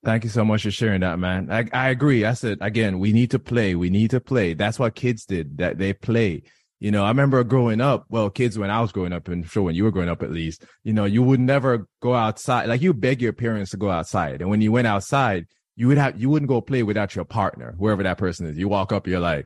Thank 0.04 0.24
you 0.24 0.32
so 0.32 0.44
much 0.44 0.64
for 0.64 0.72
sharing 0.72 1.02
that, 1.02 1.20
man. 1.20 1.52
I, 1.52 1.66
I 1.72 1.90
agree. 1.90 2.26
I 2.26 2.34
said 2.34 2.58
again, 2.62 2.98
we 2.98 3.14
need 3.14 3.32
to 3.32 3.40
play. 3.40 3.76
We 3.76 3.90
need 3.92 4.12
to 4.12 4.20
play. 4.20 4.56
That's 4.56 4.80
what 4.80 4.96
kids 4.96 5.26
did. 5.26 5.60
That 5.60 5.78
they 5.78 5.94
play. 5.94 6.44
You 6.80 6.92
know, 6.92 7.04
I 7.04 7.10
remember 7.10 7.44
growing 7.44 7.82
up. 7.82 8.06
Well, 8.10 8.30
kids 8.30 8.58
when 8.58 8.72
I 8.72 8.82
was 8.82 8.92
growing 8.92 9.14
up, 9.14 9.28
and 9.28 9.48
sure 9.48 9.64
when 9.64 9.76
you 9.76 9.84
were 9.84 9.92
growing 9.92 10.10
up, 10.10 10.24
at 10.24 10.32
least, 10.32 10.66
you 10.84 10.92
know, 10.92 11.06
you 11.06 11.22
would 11.22 11.40
never 11.40 11.88
go 12.02 12.16
outside. 12.16 12.68
Like 12.68 12.82
you 12.82 12.94
beg 12.94 13.22
your 13.22 13.34
parents 13.34 13.72
to 13.72 13.78
go 13.78 13.90
outside, 13.90 14.42
and 14.42 14.50
when 14.50 14.62
you 14.62 14.72
went 14.72 14.88
outside, 14.88 15.46
you 15.76 15.88
would 15.88 15.98
have 15.98 16.20
you 16.20 16.30
wouldn't 16.30 16.50
go 16.50 16.62
play 16.62 16.84
without 16.84 17.16
your 17.16 17.26
partner, 17.26 17.76
whoever 17.78 18.04
that 18.04 18.18
person 18.18 18.48
is. 18.48 18.58
You 18.58 18.68
walk 18.68 18.92
up, 18.92 19.08
you're 19.08 19.20
like, 19.20 19.46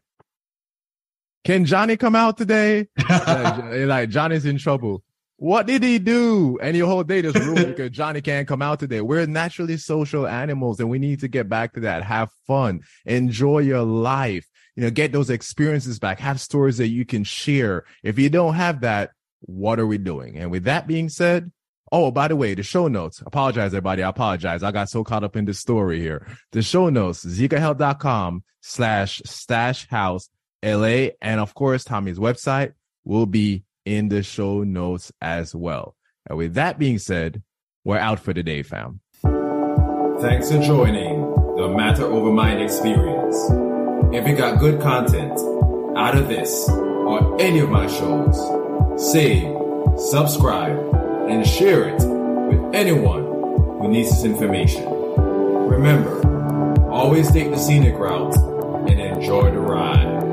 can 1.43 1.65
Johnny 1.65 1.97
come 1.97 2.15
out 2.15 2.37
today? 2.37 2.87
like, 3.09 3.63
like, 3.73 4.09
Johnny's 4.09 4.45
in 4.45 4.57
trouble. 4.57 5.03
What 5.37 5.67
did 5.67 5.83
he 5.83 5.99
do? 5.99 6.59
And 6.61 6.75
your 6.75 6.87
whole 6.87 7.03
day 7.03 7.21
just 7.21 7.37
ruined 7.37 7.67
because 7.75 7.91
Johnny 7.91 8.19
can't 8.19 8.47
come 8.47 8.61
out 8.61 8.79
today. 8.79 8.99
We're 8.99 9.25
naturally 9.25 9.77
social 9.77 10.27
animals 10.27 10.79
and 10.81 10.89
we 10.89 10.99
need 10.99 11.21
to 11.21 11.29
get 11.29 11.47
back 11.47 11.73
to 11.73 11.79
that. 11.81 12.03
Have 12.03 12.29
fun. 12.45 12.81
Enjoy 13.05 13.59
your 13.59 13.83
life. 13.83 14.45
You 14.75 14.83
know, 14.83 14.89
get 14.91 15.13
those 15.13 15.29
experiences 15.29 15.97
back. 15.97 16.19
Have 16.19 16.41
stories 16.41 16.77
that 16.77 16.89
you 16.89 17.05
can 17.05 17.23
share. 17.23 17.85
If 18.03 18.19
you 18.19 18.29
don't 18.29 18.55
have 18.55 18.81
that, 18.81 19.11
what 19.41 19.79
are 19.79 19.87
we 19.87 19.97
doing? 19.97 20.37
And 20.37 20.51
with 20.51 20.65
that 20.65 20.87
being 20.87 21.07
said, 21.07 21.51
Oh, 21.91 22.11
by 22.11 22.27
the 22.27 22.35
way, 22.35 22.53
the 22.53 22.61
show 22.61 22.87
notes. 22.87 23.23
Apologize, 23.25 23.73
everybody. 23.73 24.03
I 24.03 24.09
apologize. 24.09 24.61
I 24.61 24.71
got 24.71 24.89
so 24.89 25.03
caught 25.03 25.23
up 25.23 25.35
in 25.35 25.45
the 25.45 25.55
story 25.55 25.99
here. 25.99 26.27
The 26.51 26.61
show 26.61 26.89
notes, 26.89 27.25
zecohealth.com 27.25 28.43
slash 28.61 29.21
stash 29.25 29.87
house 29.87 30.29
LA. 30.63 31.09
And 31.21 31.39
of 31.39 31.53
course, 31.53 31.83
Tommy's 31.83 32.19
website 32.19 32.73
will 33.05 33.25
be 33.25 33.63
in 33.85 34.09
the 34.09 34.23
show 34.23 34.63
notes 34.63 35.11
as 35.21 35.55
well. 35.55 35.95
And 36.27 36.37
with 36.37 36.53
that 36.55 36.77
being 36.77 36.99
said, 36.99 37.41
we're 37.83 37.97
out 37.97 38.19
for 38.19 38.33
the 38.33 38.43
day, 38.43 38.63
fam. 38.63 38.99
Thanks 40.21 40.51
for 40.51 40.61
joining 40.61 41.21
the 41.55 41.69
Matter 41.69 42.05
Over 42.05 42.31
Mind 42.31 42.61
experience. 42.61 43.35
If 44.13 44.27
you 44.27 44.35
got 44.35 44.59
good 44.59 44.81
content 44.81 45.39
out 45.97 46.17
of 46.17 46.27
this 46.27 46.67
or 46.69 47.41
any 47.41 47.59
of 47.59 47.69
my 47.69 47.87
shows, 47.87 48.37
save, 49.11 49.55
subscribe, 49.97 50.77
and 51.29 51.47
share 51.47 51.89
it 51.89 52.01
with 52.03 52.75
anyone 52.75 53.23
who 53.23 53.87
needs 53.87 54.09
this 54.09 54.23
information. 54.23 54.85
Remember, 54.87 56.89
always 56.89 57.31
take 57.31 57.49
the 57.49 57.57
scenic 57.57 57.95
route 57.95 58.35
and 58.89 58.99
enjoy 58.99 59.51
the 59.51 59.59
ride. 59.59 60.28